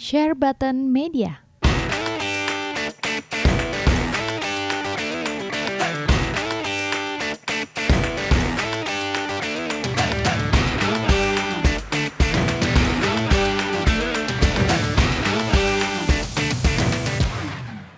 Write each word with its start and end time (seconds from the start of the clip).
Share 0.00 0.32
Button 0.32 0.88
Media. 0.88 1.44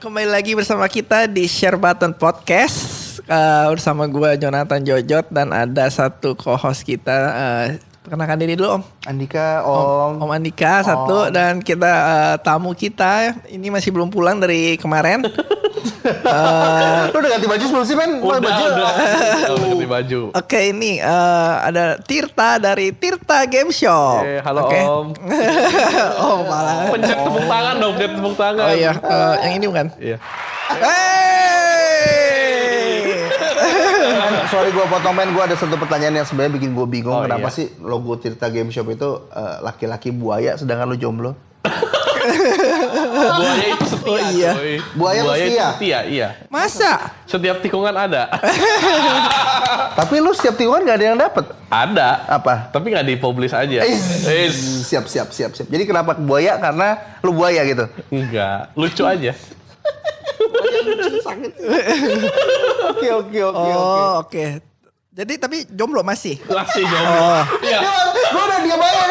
Kembali 0.02 0.26
lagi 0.26 0.58
bersama 0.58 0.90
kita 0.90 1.30
di 1.30 1.46
Share 1.46 1.78
Button 1.78 2.18
Podcast 2.18 3.22
uh, 3.30 3.70
bersama 3.70 4.10
gue 4.10 4.42
Jonathan 4.42 4.82
Jojot 4.82 5.30
dan 5.30 5.54
ada 5.54 5.86
satu 5.86 6.34
co-host 6.34 6.82
kita. 6.82 7.14
Uh, 7.30 7.91
perkenalkan 8.02 8.38
diri 8.42 8.58
dulu 8.58 8.78
Om. 8.78 8.82
Andika, 9.06 9.62
Om, 9.62 10.18
Om. 10.18 10.26
Om 10.26 10.30
Andika 10.34 10.82
satu 10.82 11.30
dan 11.30 11.62
kita 11.62 11.86
uh, 11.86 12.34
tamu 12.42 12.74
kita 12.74 13.38
ini 13.46 13.70
masih 13.70 13.94
belum 13.94 14.10
pulang 14.10 14.42
dari 14.42 14.74
kemarin. 14.74 15.22
uh, 15.22 17.06
Lu 17.14 17.16
udah 17.22 17.30
ganti 17.38 17.46
baju 17.46 17.64
sebelum 17.64 17.86
sih 17.86 17.94
men? 17.94 18.18
Udah, 18.18 18.42
baju. 18.42 18.64
udah. 18.74 18.92
udah 19.54 19.66
ganti 19.70 19.86
baju. 19.86 20.20
Oke 20.34 20.74
ini 20.74 20.98
uh, 20.98 21.62
ada 21.62 22.02
Tirta 22.02 22.58
dari 22.58 22.90
Tirta 22.90 23.46
Game 23.46 23.70
Shop. 23.70 24.26
Eh, 24.26 24.42
halo 24.42 24.66
Oke. 24.66 24.80
Om. 24.82 25.06
oh 26.26 26.38
malah. 26.42 26.90
Pencet 26.90 27.18
tepuk 27.22 27.46
tangan 27.46 27.74
dong, 27.78 27.92
pencet 27.94 28.12
tepuk 28.18 28.34
tangan. 28.34 28.64
Oh 28.66 28.74
iya, 28.74 28.92
uh, 28.98 29.34
yang 29.46 29.62
ini 29.62 29.66
bukan? 29.70 29.86
Iya. 30.02 30.18
Hey! 30.72 31.51
Sorry 34.52 34.68
gue 34.68 34.84
potong 34.84 35.16
men, 35.16 35.32
gue 35.32 35.40
ada 35.40 35.56
satu 35.56 35.74
pertanyaan 35.74 36.12
yang 36.14 36.26
sebenarnya 36.28 36.52
bikin 36.52 36.70
gue 36.70 36.84
bingung. 36.86 37.16
Oh, 37.16 37.24
Kenapa 37.24 37.48
iya. 37.48 37.56
sih 37.56 37.72
logo 37.80 38.12
Tirta 38.14 38.46
Game 38.46 38.68
Shop 38.68 38.84
itu 38.86 39.08
eh, 39.26 39.56
laki-laki 39.60 40.12
buaya 40.12 40.54
sedangkan 40.54 40.86
lu 40.86 40.96
jomblo? 40.96 41.32
Buaya 42.22 43.66
itu 43.66 43.84
setia, 43.88 44.06
Oh, 44.06 44.18
iya. 44.30 44.52
coy. 44.54 44.74
Buaya 44.94 45.18
itu 45.18 45.26
itu 45.26 45.42
setia? 45.42 45.66
setia, 45.74 45.98
iya. 46.06 46.28
Masa? 46.46 46.92
Setiap 47.24 47.58
tikungan 47.58 47.90
ada. 47.90 48.30
Tapi 49.98 50.20
lu 50.20 50.30
setiap 50.30 50.54
tikungan 50.54 50.82
gak 50.82 50.96
ada 50.98 51.04
yang 51.04 51.18
dapet. 51.18 51.44
ada. 51.66 52.22
Apa? 52.28 52.68
Tapi 52.70 52.92
nggak 52.92 53.06
dipublish 53.08 53.50
aja. 53.50 53.82
Is. 53.82 54.22
Is. 54.22 54.56
Siap, 54.86 55.08
siap, 55.08 55.32
siap, 55.32 55.50
siap. 55.52 55.66
Jadi 55.66 55.82
kenapa 55.82 56.14
buaya? 56.14 56.60
Karena 56.60 56.94
lu 57.24 57.32
buaya 57.32 57.64
gitu. 57.64 57.88
Enggak. 58.08 58.70
Lucu 58.76 59.02
aja. 59.02 59.32
Oke, 62.92 63.08
oke, 63.08 63.38
oke, 63.40 63.40
oke. 63.52 63.72
Oh 63.72 64.12
oke. 64.26 64.44
Jadi 65.12 65.36
tapi 65.36 65.68
jomblo 65.68 66.00
masih? 66.00 66.40
Masih 66.48 66.84
jomblo. 66.88 67.20
Oh. 67.20 67.42
Iya. 67.60 67.80
Gue 68.32 68.42
udah 68.42 68.58
diam 68.60 68.80
aja. 68.80 69.02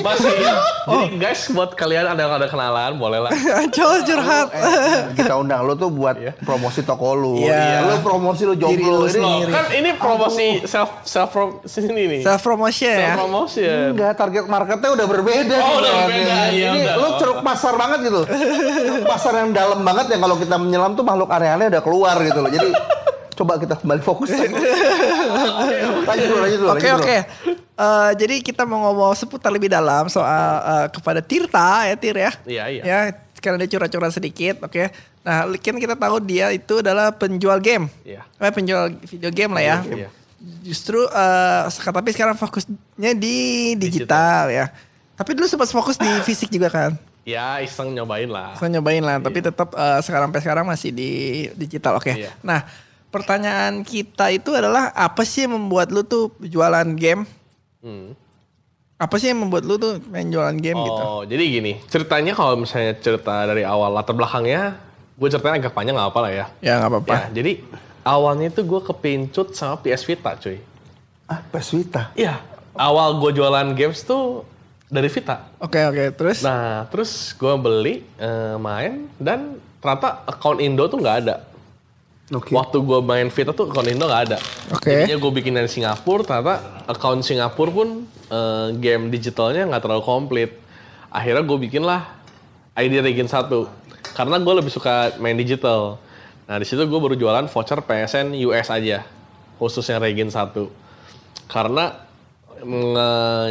Masih. 0.00 0.32
Jadi 0.84 1.16
guys, 1.16 1.48
buat 1.48 1.72
kalian 1.72 2.04
ada 2.06 2.20
yang 2.20 2.34
ada 2.34 2.44
kenalan, 2.44 2.92
boleh 2.94 3.18
lah. 3.18 3.32
Coba 3.74 3.96
curhat. 4.00 4.46
Eh, 4.50 5.16
kita 5.16 5.34
undang 5.34 5.64
lu 5.64 5.72
tuh 5.74 5.88
buat 5.88 6.12
Iya. 6.14 6.36
promosi 6.38 6.80
toko 6.80 7.12
lu. 7.12 7.40
Iya. 7.40 7.84
Lu 7.84 7.96
promosi 8.00 8.44
lu 8.44 8.54
jomblo. 8.54 9.04
Ini 9.04 9.10
sendiri. 9.10 9.48
Loh, 9.48 9.54
kan 9.54 9.66
ini 9.72 9.90
promosi 9.94 10.46
self 10.64 11.00
self 11.02 11.28
prom 11.30 11.64
sini 11.64 11.88
nih. 12.06 12.20
Self 12.20 12.40
promotion 12.40 12.84
ya. 12.90 13.00
Self 13.10 13.18
promotion. 13.18 13.84
Enggak, 13.90 14.12
target 14.14 14.44
marketnya 14.44 14.90
udah 14.92 15.06
berbeda. 15.06 15.56
Oh, 15.56 15.72
udah 15.78 15.92
berbeda, 15.98 16.36
iya, 16.52 16.68
Ini 16.68 16.80
udah. 16.84 16.94
lu 16.94 17.08
ceruk 17.16 17.38
pasar 17.40 17.74
banget 17.74 17.98
gitu. 18.04 18.20
Pasar 19.04 19.32
yang 19.34 19.50
dalam 19.50 19.80
banget 19.80 20.06
yang 20.10 20.20
kalau 20.20 20.36
kita 20.36 20.56
menyelam 20.56 20.92
tuh 20.92 21.02
makhluk 21.02 21.28
aneh-aneh 21.28 21.72
udah 21.72 21.82
keluar 21.82 22.16
gitu 22.20 22.38
loh. 22.38 22.52
Jadi 22.52 22.68
coba 23.34 23.56
kita 23.56 23.74
kembali 23.74 24.00
fokus. 24.00 24.30
lanjut 26.06 26.26
dulu, 26.28 26.40
lanjut 26.40 26.58
dulu. 26.60 26.70
Oke 26.72 26.88
oke. 26.92 27.16
Eh, 27.74 28.10
jadi 28.14 28.38
kita 28.38 28.62
mau 28.62 28.78
ngomong 28.86 29.18
seputar 29.18 29.50
lebih 29.50 29.66
dalam 29.66 30.06
soal 30.06 30.62
eh, 30.62 30.86
kepada 30.94 31.18
Tirta 31.18 31.90
ya 31.90 31.94
Tir 31.98 32.14
ya. 32.14 32.32
Iya, 32.46 32.64
iya. 32.70 32.82
Ya 32.86 32.98
karena 33.42 33.58
dia 33.66 33.68
curhat-curhat 33.74 34.14
sedikit. 34.14 34.62
Oke. 34.62 34.94
Nah 35.26 35.50
kan 35.58 35.76
kita 35.82 35.98
tahu 35.98 36.22
dia 36.22 36.54
itu 36.54 36.78
adalah 36.78 37.10
penjual 37.10 37.58
game. 37.58 37.90
Iya. 38.06 38.22
Eh, 38.38 38.52
penjual 38.54 38.94
video 39.02 39.30
game 39.34 39.52
lah 39.58 39.64
ya. 39.66 39.76
Iya. 39.90 40.08
Justru 40.62 41.02
eh, 41.02 41.62
sek- 41.66 41.90
tapi 41.90 42.14
sekarang 42.14 42.38
fokusnya 42.38 43.10
di 43.18 43.74
digital, 43.74 44.54
ya. 44.54 44.70
Tapi 45.18 45.34
dulu 45.34 45.46
sempat 45.50 45.66
fokus 45.74 45.98
di 45.98 46.10
fisik 46.22 46.54
juga 46.54 46.70
kan. 46.70 46.94
Ya, 47.26 47.58
iseng 47.58 47.90
nyobain 47.90 48.28
lah. 48.30 48.54
Saya 48.54 48.70
nyobain 48.78 49.02
lah, 49.02 49.18
tapi 49.18 49.42
tetap 49.42 49.74
eh, 49.74 49.98
sekarang 49.98 50.30
sampai 50.30 50.42
sekarang 50.46 50.64
masih 50.68 50.94
di 50.94 51.10
digital. 51.58 51.98
Oke. 51.98 52.14
Iya. 52.14 52.30
Nah, 52.38 52.62
pertanyaan 53.10 53.82
kita 53.82 54.30
itu 54.30 54.54
adalah 54.54 54.94
apa 54.94 55.26
sih 55.26 55.42
yang 55.48 55.58
membuat 55.58 55.90
lu 55.90 56.06
tuh 56.06 56.30
jualan 56.38 56.86
game? 56.94 57.26
Hmm. 57.84 58.16
Apa 58.96 59.20
sih 59.20 59.28
yang 59.28 59.44
membuat 59.44 59.68
lu 59.68 59.76
tuh 59.76 60.00
main 60.08 60.24
jualan 60.32 60.56
game 60.56 60.80
gitu? 60.80 61.02
Oh, 61.04 61.22
jadi 61.28 61.44
gini, 61.44 61.72
ceritanya 61.92 62.32
kalau 62.32 62.56
misalnya 62.56 62.96
cerita 62.96 63.44
dari 63.44 63.60
awal 63.60 63.92
latar 63.92 64.16
belakangnya, 64.16 64.80
gue 65.20 65.28
ceritanya 65.28 65.60
agak 65.60 65.76
panjang 65.76 65.92
nggak 65.92 66.08
apa 66.08 66.20
lah 66.24 66.32
ya. 66.32 66.46
Ya 66.64 66.74
nggak 66.80 66.90
apa-apa. 66.90 67.12
Ya, 67.12 67.22
jadi 67.42 67.52
awalnya 68.06 68.48
itu 68.48 68.64
gue 68.64 68.80
kepincut 68.80 69.52
sama 69.52 69.76
PS 69.84 70.08
Vita, 70.08 70.32
cuy. 70.40 70.56
Ah, 71.28 71.40
Peswita. 71.44 72.12
Iya, 72.16 72.40
awal 72.72 73.20
gue 73.20 73.36
jualan 73.36 73.76
games 73.76 74.00
tuh 74.04 74.48
dari 74.88 75.08
Vita. 75.10 75.52
Oke 75.58 75.80
oke, 75.84 76.14
terus? 76.14 76.40
Nah, 76.44 76.86
terus 76.88 77.34
gue 77.34 77.54
beli, 77.60 78.04
eh, 78.16 78.56
main, 78.56 79.10
dan 79.20 79.58
ternyata 79.82 80.22
account 80.24 80.62
Indo 80.62 80.88
tuh 80.88 81.00
nggak 81.02 81.16
ada. 81.26 81.44
Oke. 82.32 82.56
Waktu 82.56 82.80
gue 82.80 82.98
main 83.04 83.28
Vita 83.28 83.52
tuh 83.52 83.68
account 83.68 83.84
Indo 83.84 84.08
nggak 84.08 84.22
ada. 84.32 84.38
Oke. 84.72 85.04
Jadinya 85.04 85.20
gue 85.20 85.32
bikin 85.44 85.52
dari 85.52 85.68
Singapura, 85.68 86.24
ternyata 86.24 86.54
account 86.88 87.20
Singapura 87.20 87.68
pun 87.68 88.08
eh, 88.32 88.68
game 88.80 89.12
digitalnya 89.12 89.68
nggak 89.68 89.84
terlalu 89.84 90.02
komplit. 90.08 90.50
Akhirnya 91.12 91.44
gue 91.44 91.58
bikin 91.68 91.84
lah 91.84 92.16
ID 92.80 93.04
Regen 93.04 93.28
1. 93.28 93.44
Karena 94.16 94.40
gue 94.40 94.54
lebih 94.56 94.72
suka 94.72 95.12
main 95.20 95.36
digital. 95.36 96.00
Nah 96.48 96.56
di 96.56 96.64
situ 96.64 96.80
gue 96.80 97.00
baru 97.00 97.12
jualan 97.12 97.44
voucher 97.44 97.84
PSN 97.84 98.32
US 98.48 98.72
aja. 98.72 99.04
Khususnya 99.60 100.00
Regen 100.00 100.32
1. 100.32 100.48
Karena 101.44 101.92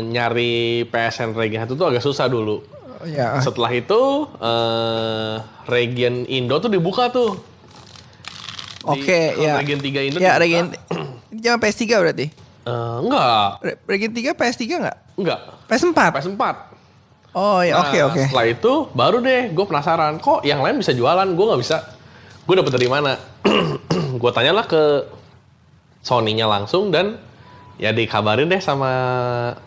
nyari 0.01 0.83
PSN 0.89 1.37
Regen 1.37 1.61
1 1.61 1.77
tuh 1.77 1.87
agak 1.93 2.01
susah 2.01 2.25
dulu. 2.25 2.65
ya. 3.05 3.37
Setelah 3.37 3.69
itu 3.69 4.01
eh 4.41 5.35
Regen 5.69 6.25
Indo 6.25 6.57
tuh 6.57 6.73
dibuka 6.73 7.13
tuh. 7.13 7.52
Oke 8.83 9.19
Di- 9.33 9.43
ya. 9.43 9.55
Regen 9.57 9.79
3 9.79 10.07
Indo 10.07 10.17
Ya. 10.19 10.35
Regen. 10.35 10.75
Ini 11.31 11.39
jangan 11.39 11.59
PS3 11.59 11.83
berarti? 11.97 12.27
Eh, 12.63 12.95
enggak, 13.03 13.47
Re- 13.59 13.79
Regen 13.85 14.11
3 14.11 14.31
PS3 14.33 14.61
nggak? 14.63 14.97
enggak. 15.17 15.39
PS4? 15.67 15.99
PS4. 16.13 16.43
Oh 17.33 17.59
ya 17.59 17.81
oke 17.81 17.97
Nah, 17.97 18.07
oke. 18.07 18.21
Setelah 18.23 18.45
itu 18.45 18.73
baru 18.93 19.17
deh 19.17 19.49
gue 19.49 19.65
penasaran 19.65 20.21
kok 20.21 20.45
yang 20.45 20.61
lain 20.61 20.77
bisa 20.77 20.93
jualan, 20.93 21.25
gue 21.25 21.45
nggak 21.49 21.61
bisa. 21.61 21.77
Gue 22.45 22.55
dapet 22.55 22.71
dari 22.71 22.85
mana? 22.85 23.17
gue 24.21 24.31
tanyalah 24.31 24.63
ke 24.63 24.83
Sony-nya 25.99 26.45
langsung 26.45 26.91
dan 26.91 27.17
ya 27.75 27.89
dikabarin 27.89 28.45
deh 28.45 28.59
sama 28.59 28.91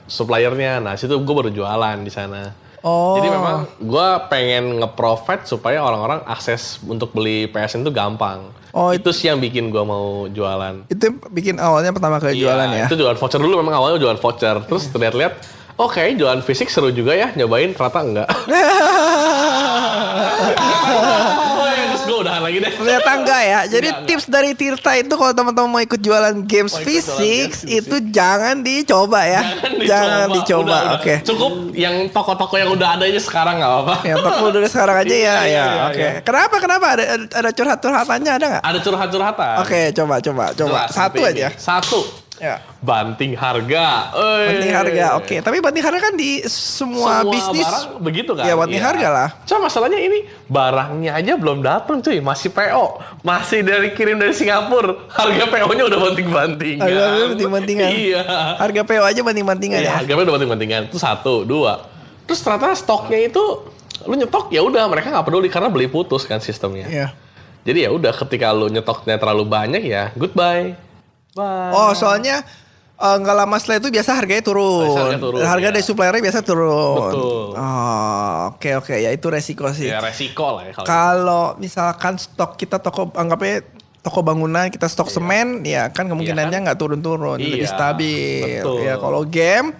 suppliernya. 0.06 0.78
Nah 0.78 0.94
situ 0.94 1.16
gue 1.16 1.34
baru 1.34 1.50
jualan 1.50 1.98
di 1.98 2.12
sana. 2.12 2.52
Oh. 2.86 3.18
Jadi 3.18 3.34
memang 3.34 3.66
gue 3.82 4.08
pengen 4.30 4.78
nge-provide 4.78 5.42
supaya 5.42 5.82
orang-orang 5.82 6.22
akses 6.22 6.78
untuk 6.86 7.10
beli 7.10 7.50
PSN 7.50 7.82
itu 7.82 7.90
gampang. 7.90 8.46
Oh, 8.70 8.94
itu 8.94 9.10
sih 9.10 9.26
yang 9.26 9.42
bikin 9.42 9.74
gue 9.74 9.82
mau 9.82 10.30
jualan. 10.30 10.86
Itu 10.86 11.18
bikin 11.34 11.58
awalnya 11.58 11.90
pertama 11.90 12.22
kali 12.22 12.38
Iya, 12.38 12.46
jualan 12.46 12.68
ya? 12.70 12.86
Itu 12.86 12.94
jualan 12.94 13.18
voucher 13.18 13.42
dulu 13.42 13.58
memang 13.58 13.74
awalnya 13.74 13.98
jualan 13.98 14.22
voucher. 14.22 14.62
Terus 14.70 14.86
terlihat-lihat, 14.94 15.34
oke 15.82 15.98
jualan 16.14 16.38
fisik 16.46 16.70
seru 16.70 16.94
juga 16.94 17.18
ya, 17.18 17.34
nyobain 17.34 17.74
ternyata 17.74 17.98
enggak. 18.06 18.30
lagi 22.46 22.58
deh. 22.58 22.72
Ternyata 22.72 23.10
enggak 23.12 23.42
ya. 23.42 23.60
Jadi 23.66 23.88
Enggak, 23.88 24.06
tips 24.06 24.26
dari 24.26 24.50
Tirta 24.52 24.92
itu 24.94 25.12
kalau 25.12 25.32
teman-teman 25.32 25.68
mau 25.68 25.80
ikut 25.80 25.98
jualan 25.98 26.34
games 26.42 26.72
Mau 26.72 26.80
fisik 26.80 27.18
games 27.18 27.58
fisik. 27.60 27.78
itu 27.78 27.96
jangan 28.08 28.56
dicoba 28.58 29.20
ya. 29.22 29.42
Jangan 29.82 30.26
dicoba. 30.32 30.62
Udah, 30.62 30.80
udah. 30.86 30.96
Oke. 30.96 31.14
Cukup 31.22 31.52
yang 31.72 31.94
toko-toko 32.08 32.54
yang 32.54 32.70
udah 32.70 32.88
ada 32.94 33.04
aja 33.04 33.18
sekarang 33.18 33.58
nggak 33.58 33.70
apa-apa. 33.70 33.94
Ya 34.02 34.14
toko 34.16 34.44
dulu 34.48 34.66
sekarang 34.66 34.96
aja 34.98 35.10
ya. 35.10 35.18
Iya, 35.18 35.34
Ya, 35.36 35.42
iya, 35.46 35.64
oke. 35.86 35.98
iya. 35.98 36.10
Kenapa? 36.22 36.54
Kenapa 36.56 36.86
ada 36.94 37.04
ada 37.26 37.50
curhat-curhatannya 37.50 38.32
ada 38.32 38.46
nggak? 38.48 38.62
Ada 38.64 38.78
curhat-curhatan. 38.80 39.54
Oke, 39.60 39.80
coba 39.92 40.14
coba 40.18 40.44
coba. 40.52 40.78
Jelas, 40.86 40.88
Satu 40.92 41.20
aja. 41.20 41.48
ini. 41.50 41.58
Satu. 41.58 42.00
Ya. 42.36 42.60
Banting 42.84 43.32
harga. 43.32 44.12
Oi. 44.12 44.44
Banting 44.52 44.74
harga. 44.76 45.04
Oke, 45.16 45.36
tapi 45.40 45.56
banting 45.64 45.80
harga 45.80 46.00
kan 46.00 46.14
di 46.14 46.44
semua, 46.46 47.24
bisnis 47.24 47.64
barang 47.64 47.86
begitu 47.98 48.36
kan? 48.36 48.44
Ya, 48.44 48.54
banting 48.54 48.80
Iya. 48.80 48.88
harga 48.92 49.08
lah. 49.08 49.28
Cuma 49.48 49.72
masalahnya 49.72 49.96
ini 49.96 50.28
barangnya 50.46 51.16
aja 51.16 51.32
belum 51.34 51.64
datang 51.64 52.04
cuy, 52.04 52.20
masih 52.20 52.52
PO, 52.52 53.00
masih 53.24 53.64
dari 53.64 53.96
kirim 53.96 54.20
dari 54.20 54.36
Singapura. 54.36 55.08
Harga 55.08 55.44
PO-nya 55.48 55.84
udah 55.88 55.98
banting-bantingan. 55.98 56.84
Harga 56.84 57.24
banting-bantingan. 57.32 57.88
Iya. 57.88 58.20
Harga 58.60 58.80
PO 58.84 59.04
aja 59.04 59.20
banting-bantingan 59.24 59.80
Iya, 59.80 59.88
ya. 59.88 59.92
harganya 59.96 60.22
udah 60.28 60.34
banting-bantingan. 60.36 60.80
Itu 60.92 60.98
satu, 61.00 61.48
dua. 61.48 61.88
Terus 62.28 62.44
ternyata 62.44 62.76
stoknya 62.76 63.22
itu 63.22 63.42
lu 64.04 64.14
nyetok 64.14 64.52
ya 64.52 64.60
udah 64.60 64.86
mereka 64.86 65.08
nggak 65.08 65.24
peduli 65.24 65.48
karena 65.48 65.72
beli 65.72 65.88
putus 65.88 66.28
kan 66.28 66.38
sistemnya. 66.38 66.84
Iya. 66.86 67.08
Jadi 67.66 67.82
ya 67.82 67.90
udah 67.90 68.14
ketika 68.14 68.54
lu 68.54 68.68
nyetoknya 68.68 69.16
terlalu 69.16 69.42
banyak 69.42 69.82
ya 69.82 70.12
goodbye. 70.14 70.78
Bye. 71.36 71.70
Oh, 71.70 71.92
soalnya 71.92 72.40
Eh, 72.96 73.12
nggak 73.14 73.36
lama 73.36 73.60
setelah 73.60 73.76
itu 73.76 73.92
biasa 73.92 74.16
harganya 74.16 74.40
turun. 74.40 74.88
Biasa 74.88 75.00
harga 75.04 75.20
turun, 75.20 75.40
Harga 75.44 75.68
ya. 75.68 75.70
dari 75.70 75.84
suppliernya 75.84 76.22
biasa 76.24 76.40
turun. 76.40 76.96
Betul. 76.96 77.44
Oh, 77.52 78.36
oke 78.48 78.70
oke 78.74 78.94
ya 78.96 79.12
itu 79.12 79.26
resiko 79.28 79.68
sih. 79.68 79.92
Ya 79.92 80.00
resiko 80.00 80.56
lah 80.56 80.64
ya 80.64 80.72
kalau 80.72 80.86
Kalau 80.88 81.44
misalkan 81.60 82.16
stok 82.16 82.56
kita 82.56 82.80
toko 82.80 83.12
anggapnya 83.12 83.68
toko 84.00 84.24
bangunan 84.24 84.72
kita 84.72 84.88
stok 84.88 85.12
semen 85.12 85.60
ya 85.60 85.92
kan 85.92 86.08
kemungkinannya 86.08 86.48
Iya 86.48 86.56
kan? 86.56 86.64
nggak 86.64 86.78
turun-turun 86.80 87.36
lebih 87.36 87.60
Iya, 87.60 87.68
stabil. 87.68 88.64
betul. 88.64 88.80
Ya 88.80 88.94
kalau 88.96 89.28
game 89.28 89.76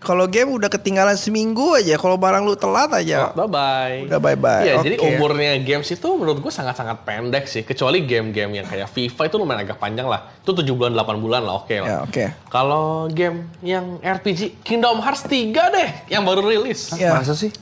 kalau 0.00 0.24
game 0.24 0.48
udah 0.48 0.72
ketinggalan 0.72 1.12
seminggu 1.12 1.76
aja 1.76 2.00
kalau 2.00 2.16
barang 2.16 2.40
lu 2.40 2.56
telat 2.56 2.88
aja. 2.96 3.36
Bye 3.36 3.46
bye. 3.46 3.96
Udah 4.08 4.16
bye-bye, 4.16 4.64
Iya, 4.64 4.74
oke. 4.80 4.84
jadi 4.88 4.96
umurnya 4.96 5.52
games 5.60 5.92
itu 5.92 6.08
menurut 6.16 6.40
gue 6.40 6.48
sangat-sangat 6.48 7.04
pendek 7.04 7.44
sih. 7.44 7.62
Kecuali 7.68 8.00
game-game 8.08 8.64
yang 8.64 8.66
kayak 8.66 8.88
FIFA 8.88 9.22
itu 9.28 9.36
lumayan 9.36 9.60
agak 9.68 9.76
panjang 9.76 10.08
lah. 10.08 10.32
Itu 10.40 10.56
7 10.56 10.64
bulan 10.72 10.96
8 10.96 11.20
bulan 11.20 11.44
lah 11.44 11.60
oke 11.60 11.76
lah. 11.84 11.88
Ya 11.88 11.98
oke. 12.00 12.24
Kalau 12.48 13.12
game 13.12 13.52
yang 13.60 14.00
RPG 14.00 14.64
Kingdom 14.64 15.04
Hearts 15.04 15.28
3 15.28 15.52
deh 15.52 15.88
yang 16.08 16.24
baru 16.24 16.48
rilis. 16.48 16.96
Ya. 16.96 17.20
Masa 17.20 17.36
sih? 17.36 17.52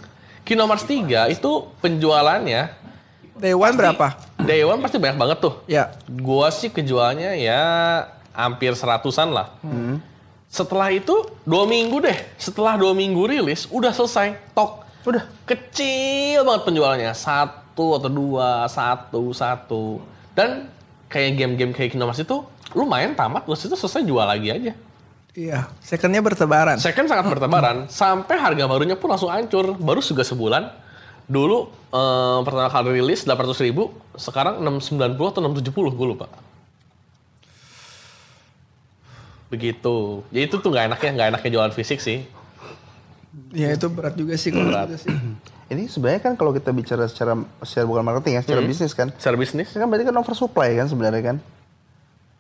Kingdom 0.46 0.70
Hearts 0.70 0.87
3 0.87 1.34
itu 1.34 1.50
penjualannya 1.82 2.79
Day 3.38 3.55
one 3.55 3.75
berapa? 3.79 4.19
Day 4.43 4.67
One 4.67 4.82
pasti 4.82 4.99
banyak 4.99 5.14
banget 5.14 5.38
tuh. 5.38 5.62
Ya. 5.70 5.94
Gua 6.11 6.50
sih 6.50 6.75
kejualnya 6.75 7.38
ya 7.38 7.62
hampir 8.34 8.75
seratusan 8.75 9.31
lah. 9.31 9.55
Setelah 10.48 10.88
itu 10.88 11.12
dua 11.44 11.68
minggu 11.68 12.00
deh. 12.00 12.16
Setelah 12.40 12.80
dua 12.80 12.96
minggu 12.96 13.28
rilis 13.28 13.68
udah 13.68 13.92
selesai. 13.92 14.56
Tok. 14.56 14.88
Udah 15.04 15.24
kecil 15.44 16.42
banget 16.42 16.62
penjualannya. 16.64 17.12
Satu 17.12 18.00
atau 18.00 18.10
dua, 18.10 18.64
satu, 18.66 19.30
satu. 19.36 19.84
Dan 20.32 20.72
kayak 21.12 21.36
game-game 21.36 21.72
kayak 21.76 21.92
Kingdom 21.92 22.08
Hearts 22.08 22.24
itu 22.24 22.40
lumayan 22.72 23.12
tamat. 23.12 23.44
Terus 23.44 23.68
itu 23.68 23.76
selesai 23.76 24.02
jual 24.08 24.24
lagi 24.24 24.48
aja. 24.48 24.72
Iya. 25.36 25.68
Secondnya 25.84 26.24
bertebaran. 26.24 26.80
Second 26.80 27.06
sangat 27.06 27.28
bertebaran. 27.28 27.76
Sampai 27.92 28.40
harga 28.40 28.64
barunya 28.64 28.96
pun 28.96 29.12
langsung 29.12 29.28
hancur. 29.28 29.76
Baru 29.76 30.00
juga 30.00 30.24
sebulan. 30.24 30.66
Dulu 31.28 31.58
eh, 31.92 32.38
pertama 32.42 32.72
kali 32.72 33.04
rilis 33.04 33.28
800 33.28 33.68
ribu. 33.68 33.92
Sekarang 34.16 34.64
690 34.64 35.12
atau 35.14 35.40
670 35.44 35.92
gue 35.92 36.06
lupa. 36.08 36.26
Begitu. 39.48 40.24
Jadi 40.28 40.44
itu 40.44 40.56
tuh 40.60 40.68
nggak 40.68 40.92
enaknya, 40.92 41.10
nggak 41.16 41.28
enaknya 41.36 41.50
jualan 41.56 41.72
fisik 41.72 42.00
sih. 42.04 42.24
Ya 43.52 43.72
itu 43.72 43.88
berat 43.88 44.16
juga 44.16 44.36
sih 44.36 44.52
kalau 44.52 44.68
Berat. 44.68 44.92
gitu 44.92 45.08
sih. 45.08 45.12
Ini 45.72 45.84
sebenarnya 45.84 46.20
kan 46.24 46.32
kalau 46.32 46.56
kita 46.56 46.72
bicara 46.72 47.04
secara 47.12 47.36
secara 47.60 47.84
bukan 47.84 48.00
marketing 48.00 48.40
ya, 48.40 48.42
secara 48.44 48.64
bisnis 48.64 48.96
kan. 48.96 49.12
Secara 49.20 49.36
bisnis. 49.36 49.68
Kan 49.68 49.84
berarti 49.84 50.08
kan 50.08 50.16
oversupply 50.16 50.80
kan 50.80 50.88
sebenarnya 50.88 51.22
kan. 51.34 51.36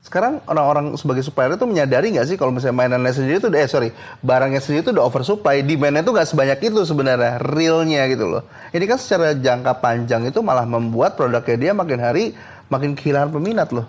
Sekarang 0.00 0.40
orang-orang 0.48 0.96
sebagai 0.96 1.20
supplier 1.20 1.52
itu 1.52 1.68
menyadari 1.68 2.08
nggak 2.14 2.24
sih 2.24 2.36
kalau 2.40 2.54
misalnya 2.54 2.80
mainannya 2.80 3.12
sendiri 3.12 3.44
itu 3.44 3.50
eh 3.52 3.68
sorry 3.68 3.92
barangnya 4.24 4.62
sendiri 4.64 4.80
itu 4.80 4.90
udah 4.96 5.04
oversupply, 5.04 5.60
demandnya 5.60 6.00
itu 6.00 6.12
nggak 6.14 6.28
sebanyak 6.32 6.58
itu 6.64 6.80
sebenarnya 6.88 7.36
realnya 7.44 8.08
gitu 8.08 8.24
loh. 8.24 8.42
Ini 8.72 8.84
kan 8.88 8.96
secara 8.96 9.36
jangka 9.36 9.76
panjang 9.84 10.24
itu 10.24 10.40
malah 10.40 10.64
membuat 10.64 11.20
produknya 11.20 11.56
dia 11.60 11.72
makin 11.76 12.00
hari 12.00 12.32
makin 12.72 12.96
kehilangan 12.96 13.28
peminat 13.36 13.68
loh. 13.76 13.84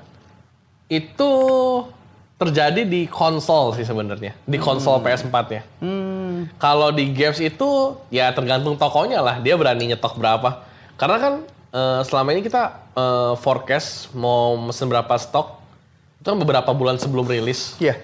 Itu 0.92 1.32
terjadi 2.40 2.88
di 2.88 3.04
konsol 3.06 3.76
sih 3.76 3.84
sebenarnya. 3.84 4.32
Di 4.48 4.56
konsol 4.56 5.04
PS4 5.04 5.36
ya. 5.52 5.62
Kalau 6.56 6.90
di 6.96 7.12
games 7.12 7.44
itu 7.44 8.00
ya 8.08 8.32
tergantung 8.32 8.80
tokonya 8.80 9.20
lah. 9.20 9.36
Dia 9.44 9.60
berani 9.60 9.92
nyetok 9.92 10.16
berapa. 10.16 10.64
Karena 10.96 11.18
kan 11.20 11.34
eh, 11.76 12.02
selama 12.08 12.32
ini 12.32 12.42
kita 12.48 12.80
eh, 12.96 13.34
forecast 13.36 14.16
mau 14.16 14.56
mesen 14.56 14.88
berapa 14.88 15.12
stok. 15.20 15.60
Itu 16.24 16.32
kan 16.32 16.40
beberapa 16.40 16.72
bulan 16.72 16.96
sebelum 16.96 17.28
rilis. 17.28 17.76
Iya. 17.76 18.00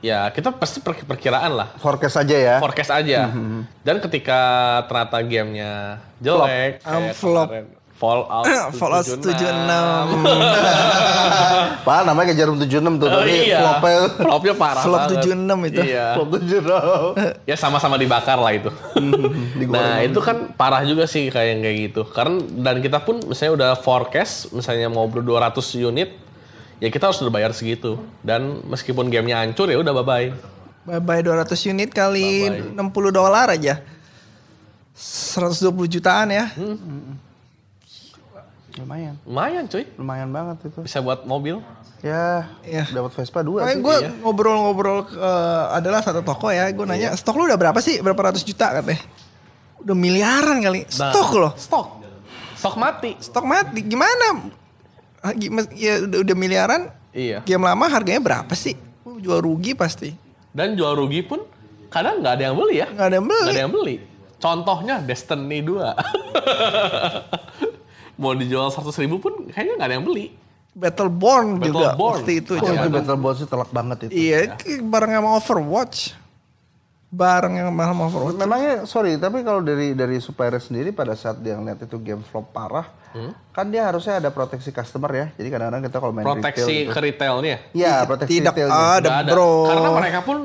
Ya 0.00 0.30
kita 0.32 0.54
pasti 0.54 0.80
per- 0.80 1.04
perkiraan 1.04 1.58
lah. 1.58 1.68
Forecast 1.82 2.22
aja 2.22 2.36
ya. 2.38 2.56
Forecast 2.62 2.94
aja. 2.94 3.28
Dan 3.82 3.98
ketika 3.98 4.40
ternyata 4.86 5.18
gamenya 5.26 5.98
jelek. 6.22 6.80
Um, 6.86 7.10
kayak 7.10 7.14
flop. 7.18 7.48
kemarin 7.50 7.79
Fallout 8.00 8.48
Fallout 8.80 9.04
76. 9.04 9.28
76. 9.28 11.84
Pak 11.84 12.00
namanya 12.08 12.32
kayak 12.32 12.40
jarum 12.40 12.56
76 12.56 12.96
tuh, 12.96 13.04
Oh 13.06 13.20
tapi 13.20 13.44
iya. 13.44 13.60
flopnya 13.60 14.00
Flopnya 14.16 14.54
parah 14.56 14.80
Flop 14.80 15.04
banget. 15.04 15.28
76 15.28 15.68
itu. 15.68 15.80
Iya. 15.84 16.16
flop 16.16 16.28
76. 16.40 17.44
Ya 17.50 17.56
sama-sama 17.60 18.00
dibakar 18.00 18.40
lah 18.40 18.56
itu. 18.56 18.72
nah 19.74 20.00
itu 20.00 20.16
kan 20.24 20.56
parah 20.56 20.80
juga 20.88 21.04
sih 21.04 21.28
kayak 21.28 21.48
yang 21.52 21.60
kayak 21.60 21.92
gitu. 21.92 22.08
Karena 22.08 22.40
dan 22.64 22.80
kita 22.80 23.04
pun 23.04 23.20
misalnya 23.20 23.52
udah 23.52 23.76
forecast, 23.76 24.48
misalnya 24.56 24.88
mau 24.88 25.04
ber 25.04 25.20
200 25.20 25.60
unit, 25.84 26.16
ya 26.80 26.88
kita 26.88 27.12
harus 27.12 27.20
udah 27.20 27.28
bayar 27.28 27.52
segitu. 27.52 28.00
Dan 28.24 28.64
meskipun 28.64 29.12
gamenya 29.12 29.44
hancur 29.44 29.68
ya 29.68 29.76
udah 29.76 29.92
bye 30.00 30.08
bye. 30.08 30.32
Bye 30.88 31.04
bye 31.04 31.20
200 31.20 31.52
unit 31.68 31.92
kali 31.92 32.48
60 32.72 32.80
dolar 33.12 33.52
aja. 33.52 33.84
120 34.96 35.68
jutaan 36.00 36.32
ya. 36.32 36.48
Lumayan, 38.72 39.14
Lumayan 39.24 39.64
cuy, 39.66 39.84
lumayan 39.94 40.30
banget 40.30 40.70
itu. 40.70 40.78
bisa 40.82 41.00
buat 41.00 41.24
mobil. 41.24 41.58
Ya, 42.00 42.48
Iya. 42.62 42.86
dapat 42.88 43.12
Vespa 43.12 43.40
dua 43.40 43.66
sih. 43.66 43.76
gue 43.76 43.96
ngobrol-ngobrol 44.20 45.04
eh, 45.10 45.64
adalah 45.74 46.00
satu 46.00 46.20
toko 46.20 46.48
ya. 46.48 46.70
Gue 46.70 46.84
nanya 46.84 47.12
stok 47.12 47.34
lu 47.34 47.44
udah 47.44 47.56
berapa 47.56 47.76
sih? 47.78 47.98
Berapa 47.98 48.30
ratus 48.30 48.40
juta 48.40 48.72
katanya? 48.72 49.02
Udah 49.78 49.92
miliaran 49.92 50.60
kali. 50.60 50.86
Nah, 50.96 51.10
Stok 51.10 51.30
loh. 51.34 51.52
Stok. 51.54 51.86
Stok 52.54 52.76
mati. 52.76 53.10
Stok 53.16 53.44
mati. 53.44 53.80
Gimana? 53.82 54.48
Gim- 55.34 55.72
Ya 55.74 56.00
udah, 56.00 56.18
udah 56.20 56.36
miliaran. 56.36 56.82
Iya. 57.10 57.42
Game 57.42 57.64
lama 57.64 57.84
harganya 57.84 58.20
berapa 58.20 58.52
sih? 58.54 58.76
Jual 59.20 59.40
rugi 59.40 59.74
pasti. 59.74 60.14
Dan 60.50 60.72
jual 60.74 60.94
rugi 60.94 61.20
pun 61.20 61.44
kadang 61.88 62.20
nggak 62.20 62.32
ada 62.32 62.44
yang 62.48 62.56
beli 62.56 62.76
ya. 62.78 62.86
Nggak 62.88 63.06
ada 63.08 63.16
yang 63.16 63.26
beli. 63.26 63.40
Nggak 63.42 63.52
ada 63.52 63.62
yang 63.62 63.74
beli. 63.74 63.96
Contohnya 64.40 64.94
Destiny 65.00 65.60
2. 65.60 65.76
Mau 68.20 68.36
dijual 68.36 68.68
100 68.68 68.84
ribu 69.00 69.16
pun 69.16 69.48
kayaknya 69.48 69.74
nggak 69.74 69.88
ada 69.88 69.96
yang 69.96 70.04
beli. 70.04 70.26
Battleborn 70.70 71.58
juga 71.58 71.90
Battleborn. 71.90 72.14
waktu 72.20 72.32
itu. 72.38 72.52
Oh, 72.54 72.68
itu 72.68 72.88
Battlebot 72.88 73.34
sih 73.34 73.48
telak 73.48 73.70
banget 73.70 74.06
itu. 74.06 74.12
Iya, 74.12 74.54
kayak 74.54 74.84
bareng 74.84 75.12
sama 75.12 75.30
Overwatch. 75.34 75.98
Bareng 77.10 77.58
yang 77.58 77.68
sama 77.72 78.06
Overwatch. 78.06 78.38
Memangnya 78.38 78.74
sorry, 78.86 79.18
tapi 79.18 79.42
kalau 79.42 79.58
dari 79.60 79.98
dari 79.98 80.22
supplier 80.22 80.54
sendiri 80.56 80.94
pada 80.94 81.18
saat 81.18 81.40
dia 81.40 81.58
ngeliat 81.58 81.82
itu 81.82 81.96
game 81.98 82.22
flop 82.22 82.54
parah, 82.54 82.86
kan 83.50 83.66
dia 83.66 83.82
harusnya 83.82 84.22
ada 84.22 84.30
proteksi 84.30 84.70
customer 84.70 85.10
ya. 85.10 85.26
Jadi 85.34 85.48
kadang-kadang 85.50 85.82
kita 85.82 85.96
kalau 85.98 86.12
main 86.12 86.22
Proteksi 86.22 86.62
retail 86.62 86.78
gitu. 86.78 86.92
ke 86.92 87.00
retailnya. 87.02 87.56
Iya, 87.72 87.94
proteksi 88.04 88.30
Tidak 88.30 88.52
retailnya. 88.54 88.78
ada, 88.94 89.08
Nggak 89.10 89.26
bro. 89.26 89.50
Karena 89.66 89.88
mereka 89.90 90.18
pun 90.22 90.36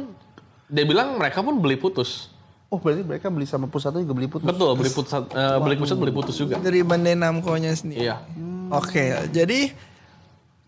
dia 0.66 0.86
bilang 0.89 1.07
mereka 1.16 1.39
pun 1.39 1.54
beli 1.62 1.77
putus. 1.77 2.33
Oh, 2.75 2.80
berarti 2.83 3.07
mereka 3.07 3.31
beli 3.31 3.48
sama 3.48 3.72
pusat 3.72 3.95
juga 3.95 4.12
beli 4.12 4.27
putus. 4.27 4.44
Betul, 4.44 4.75
beli 4.75 4.92
putus 4.92 5.16
eh, 5.16 5.57
beli 5.63 5.80
pusat 5.80 5.95
beli 5.95 6.12
putus 6.12 6.36
juga. 6.36 6.60
Dari 6.60 6.83
Bandai 6.83 7.16
Namco-nya 7.16 7.72
sendiri. 7.72 8.03
Iya. 8.03 8.20
Oke, 8.67 9.32
jadi 9.32 9.72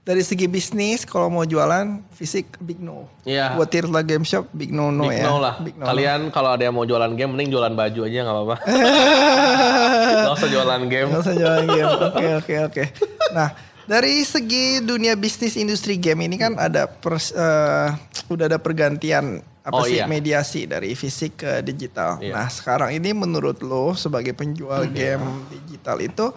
dari 0.08 0.24
segi 0.24 0.48
bisnis 0.48 1.04
kalau 1.04 1.28
mau 1.28 1.44
jualan 1.44 2.00
fisik 2.16 2.56
big 2.64 2.80
no. 2.80 3.12
Iya. 3.28 3.60
Buat 3.60 3.68
Tirta 3.68 4.00
Game 4.08 4.24
Shop 4.24 4.48
big 4.56 4.72
no 4.72 4.88
no 4.88 5.12
Big 5.12 5.20
ya. 5.20 5.28
no 5.28 5.36
lah. 5.36 5.60
Big 5.60 5.76
no. 5.76 5.84
Kalian 5.84 6.32
kalau 6.32 6.56
ada 6.56 6.64
yang 6.64 6.72
mau 6.72 6.88
jualan 6.88 7.12
game 7.12 7.36
mending 7.36 7.52
jualan 7.52 7.76
baju 7.76 8.00
aja 8.08 8.18
nggak 8.24 8.36
apa-apa. 8.40 8.56
Gak 10.24 10.34
usah 10.40 10.48
jualan 10.48 10.82
game. 10.88 11.08
Nggak 11.12 11.24
usah 11.28 11.36
jualan 11.36 11.66
game. 11.68 11.92
Oke 12.08 12.26
oke 12.40 12.56
oke. 12.72 12.84
Nah 13.36 13.52
dari 13.84 14.24
segi 14.24 14.80
dunia 14.80 15.20
bisnis 15.20 15.60
industri 15.60 16.00
game 16.00 16.24
ini 16.24 16.40
kan 16.40 16.56
ada 16.56 16.88
pers- 16.88 17.36
eh, 17.36 17.88
udah 18.32 18.48
ada 18.48 18.64
pergantian 18.64 19.44
apa 19.68 19.76
Oh, 19.76 19.84
sih 19.84 20.00
iya. 20.00 20.08
mediasi 20.08 20.64
dari 20.64 20.96
fisik 20.96 21.44
ke 21.44 21.60
digital. 21.60 22.24
Iya. 22.24 22.32
Nah 22.32 22.48
sekarang 22.48 22.96
ini 22.96 23.12
menurut 23.12 23.60
lo 23.60 23.92
sebagai 23.94 24.32
penjual 24.32 24.88
game 24.88 25.44
digital 25.52 26.00
itu 26.00 26.32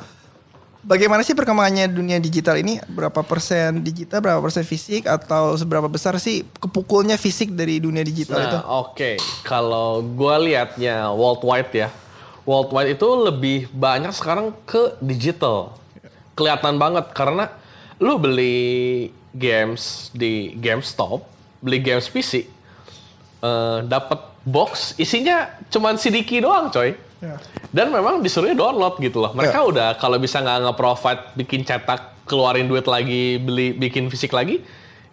bagaimana 0.82 1.22
sih 1.22 1.38
perkembangannya 1.38 1.86
dunia 1.86 2.18
digital 2.18 2.58
ini? 2.58 2.82
Berapa 2.90 3.22
persen 3.22 3.80
digital, 3.80 4.18
berapa 4.18 4.42
persen 4.42 4.66
fisik 4.66 5.06
atau 5.06 5.54
seberapa 5.54 5.86
besar 5.86 6.18
sih 6.18 6.42
kepukulnya 6.58 7.14
fisik 7.14 7.54
dari 7.54 7.78
dunia 7.78 8.02
digital 8.02 8.42
itu? 8.42 8.58
Nah, 8.58 8.66
oke. 8.82 9.10
Kalau 9.46 10.02
gua 10.02 10.42
liatnya 10.42 11.14
worldwide 11.14 11.70
ya. 11.70 11.88
Worldwide 12.42 12.98
itu 12.98 13.06
lebih 13.06 13.70
banyak 13.70 14.10
sekarang 14.10 14.50
ke 14.66 14.98
digital. 14.98 15.78
Kelihatan 16.34 16.82
banget 16.82 17.14
karena 17.14 17.46
lu 18.00 18.18
beli 18.18 19.06
games 19.30 20.10
di 20.10 20.50
GameStop, 20.56 21.22
beli 21.60 21.78
games 21.78 22.08
PC, 22.08 22.48
eh, 23.40 23.78
dapat 23.84 24.20
box 24.40 24.96
isinya 24.96 25.52
cuman 25.68 25.96
CD-key 25.96 26.40
doang, 26.40 26.72
coy. 26.72 26.96
Ya. 27.20 27.36
Dan 27.68 27.92
memang 27.92 28.24
disuruhnya 28.24 28.56
download 28.56 28.96
gitu 28.98 29.20
loh. 29.20 29.36
Mereka 29.36 29.60
udah 29.68 29.88
kalau 30.00 30.16
bisa 30.16 30.40
nggak 30.40 30.72
nge-provide 30.72 31.22
bikin 31.36 31.60
cetak, 31.68 32.24
keluarin 32.24 32.64
duit 32.64 32.88
lagi, 32.88 33.36
beli 33.36 33.76
bikin 33.76 34.08
fisik 34.08 34.32
lagi, 34.32 34.64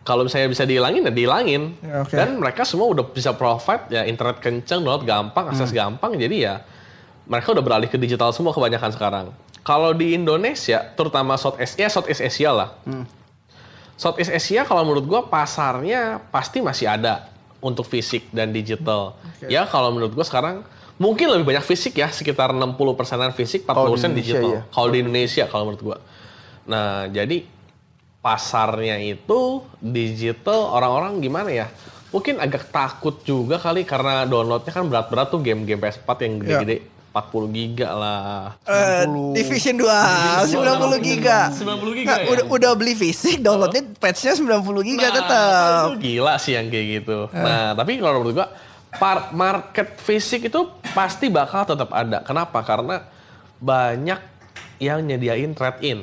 kalau 0.07 0.23
misalnya 0.23 0.47
bisa 0.47 0.63
dihilangin 0.63 1.03
ya 1.03 1.11
dihilangin. 1.11 1.75
Ya, 1.83 2.07
oke. 2.07 2.15
Dan 2.15 2.39
mereka 2.39 2.63
semua 2.63 2.87
udah 2.87 3.03
bisa 3.11 3.35
provide 3.35 3.91
ya 3.91 4.07
internet 4.07 4.39
kenceng, 4.39 4.79
download 4.79 5.03
gampang, 5.03 5.51
akses 5.51 5.67
Hmm. 5.75 5.99
gampang. 5.99 6.15
Jadi 6.15 6.47
ya 6.47 6.63
mereka 7.27 7.51
udah 7.51 7.59
beralih 7.59 7.91
ke 7.91 7.99
digital 7.99 8.31
semua 8.31 8.55
kebanyakan 8.55 8.91
sekarang. 8.95 9.25
Kalau 9.67 9.91
di 9.91 10.15
Indonesia, 10.15 10.79
terutama 10.95 11.35
Southeast 11.35 11.75
Asia, 11.75 11.91
Southeast 11.91 12.23
Asia 12.23 12.55
lah. 12.55 12.69
Hmm. 12.87 13.03
Southeast 13.99 14.31
Asia 14.31 14.63
kalau 14.63 14.87
menurut 14.87 15.03
gua 15.03 15.27
pasarnya 15.27 16.23
pasti 16.31 16.63
masih 16.63 16.87
ada. 16.87 17.27
Untuk 17.61 17.85
fisik 17.89 18.29
dan 18.29 18.53
digital. 18.53 19.17
Ya 19.45 19.65
kalau 19.65 19.93
menurut 19.93 20.13
gue 20.13 20.25
sekarang 20.25 20.61
mungkin 20.97 21.29
lebih 21.29 21.45
banyak 21.45 21.65
fisik 21.65 21.97
ya, 21.97 22.09
sekitar 22.09 22.53
60 22.53 22.73
persenan 22.97 23.31
fisik, 23.33 23.65
40 23.65 23.73
Kalau 23.73 23.85
di 23.85 23.93
persen 23.93 24.11
digital. 24.13 24.49
iya. 24.49 24.61
Kalau 24.69 24.87
di 24.89 24.97
Indonesia 25.01 25.43
kalau 25.49 25.63
menurut 25.69 25.83
gue. 25.83 25.97
Nah 26.67 27.07
jadi 27.09 27.37
pasarnya 28.21 28.97
itu 28.99 29.63
digital 29.79 30.73
orang-orang 30.73 31.21
gimana 31.21 31.49
ya? 31.53 31.67
Mungkin 32.11 32.39
agak 32.39 32.71
takut 32.71 33.21
juga 33.27 33.59
kali 33.59 33.83
karena 33.83 34.23
downloadnya 34.23 34.71
kan 34.71 34.87
berat-berat 34.87 35.27
tuh 35.27 35.43
game-game 35.43 35.79
PS4 35.79 36.07
yang 36.23 36.33
gede-gede. 36.39 36.96
40 37.19 37.49
giga 37.49 37.89
lah. 37.91 38.53
Eh, 38.61 39.03
Division 39.33 39.75
2 39.75 39.89
90 40.45 40.97
giga. 40.99 41.49
90 41.49 41.97
giga 41.97 42.13
ya? 42.15 42.27
udah 42.29 42.45
udah 42.47 42.71
beli 42.73 42.93
fisik, 42.93 43.41
downloadnya 43.41 43.81
patchnya 43.95 44.33
90 44.33 44.61
giga 44.83 45.07
tetap. 45.09 45.81
Itu 45.89 45.97
gila 45.97 46.37
sih 46.37 46.53
yang 46.53 46.69
kayak 46.69 46.87
gitu. 47.01 47.25
Nah, 47.29 47.73
tapi 47.73 47.97
kalau 47.97 48.21
menurut 48.21 48.37
gua 48.37 48.47
par- 48.93 49.29
market 49.31 49.97
fisik 49.97 50.45
itu 50.45 50.61
pasti 50.91 51.27
bakal 51.27 51.65
tetap 51.65 51.89
ada. 51.89 52.21
Kenapa? 52.21 52.61
Karena 52.61 53.01
banyak 53.57 54.19
yang 54.77 55.01
nyediain 55.01 55.51
trade 55.51 55.81
in. 55.81 55.99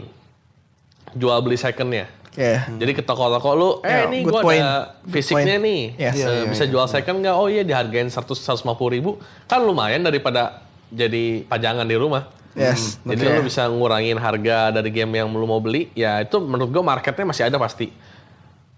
Jual 1.15 1.39
beli 1.41 1.55
secondnya. 1.55 2.11
Oke. 2.27 2.59
Jadi 2.75 2.93
ke 2.93 3.03
toko-toko 3.07 3.51
lu, 3.55 3.71
eh 3.87 3.95
Ya, 3.95 4.11
ini 4.11 4.27
point. 4.27 4.59
ada 4.59 4.99
fisiknya 5.07 5.55
point. 5.55 5.63
nih. 5.63 5.83
Yes. 5.95 6.13
Eh, 6.13 6.19
Iya, 6.19 6.27
iya, 6.27 6.45
bisa 6.51 6.65
iya. 6.67 6.71
jual 6.75 6.87
second 6.91 7.17
nggak? 7.23 7.37
Oh 7.39 7.47
iya 7.47 7.63
dihargain 7.63 8.11
100 8.11 8.27
150 8.35 8.67
ribu. 8.91 9.23
Kan 9.47 9.63
lumayan 9.63 10.03
daripada 10.03 10.64
jadi 10.93 11.45
pajangan 11.49 11.87
di 11.87 11.97
rumah. 11.97 12.29
Yes. 12.55 13.03
Jadi 13.03 13.23
lu 13.27 13.43
bisa 13.43 13.67
ngurangin 13.67 14.15
harga 14.15 14.71
dari 14.71 14.91
game 14.95 15.19
yang 15.19 15.27
lu 15.27 15.43
mau 15.43 15.59
beli, 15.59 15.91
ya 15.93 16.23
itu 16.23 16.39
menurut 16.39 16.71
gua 16.71 16.85
marketnya 16.87 17.27
masih 17.27 17.45
ada 17.51 17.59
pasti. 17.59 17.91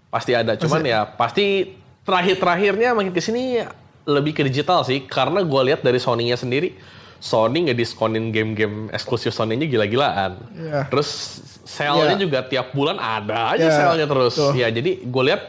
Pasti 0.09 0.31
ada, 0.33 0.57
cuman 0.57 0.81
ya 0.81 1.05
pasti 1.05 1.77
terakhir-terakhirnya 2.07 2.95
makin 2.97 3.13
ke 3.13 3.21
sini 3.21 3.61
lebih 4.07 4.33
ke 4.33 4.41
digital 4.47 4.81
sih. 4.81 5.05
Karena 5.05 5.45
gua 5.45 5.61
lihat 5.61 5.85
dari 5.85 6.01
Sony-nya 6.01 6.33
sendiri, 6.39 6.73
Sony 7.21 7.69
ngediskonin 7.69 8.33
game-game 8.33 8.89
eksklusif 8.89 9.29
Sony-nya 9.29 9.69
gila-gilaan. 9.69 10.41
Iya. 10.57 10.81
Terus 10.89 11.09
sale-nya 11.67 12.17
Iya. 12.17 12.23
juga 12.23 12.39
tiap 12.49 12.73
bulan 12.73 12.97
ada 12.97 13.53
aja 13.53 13.67
Iya, 13.67 13.77
sale-nya 13.77 14.07
terus. 14.09 14.33
betul. 14.33 14.51
Ya 14.57 14.67
jadi 14.73 14.91
gue 15.05 15.23
lihat 15.27 15.41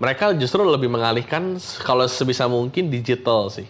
mereka 0.00 0.32
justru 0.34 0.62
lebih 0.64 0.88
mengalihkan 0.88 1.58
kalau 1.84 2.06
sebisa 2.08 2.48
mungkin 2.48 2.88
digital 2.88 3.52
sih. 3.52 3.66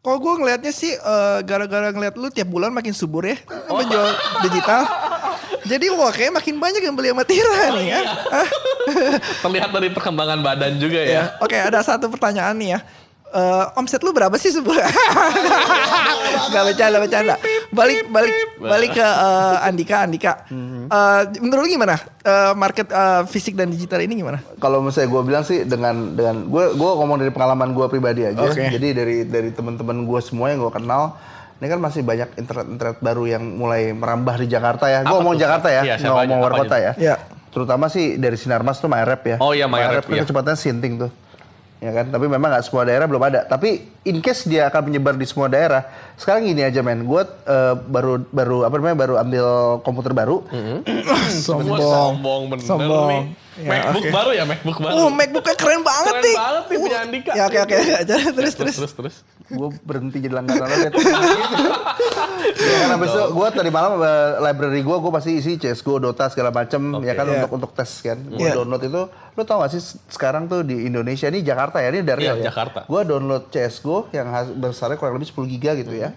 Kalau 0.00 0.16
gue 0.16 0.32
ngelihatnya 0.40 0.72
sih 0.72 0.96
eh, 0.96 1.38
gara-gara 1.44 1.92
ngeliat 1.92 2.16
lu 2.16 2.32
tiap 2.32 2.48
bulan 2.48 2.72
makin 2.72 2.96
subur 2.96 3.20
ya 3.20 3.36
menjual 3.68 4.08
digital. 4.48 4.88
Jadi 5.68 5.92
wah 5.92 6.08
kayak 6.08 6.40
makin 6.40 6.56
banyak 6.56 6.80
yang 6.80 6.96
beli 6.96 7.12
sama 7.12 7.24
Tira 7.28 7.68
nih 7.76 7.86
ya. 7.92 8.00
Hah? 8.08 8.48
Terlihat 9.44 9.70
dari 9.76 9.92
perkembangan 9.92 10.40
badan 10.40 10.80
juga 10.80 11.04
ya. 11.04 11.12
Ya, 11.12 11.24
Oke 11.44 11.52
ada 11.52 11.84
satu 11.84 12.08
pertanyaan 12.08 12.56
nih 12.56 12.68
ya. 12.74 12.80
Eh, 13.30 13.78
omset 13.78 14.02
lu 14.02 14.10
berapa 14.10 14.34
sih 14.34 14.50
sebulan? 14.50 14.82
Gak 16.52 16.62
bercanda 16.66 16.98
bercanda. 16.98 17.34
Balik 17.70 18.10
balik 18.10 18.34
balik 18.58 18.90
ke 18.98 19.06
eh, 19.06 19.66
Andika 19.70 20.02
Andika. 20.02 20.32
Eh, 20.50 21.20
menurut 21.38 21.62
lu 21.66 21.70
gimana 21.70 21.94
Eh, 22.20 22.52
market 22.52 22.90
eh, 22.90 23.22
fisik 23.30 23.56
dan 23.56 23.70
digital 23.72 24.02
ini 24.02 24.18
gimana? 24.18 24.42
Kalau 24.58 24.82
misalnya 24.84 25.08
gue 25.08 25.22
bilang 25.24 25.44
sih 25.46 25.64
dengan 25.64 26.12
dengan 26.12 26.50
gue 26.50 26.74
gue 26.74 26.90
ngomong 27.00 27.16
dari 27.22 27.32
pengalaman 27.32 27.72
gue 27.72 27.86
pribadi 27.88 28.28
aja. 28.28 28.50
Oke. 28.50 28.66
Jadi 28.66 28.88
dari 28.92 29.16
dari 29.24 29.50
teman-teman 29.54 30.04
gue 30.04 30.20
semua 30.20 30.52
yang 30.52 30.60
gue 30.60 30.72
kenal, 30.74 31.16
ini 31.62 31.66
kan 31.70 31.80
masih 31.80 32.04
banyak 32.04 32.34
internet-internet 32.36 32.98
baru 33.00 33.24
yang 33.24 33.42
mulai 33.56 33.94
merambah 33.96 34.36
di 34.36 34.52
Jakarta 34.52 34.90
ya. 34.90 35.00
Gue 35.06 35.16
ngomong 35.16 35.38
tuh? 35.38 35.42
Jakarta 35.46 35.68
ya, 35.72 35.82
Iya, 35.86 35.94
aja? 35.96 36.08
ngomong 36.12 36.38
luar 36.44 36.54
kota 36.60 36.76
ya. 36.76 36.92
Iya. 36.98 37.14
Terutama 37.50 37.88
sih 37.88 38.20
dari 38.20 38.36
Sinarmas 38.36 38.82
tuh 38.82 38.90
MyRap 38.92 39.22
ya. 39.24 39.36
Oh 39.40 39.56
iya, 39.56 39.64
MyRap, 39.64 40.04
kan 40.04 40.18
iya. 40.18 40.22
kecepatannya 40.28 40.58
sinting 40.60 40.94
tuh. 41.00 41.10
Ya 41.80 41.96
kan, 41.96 42.12
tapi 42.12 42.28
memang 42.28 42.52
nggak 42.52 42.64
semua 42.68 42.84
daerah 42.84 43.08
belum 43.08 43.24
ada. 43.24 43.48
Tapi 43.48 43.88
in 44.04 44.20
case 44.20 44.44
dia 44.44 44.68
akan 44.68 44.92
menyebar 44.92 45.16
di 45.16 45.24
semua 45.24 45.48
daerah, 45.48 46.09
sekarang 46.20 46.44
gini 46.44 46.60
aja 46.60 46.80
men, 46.80 47.02
gue 47.02 47.22
eh, 47.24 47.74
baru 47.80 48.20
baru 48.28 48.58
apa 48.62 48.76
namanya 48.76 48.96
baru 48.98 49.14
ambil 49.16 49.44
komputer 49.80 50.12
baru. 50.12 50.44
Sombong. 51.46 51.80
sombong 51.80 52.42
bener 52.50 52.66
Sombong. 52.66 53.08
nih. 53.08 53.22
Ya, 53.60 53.68
MacBook 53.68 54.00
oke. 54.00 54.10
baru 54.10 54.30
ya, 54.32 54.44
MacBook 54.44 54.78
baru. 54.78 54.92
Oh, 54.94 55.08
MacBooknya 55.10 55.54
keren 55.54 55.80
banget 55.80 56.12
Keren 56.12 56.24
nih. 56.24 56.36
banget 56.36 56.64
nih 56.64 56.78
punya 56.78 56.96
Uh, 56.96 57.04
Andika. 57.04 57.32
Ya 57.34 57.42
oke 57.44 57.58
oke. 57.60 57.76
terus 58.08 58.24
terus 58.30 58.54
terus. 58.54 58.76
terus 58.76 58.92
terus. 58.94 59.16
gue 59.50 59.68
berhenti 59.82 60.22
jadi 60.22 60.30
langganan 60.32 60.62
lo 60.62 60.78
ya 60.78 62.76
kan 62.78 62.88
habis 62.92 63.10
itu 63.10 63.22
gue 63.30 63.48
tadi 63.50 63.66
malam 63.68 63.98
eh, 63.98 64.38
library 64.40 64.80
gue 64.80 64.96
gue 64.96 65.10
pasti 65.10 65.30
isi 65.34 65.52
CSGO, 65.56 65.98
Dota 65.98 66.28
segala 66.28 66.50
macem 66.50 66.78
ya 67.00 67.12
kan 67.12 67.26
Iya. 67.26 67.34
untuk 67.36 67.50
untuk 67.58 67.70
tes 67.72 67.90
kan. 68.00 68.18
Gue 68.20 68.46
Iya. 68.46 68.54
download 68.54 68.82
itu, 68.82 69.02
lo 69.10 69.42
tau 69.44 69.58
gak 69.60 69.70
sih 69.70 69.82
sekarang 70.06 70.46
tuh 70.46 70.62
di 70.62 70.84
Indonesia 70.84 71.26
ini 71.26 71.42
Jakarta 71.42 71.78
ya 71.78 71.90
ini 71.90 72.00
dari 72.00 72.24
Iya, 72.24 72.34
ya. 72.36 72.48
Jakarta. 72.48 72.86
Gue 72.86 73.02
download 73.02 73.50
CSGO 73.50 74.10
yang 74.10 74.30
besarnya 74.56 74.96
kurang 74.96 75.14
lebih 75.14 75.28
10 75.28 75.46
giga 75.48 75.74
gitu 75.74 75.92
ya. 75.92 76.09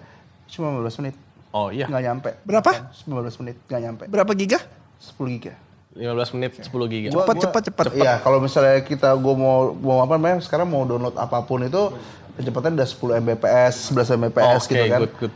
Cuma 0.46 0.70
15 0.74 1.00
menit. 1.00 1.14
Oh 1.50 1.70
iya, 1.70 1.86
Nggak 1.86 2.02
nyampe. 2.02 2.30
Berapa? 2.42 2.70
15 3.00 3.40
menit 3.40 3.56
nggak 3.64 3.80
nyampe. 3.80 4.04
Berapa 4.06 4.32
giga? 4.34 4.58
10 4.98 5.30
giga. 5.30 5.54
15 5.94 6.34
menit 6.34 6.50
10 6.58 6.66
giga. 6.88 7.08
Gua- 7.08 7.22
Cepat, 7.22 7.36
gua- 7.36 7.44
cepat, 7.44 7.62
cepat. 7.70 7.84
Iya, 7.94 8.18
kalau 8.18 8.38
misalnya 8.38 8.82
kita 8.82 9.14
gue 9.14 9.34
mau 9.34 9.70
mau 9.72 10.02
apa 10.02 10.18
namanya 10.18 10.42
sekarang 10.42 10.66
mau 10.66 10.82
download 10.82 11.14
apa 11.14 11.38
pun 11.40 11.62
itu 11.62 11.94
kecepatan 12.34 12.74
udah 12.74 12.88
10 12.88 13.22
Mbps, 13.22 13.94
11 13.94 14.18
Mbps 14.18 14.42
Oke, 14.58 14.74
gitu 14.74 14.84
kan. 14.90 15.00
good 15.00 15.14
good. 15.20 15.34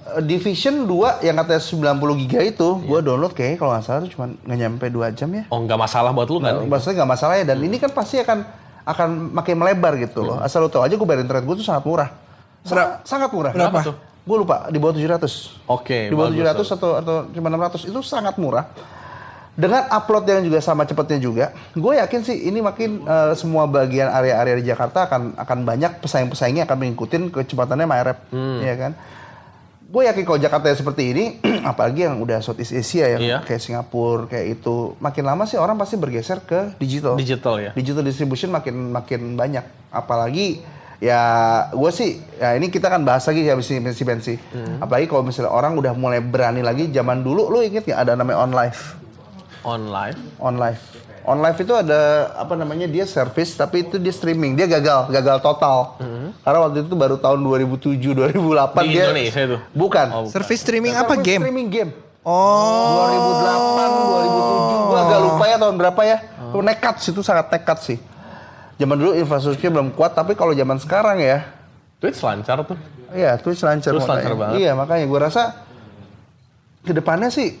Uh, 0.00 0.24
Division 0.24 0.88
2 0.88 1.20
yang 1.20 1.36
katanya 1.36 1.60
90 1.60 2.16
giga 2.18 2.40
itu, 2.40 2.68
gue 2.80 2.98
download 2.98 3.30
kayaknya 3.30 3.58
kalau 3.58 3.76
nggak 3.76 3.84
salah 3.84 4.00
tuh 4.00 4.10
cuma 4.10 4.24
nggak 4.32 4.58
nyampe 4.58 4.84
2 4.88 5.12
jam 5.12 5.28
ya. 5.30 5.44
Oh 5.46 5.60
nggak 5.60 5.76
masalah 5.78 6.10
buat 6.10 6.26
lu 6.26 6.40
kan? 6.40 6.64
Maksudnya 6.64 7.04
nggak 7.04 7.10
masalah 7.12 7.34
ya, 7.36 7.44
dan 7.44 7.60
ini 7.60 7.76
kan 7.76 7.92
pasti 7.92 8.16
akan 8.16 8.38
akan 8.82 9.08
makin 9.36 9.54
melebar 9.54 10.00
gitu 10.00 10.24
loh. 10.24 10.40
Asal 10.40 10.64
lo 10.64 10.72
tau 10.72 10.80
aja 10.80 10.96
gue 10.96 11.04
bayar 11.04 11.20
internet 11.20 11.44
gue 11.44 11.56
tuh 11.60 11.66
sangat 11.68 11.84
murah. 11.84 12.08
Sangat, 12.64 13.04
sangat 13.04 13.28
murah. 13.30 13.52
Berapa 13.52 13.84
tuh? 13.84 13.96
Gue 14.20 14.36
lupa, 14.36 14.68
di 14.68 14.76
bawah 14.76 14.92
700. 14.92 15.66
Oke, 15.66 16.08
Di 16.08 16.14
bawah 16.14 16.28
bagus, 16.28 16.68
700 16.68 16.76
atau, 16.76 16.90
atau 16.94 17.16
cuma 17.30 17.48
600, 17.48 17.88
itu 17.88 18.00
sangat 18.00 18.36
murah. 18.36 18.68
Dengan 19.50 19.84
upload 19.90 20.24
yang 20.24 20.44
juga 20.46 20.58
sama 20.58 20.84
cepatnya 20.84 21.18
juga, 21.18 21.44
gue 21.72 21.92
yakin 21.94 22.20
sih 22.22 22.48
ini 22.48 22.60
makin 22.60 23.02
eh, 23.02 23.32
semua 23.34 23.66
bagian 23.66 24.08
area-area 24.08 24.56
di 24.56 24.64
Jakarta 24.64 25.04
akan 25.04 25.36
akan 25.36 25.58
banyak 25.62 26.00
pesaing-pesaingnya 26.00 26.64
akan 26.64 26.76
mengikuti 26.78 27.16
kecepatannya 27.18 27.84
MyRap, 27.84 28.18
Hmm. 28.30 28.60
ya 28.62 28.74
kan? 28.78 28.92
Gue 29.90 30.06
yakin 30.06 30.22
kalau 30.22 30.38
Jakarta 30.38 30.70
seperti 30.70 31.02
ini, 31.10 31.24
apalagi 31.66 32.06
yang 32.06 32.22
udah 32.22 32.38
Southeast 32.38 32.70
Asia 32.72 33.10
yang 33.10 33.20
Iya. 33.20 33.38
kayak 33.42 33.58
Singapura 33.58 34.30
kayak 34.30 34.62
itu, 34.62 34.94
makin 34.96 35.24
lama 35.26 35.42
sih 35.44 35.58
orang 35.58 35.74
pasti 35.74 35.98
bergeser 35.98 36.40
ke 36.40 36.78
digital. 36.78 37.18
Digital 37.18 37.54
ya. 37.58 37.70
Digital 37.74 38.06
distribution 38.06 38.48
makin 38.48 38.94
makin 38.94 39.34
banyak, 39.34 39.66
apalagi 39.90 40.62
ya 41.00 41.20
gue 41.72 41.90
sih 41.90 42.20
ya 42.36 42.54
ini 42.60 42.68
kita 42.68 42.92
kan 42.92 43.00
bahas 43.00 43.24
lagi 43.24 43.42
ya 43.42 43.56
pensi 43.56 43.80
pensi 43.80 44.02
pensi. 44.04 44.34
Hmm. 44.36 44.84
Apalagi 44.84 45.08
kalau 45.08 45.24
misalnya 45.24 45.50
orang 45.50 45.74
udah 45.74 45.96
mulai 45.96 46.20
berani 46.20 46.60
lagi 46.60 46.92
zaman 46.92 47.24
dulu 47.24 47.48
lu 47.48 47.64
inget 47.64 47.88
nggak 47.88 48.00
ada 48.04 48.12
namanya 48.14 48.38
on 48.44 48.52
live. 48.52 48.80
On 49.64 49.82
live. 49.88 50.20
On 50.38 50.54
live. 50.60 50.80
On 51.24 51.36
live 51.36 51.58
itu 51.60 51.76
ada 51.76 52.32
apa 52.32 52.56
namanya 52.56 52.88
dia 52.88 53.04
service 53.04 53.52
tapi 53.52 53.84
itu 53.84 54.00
dia 54.00 54.12
streaming. 54.12 54.56
Dia 54.56 54.64
gagal, 54.64 55.12
gagal 55.12 55.40
total. 55.44 56.00
Karena 56.40 56.58
waktu 56.64 56.88
itu 56.88 56.96
baru 56.96 57.20
tahun 57.20 57.44
2007 57.44 58.16
2008 58.16 58.32
Hmm. 58.40 58.84
Di 58.84 58.88
dia 58.88 59.04
Indonesia 59.08 59.40
itu? 59.44 59.58
Bukan. 59.76 60.06
Oh, 60.16 60.24
Service 60.32 60.64
streaming 60.64 60.96
apa 60.96 61.16
Service 61.16 61.28
game? 61.28 61.42
Streaming 61.44 61.68
game. 61.68 61.90
Oh. 62.20 63.08
2008, 63.08 63.88
2007, 64.84 64.88
gua 64.92 64.98
agak 65.08 65.20
lupa 65.24 65.44
ya 65.48 65.56
tahun 65.56 65.76
berapa 65.76 66.02
ya. 66.04 66.16
Itu 66.50 66.58
nekat 66.60 66.94
sih, 67.00 67.10
itu 67.16 67.22
sangat 67.24 67.46
nekat 67.48 67.78
sih. 67.80 67.98
Zaman 68.80 68.96
dulu 68.96 69.12
infrastrukturnya 69.12 69.72
belum 69.76 69.88
kuat, 69.92 70.16
tapi 70.16 70.32
kalau 70.32 70.56
zaman 70.56 70.80
sekarang 70.80 71.20
ya, 71.20 71.44
Twitch 72.00 72.24
lancar 72.24 72.64
tuh. 72.64 72.80
iya 73.12 73.36
Twitch 73.36 73.60
lancar. 73.60 73.92
Twitch 73.92 74.08
lancar 74.08 74.32
banget. 74.32 74.56
Iya 74.56 74.72
makanya 74.72 75.04
gue 75.04 75.20
rasa 75.20 75.42
ke 76.80 76.96
depannya 76.96 77.28
sih, 77.28 77.60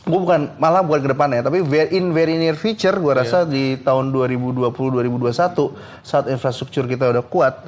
gue 0.00 0.20
bukan 0.20 0.60
malah 0.60 0.84
bukan 0.84 1.00
ke 1.00 1.10
depannya, 1.10 1.40
tapi 1.40 1.64
very, 1.64 1.96
in 1.96 2.12
very 2.12 2.36
near 2.36 2.52
future, 2.52 2.92
gue 2.92 3.12
rasa 3.16 3.48
di 3.48 3.80
tahun 3.80 4.12
2020-2021 4.12 5.72
saat 6.04 6.28
infrastruktur 6.28 6.84
kita 6.84 7.08
udah 7.08 7.24
kuat, 7.24 7.64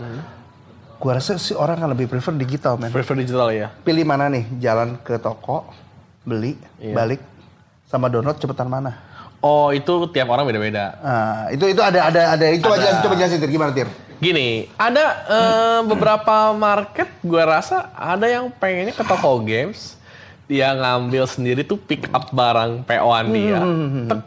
gue 1.01 1.09
rasa 1.11 1.41
sih 1.41 1.57
orang 1.57 1.81
akan 1.81 1.97
lebih 1.97 2.05
prefer 2.07 2.37
digital, 2.37 2.77
men. 2.77 2.93
Prefer 2.93 3.17
digital 3.17 3.49
ya. 3.49 3.73
Pilih 3.81 4.05
mana 4.05 4.29
nih, 4.29 4.45
jalan 4.61 5.01
ke 5.01 5.17
toko, 5.17 5.73
beli, 6.23 6.61
Iya. 6.77 6.93
balik, 6.93 7.21
sama 7.89 8.13
download 8.13 8.37
cepetan 8.37 8.69
mana? 8.69 8.93
Oh 9.43 9.75
itu 9.75 10.07
tiap 10.15 10.31
orang 10.31 10.47
beda-beda. 10.47 10.95
Nah, 11.03 11.51
itu 11.51 11.67
itu 11.67 11.83
ada 11.83 12.07
ada 12.07 12.39
ada 12.39 12.47
itu 12.47 12.63
aja 12.71 13.03
coba 13.03 13.19
jelasin 13.19 13.43
gimana 13.43 13.75
Tir? 13.75 13.91
Gini, 14.23 14.71
ada 14.79 15.05
eh, 15.27 15.81
beberapa 15.83 16.55
market 16.55 17.11
gue 17.27 17.43
rasa 17.43 17.91
ada 17.91 18.23
yang 18.31 18.55
pengennya 18.55 18.95
ke 18.95 19.03
toko 19.03 19.43
games, 19.43 19.99
dia 20.47 20.71
ngambil 20.79 21.27
sendiri 21.27 21.67
tuh 21.67 21.75
pick 21.75 22.07
up 22.15 22.31
barang 22.31 22.87
PO-an 22.87 23.27
dia. 23.35 23.61
Tek, 24.07 24.21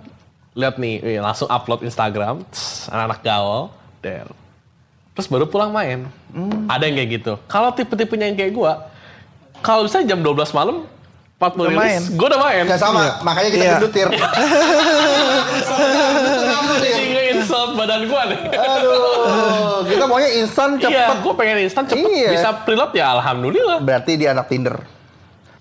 lihat 0.52 0.76
nih, 0.76 1.00
wih, 1.00 1.20
langsung 1.24 1.48
upload 1.48 1.88
Instagram, 1.88 2.44
tss, 2.52 2.92
anak-anak 2.92 3.20
gaul, 3.24 3.72
der. 4.04 4.28
Terus 5.16 5.32
baru 5.32 5.48
pulang 5.48 5.72
main. 5.72 6.12
Ada 6.68 6.92
yang 6.92 6.96
kayak 7.00 7.10
gitu. 7.24 7.34
Kalau 7.48 7.72
tipe-tipenya 7.72 8.28
yang 8.28 8.36
kayak 8.36 8.52
gue, 8.52 8.74
kalau 9.64 9.88
bisa 9.88 10.04
jam 10.04 10.20
12 10.20 10.52
malam, 10.52 10.84
40 11.48 11.62
Udah 11.62 11.72
main. 11.76 12.02
gue 12.02 12.28
udah 12.28 12.42
main. 12.42 12.64
Gak 12.66 12.80
sama, 12.80 13.02
makanya 13.22 13.50
kita 13.50 13.64
Iya. 13.64 13.74
gendut 13.76 13.92
Tir. 13.92 14.10
Jadi 16.76 17.06
nge-install 17.08 17.66
badan 17.74 18.02
gue 18.04 18.22
nih. 18.28 18.40
Aduh, 18.52 19.00
kita 19.86 20.04
maunya 20.06 20.30
instan 20.36 20.70
Iya, 20.76 20.84
cepet. 20.84 21.16
gue 21.22 21.34
pengen 21.36 21.58
instan 21.62 21.84
cepet 21.86 22.06
Iya. 22.06 22.30
bisa 22.32 22.50
preload 22.62 22.92
ya 22.92 23.06
alhamdulillah. 23.14 23.78
Berarti 23.80 24.12
dia 24.16 24.32
anak 24.32 24.48
Tinder. 24.48 24.78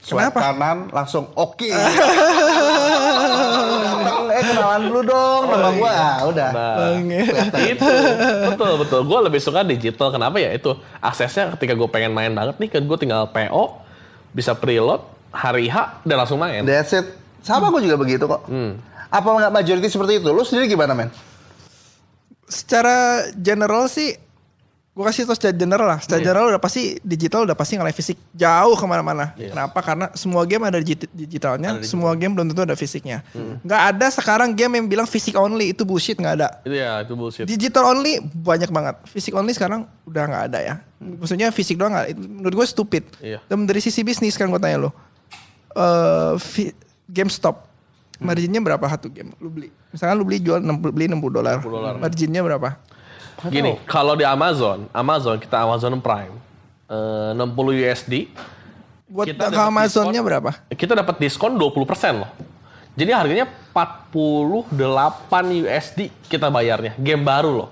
Swipe 0.01 0.21
Kenapa? 0.29 0.53
kanan 0.53 0.79
langsung 0.91 1.33
oke. 1.33 1.65
eh 4.27 4.43
kenalan 4.43 4.83
dulu 4.85 5.01
dong 5.03 5.43
nama 5.49 5.71
gua. 5.73 5.89
Ah, 5.89 6.17
udah. 6.27 6.51
Nah, 6.53 6.93
itu 7.65 7.89
betul 8.47 8.73
betul. 8.79 9.01
Gue 9.03 9.19
lebih 9.23 9.41
suka 9.41 9.65
digital. 9.65 10.13
Kenapa 10.13 10.37
ya? 10.37 10.53
Itu 10.53 10.77
aksesnya 10.99 11.57
ketika 11.57 11.73
gue 11.73 11.89
pengen 11.89 12.13
main 12.13 12.29
banget 12.31 12.59
nih, 12.59 12.69
kan 12.69 12.85
gue 12.85 12.99
tinggal 12.99 13.33
PO, 13.33 13.81
bisa 14.31 14.53
preload 14.53 15.01
hari 15.35 15.67
H 15.67 16.01
dan 16.03 16.17
langsung 16.17 16.39
main. 16.39 16.63
That's 16.63 16.95
it. 16.95 17.07
Sama 17.43 17.69
gua 17.69 17.83
juga 17.83 17.99
begitu 17.99 18.25
kok. 18.25 18.47
Hmm. 18.47 18.79
Apa 19.11 19.27
nggak 19.29 19.53
majority 19.53 19.87
seperti 19.87 20.17
itu? 20.17 20.31
Lu 20.31 20.41
sendiri 20.41 20.65
gimana 20.67 20.95
men? 20.95 21.11
Secara 22.45 23.25
general 23.33 23.89
sih, 23.89 24.15
gue 24.91 25.03
kasih 25.03 25.25
tau 25.25 25.35
secara 25.35 25.51
general 25.51 25.87
lah. 25.89 25.99
Secara 25.99 26.21
Iya. 26.21 26.27
general 26.29 26.47
udah 26.51 26.61
pasti 26.61 26.83
digital 27.01 27.49
udah 27.49 27.57
pasti 27.57 27.75
ngalahin 27.75 27.97
fisik 27.97 28.19
jauh 28.31 28.77
ke 28.77 28.85
mana-mana. 28.85 29.33
Iya. 29.35 29.51
Kenapa? 29.51 29.79
Karena 29.81 30.07
semua 30.13 30.45
game 30.45 30.65
ada 30.65 30.77
digi- 30.77 31.09
digitalnya, 31.09 31.73
Ada 31.73 31.81
digital. 31.81 31.91
semua 31.91 32.13
game 32.15 32.33
belum 32.33 32.47
tentu 32.49 32.63
ada 32.63 32.77
fisiknya. 32.77 33.25
Hmm. 33.33 33.59
Nggak 33.65 33.83
ada 33.91 34.07
sekarang 34.13 34.49
game 34.53 34.73
yang 34.77 34.87
bilang 34.87 35.09
fisik 35.09 35.35
only 35.35 35.73
itu 35.73 35.83
bullshit 35.83 36.15
nggak 36.15 36.35
ada. 36.37 36.49
Itu 36.63 36.77
ya, 36.77 37.01
itu 37.01 37.13
bullshit. 37.17 37.45
Digital 37.49 37.85
only 37.87 38.21
banyak 38.21 38.69
banget. 38.69 38.95
Fisik 39.09 39.33
only 39.33 39.51
sekarang 39.51 39.89
udah 40.05 40.23
nggak 40.27 40.45
ada 40.53 40.59
ya. 40.61 40.75
Maksudnya 41.01 41.49
fisik 41.49 41.77
doang 41.77 41.93
nggak. 41.93 42.07
itu 42.13 42.21
Menurut 42.25 42.55
gue 42.55 42.67
stupid. 42.67 43.05
Iya. 43.19 43.41
Dan 43.47 43.65
dari 43.65 43.81
sisi 43.81 44.05
bisnis 44.05 44.37
kan 44.37 44.47
gue 44.47 44.59
tanya 44.59 44.85
lo. 44.85 44.93
Eh 45.75 46.33
fi- 46.39 46.75
GameStop. 47.07 47.67
Marginnya 48.17 48.59
berapa 48.59 48.87
satu 48.87 49.11
game 49.11 49.35
lu 49.37 49.51
beli? 49.51 49.69
Misalkan 49.91 50.15
lu 50.15 50.25
beli 50.25 50.39
jual 50.39 50.59
60 50.59 50.91
beli 50.91 51.07
60 51.07 51.29
dolar. 51.31 51.59
60 51.59 51.69
dolar. 51.69 51.93
Marginnya 51.99 52.41
berapa? 52.41 52.69
Gini, 53.45 53.77
kalau 53.85 54.15
di 54.15 54.25
Amazon, 54.25 54.89
Amazon 54.91 55.37
kita 55.37 55.61
Amazon 55.61 55.99
Prime, 55.99 56.33
eh, 56.87 57.31
60 57.35 57.45
USD, 57.77 58.15
Buat 59.05 59.29
Kita 59.29 59.47
ke 59.47 59.61
Amazonnya 59.61 60.11
diskon. 60.17 60.27
berapa? 60.27 60.51
kita 60.73 60.93
dapat 60.97 61.17
diskon 61.19 61.53
20% 61.55 61.77
loh. 62.17 62.31
Jadi 62.95 63.11
harganya 63.11 63.47
48 63.69 64.11
USD 65.61 66.01
kita 66.25 66.49
bayarnya. 66.49 66.97
Game 66.97 67.23
baru 67.23 67.53
loh. 67.55 67.71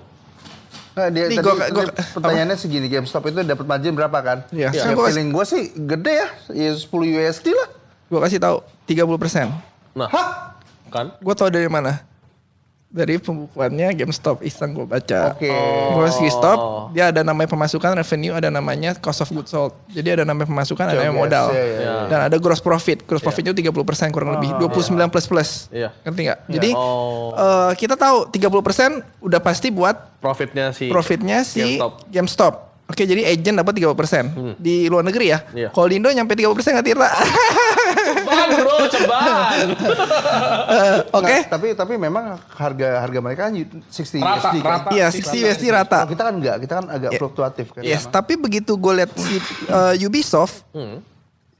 Nah, 0.93 1.09
dia 1.09 1.25
Nih, 1.25 1.35
tadi, 1.35 1.47
gua- 1.49 1.69
gua- 1.73 1.89
pertanyaannya 2.13 2.53
segini 2.53 2.85
GameStop 2.85 3.25
itu 3.25 3.41
dapat 3.41 3.65
margin 3.65 3.91
berapa 3.91 4.13
kan? 4.15 4.37
Iya, 4.51 4.69
Ya, 4.69 4.77
sekarang 4.77 4.93
gua- 4.95 5.07
feeling 5.09 5.29
gue 5.31 5.43
sih 5.43 5.63
gede 5.73 6.13
ya, 6.13 6.27
ya 6.53 6.71
10 6.71 6.85
USD 7.09 7.47
lah. 7.49 7.69
Gue 8.13 8.21
kasih 8.21 8.37
tahu 8.37 8.61
30%. 8.85 9.49
Nah, 9.91 10.05
Hah? 10.05 10.53
kan? 10.87 11.17
Gue 11.17 11.33
tau 11.33 11.49
dari 11.49 11.65
mana? 11.65 12.05
Dari 12.87 13.17
pembukuannya 13.17 13.89
GameStop 13.89 14.45
iseng 14.45 14.69
gue 14.71 14.85
baca. 14.85 15.33
Oke. 15.33 15.49
Gue 15.49 15.97
Oh. 15.97 16.13
GameStop, 16.13 16.57
dia 16.93 17.09
ada 17.09 17.25
namanya 17.25 17.49
pemasukan 17.49 17.89
revenue, 17.91 18.37
ada 18.37 18.53
namanya 18.53 18.93
cost 18.93 19.17
of 19.17 19.33
goods 19.33 19.49
sold. 19.49 19.73
Jadi 19.89 20.13
ada 20.13 20.23
namanya 20.23 20.45
pemasukan, 20.45 20.85
ada 20.85 21.01
namanya 21.01 21.17
modal. 21.17 21.45
iya, 21.49 21.65
iya, 21.73 21.93
Dan 22.05 22.19
ada 22.21 22.37
gross 22.37 22.61
profit. 22.61 23.01
Gross 23.01 23.25
profitnya 23.25 23.49
30% 23.49 23.73
kurang 24.13 24.37
lebih. 24.37 24.53
29 24.61 25.09
plus 25.09 25.25
plus. 25.25 25.49
Iya. 25.73 25.89
Ngerti 26.05 26.21
nggak? 26.21 26.39
Jadi 26.47 26.69
Oh. 26.77 27.33
eh, 27.33 27.71
kita 27.73 27.97
tahu 27.97 28.29
30% 28.29 29.01
udah 29.25 29.41
pasti 29.41 29.73
buat 29.73 30.13
Profitnya 30.21 30.69
si 30.69 30.85
profitnya 30.87 31.41
si 31.41 31.81
GameStop. 31.81 31.91
GameStop. 32.07 32.53
Oke, 32.83 33.03
jadi 33.03 33.25
agent 33.25 33.57
dapat 33.57 33.73
30% 33.73 34.53
di 34.55 34.85
luar 34.85 35.01
negeri 35.01 35.33
ya. 35.33 35.41
Iya. 35.49 35.73
Kalau 35.73 35.89
di 35.89 35.97
Indo 35.97 36.13
nyampe 36.13 36.37
30% 36.37 36.45
nggak 36.77 36.85
Tirta? 36.85 37.09
Ceban 38.43 38.59
bro, 38.59 38.75
ceban. 38.87 39.67
Oke. 41.17 41.35
Nah, 41.37 41.49
tapi 41.49 41.67
tapi 41.73 41.93
memang 41.95 42.35
harga 42.51 42.87
harga 42.99 43.19
mereka 43.19 43.41
kan 43.47 43.53
60 43.55 44.19
Rata, 44.19 44.49
USD 44.51 44.57
kan. 44.59 44.69
rata. 44.69 44.89
Iya, 44.91 45.07
60 45.09 45.45
USD 45.45 45.63
rata. 45.69 45.97
Kalau 45.99 46.11
kita 46.11 46.23
kan 46.23 46.33
enggak, 46.35 46.55
kita 46.59 46.73
kan 46.75 46.85
agak 46.87 47.09
Ya. 47.09 47.19
fluktuatif 47.19 47.65
kan. 47.71 47.81
Yes, 47.81 48.03
tapi 48.05 48.35
begitu 48.35 48.73
gue 48.73 48.93
lihat 48.95 49.11
si 49.13 49.35
uh, 49.67 49.95
Ubisoft, 50.01 50.65
Hmm. 50.69 50.99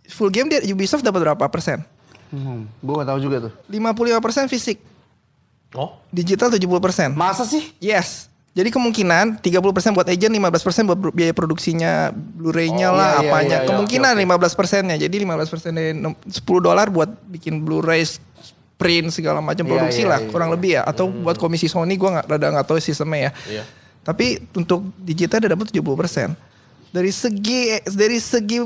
full 0.05 0.27
game 0.27 0.47
dia 0.47 0.59
Ubisoft 0.65 1.01
dapat 1.01 1.23
berapa 1.23 1.45
persen? 1.47 1.81
Hmm, 2.27 2.65
gue 2.65 2.93
gak 2.97 3.07
tahu 3.07 3.19
juga 3.21 3.37
tuh. 3.45 3.51
55% 3.69 4.49
fisik, 4.49 4.77
Oh, 5.72 5.98
digital 6.09 6.50
70%. 6.50 7.13
Masa 7.13 7.46
sih? 7.46 7.74
Yes. 7.77 8.29
Jadi 8.53 8.70
kemungkinan 8.70 9.42
30% 9.42 9.50
buat 9.98 10.05
agent, 10.05 10.29
15% 10.29 10.85
buat 10.85 11.00
biaya 11.09 11.33
produksinya, 11.33 12.13
Blu-ray-nya 12.13 12.94
Oh, 12.94 12.98
lah, 12.98 13.18
iya, 13.18 13.22
iya, 13.25 13.29
apanya. 13.29 13.50
iya, 13.50 13.57
iya. 13.57 13.70
kemungkinan 13.74 14.13
Oke, 14.13 14.22
15 14.29 14.53
persennya. 14.53 14.96
Jadi 14.96 15.16
15 15.18 15.50
persen 15.50 15.72
dari 15.74 15.89
enam- 15.92 16.20
10 16.24 16.61
dolar 16.61 16.87
buat 16.87 17.09
bikin 17.25 17.66
Blu-ray, 17.66 18.05
print 18.74 19.09
segala 19.09 19.42
macam 19.42 19.63
Iya, 19.63 19.72
produksi 19.72 20.01
iya, 20.03 20.11
lah, 20.11 20.20
iya. 20.22 20.29
kurang 20.29 20.50
lebih 20.51 20.77
ya. 20.77 20.81
Atau 20.83 21.09
buat 21.09 21.33
komisi 21.35 21.66
Sony, 21.66 21.98
gue 21.98 22.05
nggak 22.05 22.25
rada 22.27 22.48
nggak 22.51 22.68
tahu 22.68 22.77
sistemnya 22.77 23.29
ya. 23.29 23.31
iya. 23.50 23.63
Tapi 24.03 24.46
untuk 24.53 24.85
digital 25.00 25.39
dia 25.39 25.50
dapat 25.50 25.72
70 25.72 25.96
persen. 25.96 26.29
Dari 26.92 27.09
segi 27.09 27.81
dari 27.89 28.20
segi 28.20 28.61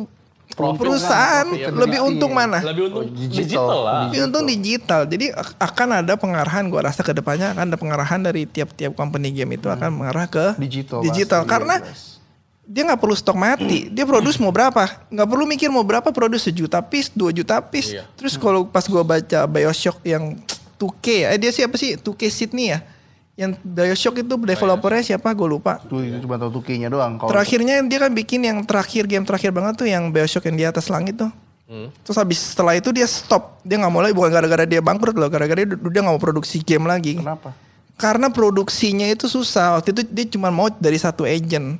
Profit 0.49 0.79
perusahaan 0.79 1.43
kan, 1.43 1.53
profit. 1.53 1.75
lebih 1.75 1.99
untung 2.01 2.31
mana? 2.31 2.60
Lebih 2.62 2.83
untung 2.88 3.03
Oh, 3.03 3.10
digital. 3.10 3.38
digital. 3.38 3.79
lah. 3.79 3.99
Lebih 4.03 4.19
untung 4.23 4.45
digital. 4.45 5.01
Jadi 5.03 5.25
ak- 5.29 5.55
akan 5.60 5.88
ada 5.97 6.13
pengarahan 6.15 6.63
gua 6.65 6.81
rasa 6.83 7.01
ke 7.01 7.12
depannya 7.12 7.51
akan 7.51 7.63
ada 7.65 7.77
pengarahan 7.77 8.19
dari 8.19 8.45
tiap-tiap 8.45 8.91
company 8.91 9.29
game 9.31 9.53
itu 9.53 9.67
akan 9.67 9.91
mengarah 9.93 10.25
ke 10.25 10.55
Digital, 10.57 11.03
Digital 11.03 11.41
pasti, 11.41 11.51
karena 11.51 11.75
jelas. 11.79 12.01
dia 12.63 12.81
nggak 12.83 12.97
perlu 12.97 13.13
stok 13.13 13.36
mati. 13.36 13.79
Dia 13.88 14.03
produce 14.03 14.38
mau 14.38 14.49
berapa? 14.49 14.81
Nggak 15.07 15.27
perlu 15.27 15.43
mikir 15.45 15.67
mau 15.67 15.83
berapa 15.83 16.10
produce 16.10 16.43
sejuta 16.43 16.79
piece, 16.79 17.12
dua 17.12 17.29
juta 17.29 17.60
piece. 17.60 17.93
Iya. 17.93 18.07
Terus 18.13 18.33
kalau 18.36 18.65
pas 18.65 18.83
gua 18.83 19.03
baca 19.03 19.39
BioShock 19.43 19.99
yang 20.01 20.39
2K 20.75 21.05
ya, 21.19 21.27
eh 21.29 21.39
dia 21.39 21.51
siapa 21.51 21.75
sih? 21.75 21.95
2K 21.95 22.21
Sydney 22.27 22.71
ya? 22.71 22.81
Yang 23.38 23.62
BioShock 23.62 24.26
itu 24.26 24.34
developernya 24.34 25.04
siapa? 25.13 25.30
Gue 25.38 25.45
lupa. 25.45 25.78
Tuh 25.86 26.02
itu 26.02 26.17
cuma 26.26 26.41
tahu 26.41 26.58
tukinya 26.58 26.89
doang. 26.89 27.21
Kalau 27.21 27.30
Terakhirnya 27.30 27.86
dia 27.86 28.00
kan 28.02 28.12
bikin 28.12 28.41
yang 28.41 28.65
terakhir 28.65 29.06
game 29.06 29.21
terakhir 29.30 29.54
banget 29.54 29.78
tuh 29.78 29.86
yang 29.86 30.10
Bioshock 30.10 30.50
yang 30.50 30.58
di 30.58 30.65
atas 30.65 30.89
langit 30.89 31.21
tuh. 31.21 31.30
Hmm. 31.69 31.93
Terus 32.02 32.17
habis 32.17 32.41
setelah 32.41 32.73
itu 32.73 32.89
dia 32.89 33.06
stop. 33.06 33.62
Dia 33.62 33.78
nggak 33.78 33.91
mau 33.93 34.02
lagi 34.02 34.17
bukan 34.17 34.34
gara-gara 34.34 34.65
dia 34.65 34.82
bangkrut 34.82 35.13
loh, 35.13 35.30
gara-gara 35.30 35.62
dia, 35.62 35.69
dia 35.69 36.02
nggak 36.02 36.15
mau 36.17 36.23
produksi 36.23 36.65
game 36.65 36.89
lagi. 36.89 37.21
kenapa? 37.21 37.54
Karena 37.93 38.34
produksinya 38.34 39.06
itu 39.06 39.30
susah. 39.30 39.78
Waktu 39.78 39.93
itu 39.93 40.02
dia 40.10 40.26
cuma 40.34 40.50
mau 40.50 40.73
dari 40.73 40.97
satu 40.97 41.21
agent. 41.21 41.78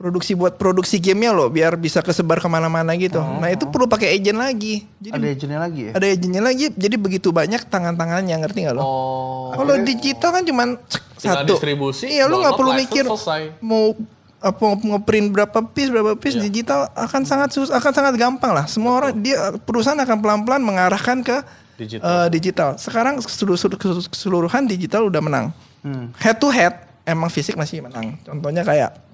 Produksi 0.00 0.32
buat 0.32 0.56
produksi 0.56 0.96
gamenya 0.96 1.28
loh, 1.30 1.46
biar 1.46 1.76
bisa 1.76 2.00
kesebar 2.00 2.40
ke 2.40 2.48
mana-mana 2.48 2.96
gitu. 2.96 3.20
Nah 3.20 3.46
itu 3.46 3.68
perlu 3.68 3.84
pakai 3.84 4.16
agent 4.16 4.32
lagi. 4.34 4.88
Jadi 4.96 5.12
Ada 5.12 5.26
agentnya 5.28 5.58
lagi 5.60 5.80
ya? 5.82 5.92
ada 5.92 6.06
agentnya 6.06 6.40
lagi. 6.40 6.64
Jadi 6.72 6.96
begitu 6.96 7.28
banyak 7.30 7.60
tangan-tangannya, 7.62 8.32
ngerti 8.38 8.64
nggak 8.64 8.74
lo? 8.74 8.80
Oh. 8.80 9.52
Kalau 9.52 9.76
digital 9.78 10.30
kan 10.32 10.42
cuman 10.42 10.68
Tinggal 11.14 11.44
satu. 11.44 11.52
distribusi, 11.52 12.08
Iya, 12.08 12.24
lu 12.24 12.40
nggak 12.40 12.56
perlu 12.56 12.72
mikir 12.74 13.04
selesai. 13.06 13.60
mau 13.60 13.92
apa 14.40 14.56
ngeprint 14.72 15.28
berapa 15.28 15.58
piece 15.68 15.92
berapa 15.92 16.16
piece 16.16 16.32
Iya. 16.34 16.48
digital 16.48 16.80
akan 16.90 17.22
sangat 17.22 17.52
sus 17.52 17.68
akan 17.68 17.92
sangat 17.92 18.16
gampang 18.16 18.56
lah. 18.56 18.64
Semua 18.64 18.96
orang 18.96 19.12
dia 19.14 19.36
perusahaan 19.60 20.00
akan 20.00 20.16
pelan-pelan 20.16 20.64
mengarahkan 20.64 21.20
ke 21.20 21.44
Digital. 21.76 22.08
eh, 22.24 22.28
digital. 22.30 22.68
Sekarang 22.76 23.20
seluruh- 23.20 23.60
seluruh- 23.60 24.08
keseluruhan 24.08 24.64
digital 24.64 25.04
udah 25.04 25.20
menang. 25.20 25.52
Hmm. 25.80 26.08
Head 26.16 26.36
to 26.36 26.48
head 26.48 26.72
emang 27.04 27.28
fisik 27.28 27.52
masih 27.52 27.84
menang. 27.84 28.16
Contohnya 28.22 28.64
kayak 28.64 29.09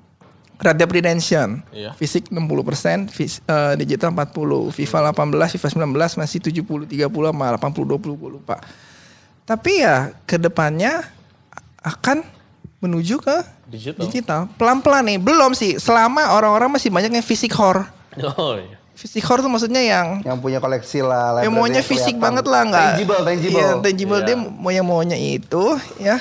Red 0.57 0.75
Dead 0.75 0.89
Redemption, 0.89 1.61
Iya. 1.69 1.93
fisik 1.93 2.29
60%, 2.29 3.09
fis- 3.09 3.43
eh, 3.43 3.75
digital 3.77 4.09
40, 4.11 4.71
FIFA 4.71 5.13
18, 5.13 5.53
FIFA 5.53 5.69
19 5.69 6.17
masih 6.17 6.39
70, 6.41 6.85
30 6.85 7.07
sama 7.29 7.53
80, 7.53 7.85
20 7.87 8.17
gue 8.17 8.31
lupa. 8.33 8.57
Tapi 9.43 9.73
ya 9.79 10.17
ke 10.23 10.37
depannya 10.37 11.05
akan 11.79 12.25
menuju 12.79 13.19
ke 13.19 13.37
Digital. 13.67 14.01
digital. 14.03 14.41
Pelan-pelan 14.55 15.05
nih, 15.07 15.19
belum 15.19 15.53
sih. 15.53 15.77
Selama 15.77 16.33
orang-orang 16.33 16.73
masih 16.73 16.89
banyak 16.89 17.11
yang 17.11 17.23
fisik 17.23 17.53
horror. 17.53 17.87
Oh 18.35 18.57
iya. 18.57 18.81
Fisik 18.93 19.21
horror 19.23 19.45
tuh 19.45 19.53
maksudnya 19.53 19.79
yang 19.79 20.25
Yang 20.25 20.39
punya 20.41 20.57
koleksi 20.57 20.99
lah. 20.99 21.45
yang 21.45 21.53
maunya 21.53 21.79
yang 21.79 21.85
fisik 21.85 22.17
kelihatan. 22.17 22.25
banget 22.25 22.45
lah 22.47 22.63
nggak 22.65 22.89
Tangible, 22.91 23.21
tangible. 23.23 23.53
Iya, 23.55 23.69
tangible 23.79 24.19
Iya. 24.19 24.27
dia 24.27 24.37
mau 24.41 24.73
yang 24.73 24.87
maunya 24.87 25.17
itu 25.17 25.65
ya 25.99 26.17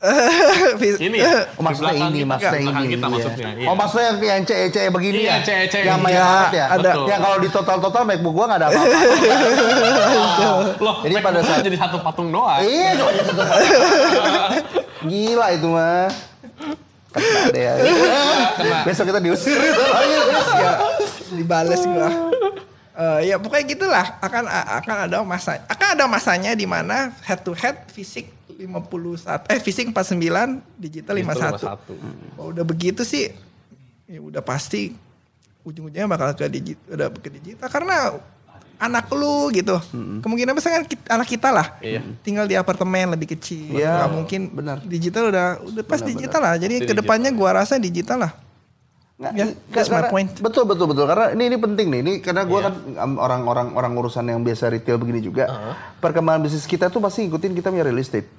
Ini 0.00 1.16
ya? 1.20 1.44
Oh, 1.54 1.60
maksudnya 1.60 1.92
ini, 1.92 2.24
kita. 2.24 2.32
maksudnya 2.32 2.72
ini. 2.72 2.88
kita 2.88 3.04
iya. 3.04 3.12
maksudnya, 3.12 3.48
iya. 3.52 3.68
Oh, 3.68 3.76
maksudnya 3.76 4.06
yang, 4.08 4.16
yang 4.24 4.40
CE-CE 4.48 4.88
begini 4.88 5.28
Iya, 5.28 5.36
ya? 5.44 5.60
Yang 5.92 5.98
banyak 6.00 6.16
Iya, 6.16 6.24
banget 6.24 6.48
ya? 6.50 6.66
ada. 6.66 6.80
Betul. 6.80 7.04
Yang 7.04 7.20
kalau 7.20 7.36
di 7.36 7.48
total-total 7.52 8.02
MacBook 8.08 8.32
gua 8.32 8.44
nggak 8.48 8.58
ada 8.58 8.66
apa-apa. 8.72 8.96
Loh, 10.84 10.96
Jadi 11.04 11.12
pada 11.20 11.40
saat- 11.44 11.60
jadi 11.60 11.76
satu 11.76 12.00
patung 12.00 12.32
doang. 12.32 12.64
iya. 12.64 12.96
Gila 15.04 15.46
itu 15.52 15.68
mah. 15.68 16.08
Kena 17.10 17.42
deh 17.50 17.60
ya. 17.60 17.74
Besok 18.88 19.04
kita 19.04 19.20
diusir. 19.20 19.60
ya 20.56 20.72
dibales 21.30 21.84
gua 21.84 22.08
Eh, 22.90 23.32
ya 23.32 23.40
pokoknya 23.40 23.64
gitulah 23.64 24.06
akan 24.20 24.44
akan 24.84 24.96
ada 25.08 25.24
masa 25.24 25.56
akan 25.64 25.88
ada 25.96 26.04
masanya 26.04 26.52
di 26.52 26.68
mana 26.68 27.08
head 27.24 27.40
to 27.40 27.56
head 27.56 27.88
fisik 27.88 28.28
51 28.60 29.48
eh 29.48 29.58
fisik 29.58 29.88
49 29.88 30.76
digital 30.76 31.14
51 31.16 31.56
51. 31.56 32.36
kalau 32.36 32.48
udah 32.50 32.64
begitu 32.64 33.02
sih 33.02 33.32
ya 34.04 34.20
udah 34.20 34.42
pasti 34.42 34.92
ujung-ujungnya 35.60 36.08
bakal 36.08 36.32
ke 36.32 36.44
digital 36.46 36.88
udah 36.90 37.08
ke 37.12 37.28
digital 37.32 37.68
karena 37.68 37.96
anak 38.80 39.12
lu 39.12 39.52
gitu. 39.52 39.76
Kemungkinan 39.92 40.56
besar 40.56 40.80
kan 40.80 40.88
anak 41.12 41.28
kita 41.28 41.52
lah. 41.52 41.76
Iya. 41.84 42.00
Tinggal 42.24 42.48
di 42.48 42.56
apartemen 42.56 43.12
lebih 43.12 43.36
kecil. 43.36 43.76
Iya, 43.76 43.92
Nggak 44.00 44.10
mungkin 44.10 44.40
benar. 44.50 44.76
digital 44.80 45.28
udah 45.28 45.46
udah 45.60 45.84
pas 45.84 46.00
digital 46.00 46.40
lah. 46.40 46.56
Jadi 46.56 46.80
Pasti 46.80 46.88
ke 46.88 46.94
depannya 46.96 47.28
gua 47.28 47.60
rasa 47.60 47.76
digital 47.76 48.24
lah. 48.24 48.32
Nggak, 49.20 49.32
Ya, 49.36 49.44
my 49.44 49.52
karena- 49.68 50.08
point. 50.08 50.28
Betul 50.32 50.64
betul 50.64 50.88
betul 50.88 51.04
karena 51.04 51.36
ini 51.36 51.52
ini 51.52 51.56
penting 51.60 51.86
nih. 51.92 52.00
Ini 52.00 52.12
karena 52.24 52.42
gua 52.48 52.58
kan 52.64 52.74
um, 52.96 53.12
orang-orang 53.20 53.68
orang 53.76 53.92
urusan 53.94 54.24
yang 54.24 54.40
biasa 54.40 54.72
retail 54.72 54.96
begini 54.96 55.20
juga. 55.20 55.44
Perkembangan 56.00 56.40
bisnis 56.40 56.64
kita 56.64 56.88
tuh 56.88 57.04
pasti 57.04 57.28
ngikutin 57.28 57.52
kita 57.52 57.68
punya 57.68 57.84
real 57.84 58.00
estate. 58.00 58.32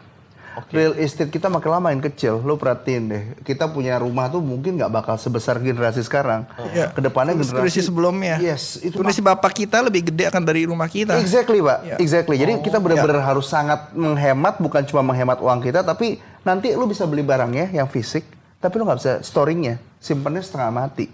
Real 0.72 0.96
estate 1.00 1.32
kita 1.32 1.48
makin 1.48 1.70
lama 1.72 1.92
makin 1.92 2.04
kecil. 2.04 2.44
Lo 2.44 2.60
perhatiin 2.60 3.04
deh. 3.08 3.24
Kita 3.44 3.72
punya 3.72 3.96
rumah 4.00 4.28
tuh 4.28 4.44
mungkin 4.44 4.76
nggak 4.76 4.92
bakal 4.92 5.16
sebesar 5.16 5.60
generasi 5.60 6.04
sekarang. 6.04 6.48
Iya. 6.76 6.92
Ke 6.92 7.00
depannya 7.00 7.36
generasi 7.36 7.56
Generasi 7.56 7.82
sebelumnya. 7.88 8.36
Yes, 8.40 8.80
itu 8.84 9.00
Generasi 9.00 9.22
bapak 9.24 9.52
kita 9.56 9.80
lebih 9.80 10.12
gede 10.12 10.28
akan 10.28 10.44
dari 10.44 10.68
rumah 10.68 10.92
kita. 10.92 11.16
Exactly, 11.20 11.64
Pak. 11.64 11.80
Ya. 11.88 11.96
Exactly. 12.00 12.36
Jadi 12.40 12.60
kita 12.64 12.84
benar-benar 12.84 13.24
harus 13.24 13.48
sangat 13.48 13.92
menghemat, 13.96 14.60
bukan 14.60 14.84
cuma 14.88 15.04
menghemat 15.04 15.40
uang 15.40 15.60
kita, 15.64 15.84
tapi 15.88 16.20
nanti 16.44 16.76
lu 16.76 16.88
bisa 16.88 17.08
beli 17.08 17.24
barangnya 17.24 17.72
yang 17.72 17.88
fisik, 17.88 18.24
tapi 18.60 18.74
lu 18.80 18.84
nggak 18.88 19.00
bisa 19.00 19.14
storingnya, 19.24 19.80
simpannya 20.04 20.44
setengah 20.44 20.72
mati. 20.72 21.06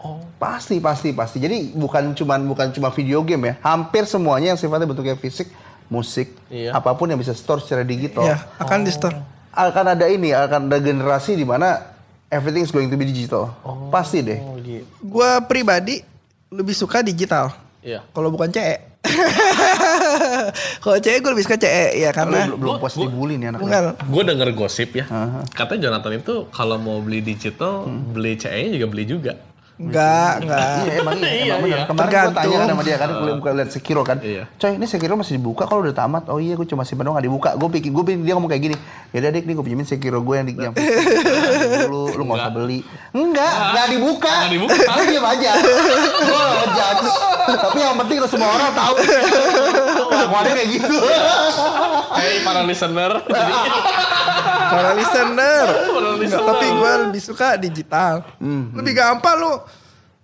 Oh. 0.00 0.16
Pasti, 0.40 0.80
pasti, 0.80 1.12
pasti. 1.12 1.44
Jadi 1.44 1.76
bukan 1.76 2.16
cuma 2.16 2.40
bukan 2.40 2.72
cuma 2.72 2.88
video 2.88 3.20
game 3.20 3.52
ya, 3.52 3.54
hampir 3.60 4.08
semuanya 4.08 4.56
yang 4.56 4.58
sifatnya 4.58 4.88
bentuknya 4.88 5.12
fisik, 5.20 5.52
musik, 5.90 6.32
Iya. 6.48 6.70
apa 6.72 6.94
pun 6.94 7.10
yang 7.10 7.18
bisa 7.18 7.34
store 7.34 7.60
secara 7.60 7.82
digital. 7.82 8.22
Ya, 8.24 8.38
akan 8.56 8.86
di 8.86 8.94
store. 8.94 9.18
Akan 9.50 9.84
ada 9.84 10.06
ini, 10.06 10.30
akan 10.30 10.70
ada 10.70 10.78
generasi 10.78 11.34
di 11.34 11.42
mana 11.42 11.82
everything 12.30 12.62
is 12.62 12.70
going 12.70 12.86
to 12.86 12.94
be 12.94 13.02
digital. 13.02 13.50
Pasti 13.90 14.22
deh. 14.22 14.38
Oh 14.38 14.54
gitu. 14.56 14.86
Gua 15.02 15.42
pribadi 15.42 15.98
lebih 16.48 16.72
suka 16.72 17.02
digital. 17.02 17.50
Iya. 17.82 18.06
Kalau 18.10 18.30
bukan 18.30 18.48
CE. 18.48 18.86
Kalau 20.84 20.96
CE 20.98 21.18
gue 21.18 21.30
lebih 21.32 21.44
suka 21.44 21.56
CE 21.56 21.98
ya 21.98 22.10
karena 22.12 22.46
belum 22.46 22.58
belum 22.60 22.74
puas 22.78 22.94
dibully 22.94 23.34
nih 23.36 23.48
anaknya. 23.50 23.64
bukan 23.64 23.82
Gue 24.12 24.22
denger 24.28 24.48
gosip 24.52 24.90
ya. 24.94 25.04
Katanya 25.50 25.88
Jonathan 25.88 26.20
itu 26.20 26.34
kalau 26.52 26.76
mau 26.76 27.00
beli 27.00 27.20
digital, 27.20 27.88
beli 27.88 28.36
CE-nya 28.36 28.76
juga 28.76 28.86
beli 28.86 29.04
juga. 29.08 29.32
Enggak 29.80 30.32
enggak. 30.44 30.60
Iya 30.60 30.92
emang 31.00 31.14
iya, 31.16 31.30
Iya, 31.30 31.44
emang 31.48 31.60
bener. 31.64 31.72
iya. 31.72 31.86
Kemarin 31.88 32.10
gue 32.10 32.34
tanya 32.36 32.56
kan 32.60 32.68
sama 32.68 32.82
dia 32.84 32.96
kan, 32.96 33.08
gue 33.10 33.32
buka 33.40 33.50
lihat 33.56 33.70
Sekiro 33.72 34.02
kan. 34.04 34.18
Iya. 34.20 34.44
Coy 34.54 34.70
ini 34.76 34.84
Sekiro 34.84 35.14
masih 35.16 35.40
dibuka 35.40 35.64
kalau 35.64 35.80
udah 35.80 35.96
tamat. 35.96 36.28
Oh 36.28 36.36
iya 36.36 36.52
gue 36.52 36.68
cuma 36.68 36.84
simpen 36.84 37.08
doang 37.08 37.16
gak 37.16 37.24
dibuka. 37.24 37.50
Gue 37.56 37.68
pikir 37.72 37.88
gue 37.88 38.04
dia 38.20 38.34
ngomong 38.36 38.46
kayak 38.46 38.62
gini. 38.62 38.76
Ya 39.10 39.18
udah 39.18 39.30
dik 39.32 39.44
nih 39.48 39.54
gue 39.56 39.64
pinjemin 39.64 39.86
Sekiro 39.88 40.20
gue 40.20 40.34
yang 40.36 40.46
di 40.46 40.54
yang 40.54 40.74
dulu 41.88 42.12
lu 42.12 42.22
nggak 42.22 42.38
usah 42.38 42.52
beli. 42.52 42.80
Enggak, 43.10 43.52
nggak 43.72 43.86
dibuka. 43.90 44.32
Nggak 44.44 44.52
dibuka. 44.52 44.90
Lu 44.92 45.02
diam 45.08 45.26
aja. 45.26 45.50
Gue 46.30 46.44
judge. 46.70 47.10
Tapi 47.50 47.78
yang 47.80 47.96
penting 47.98 48.16
lu 48.20 48.28
semua 48.28 48.48
orang 48.52 48.70
tahu. 48.70 48.94
Kelakuannya 50.10 50.52
kayak 50.54 50.68
gitu. 50.70 50.96
Hey 52.14 52.44
para 52.44 52.60
listener. 52.62 53.12
Para 54.70 54.94
listener. 54.94 55.66
Tapi 56.30 56.66
gue 56.70 56.92
lebih 57.10 57.20
suka 57.20 57.58
digital. 57.58 58.22
Lebih 58.78 58.92
gampang 58.94 59.36
lu 59.42 59.52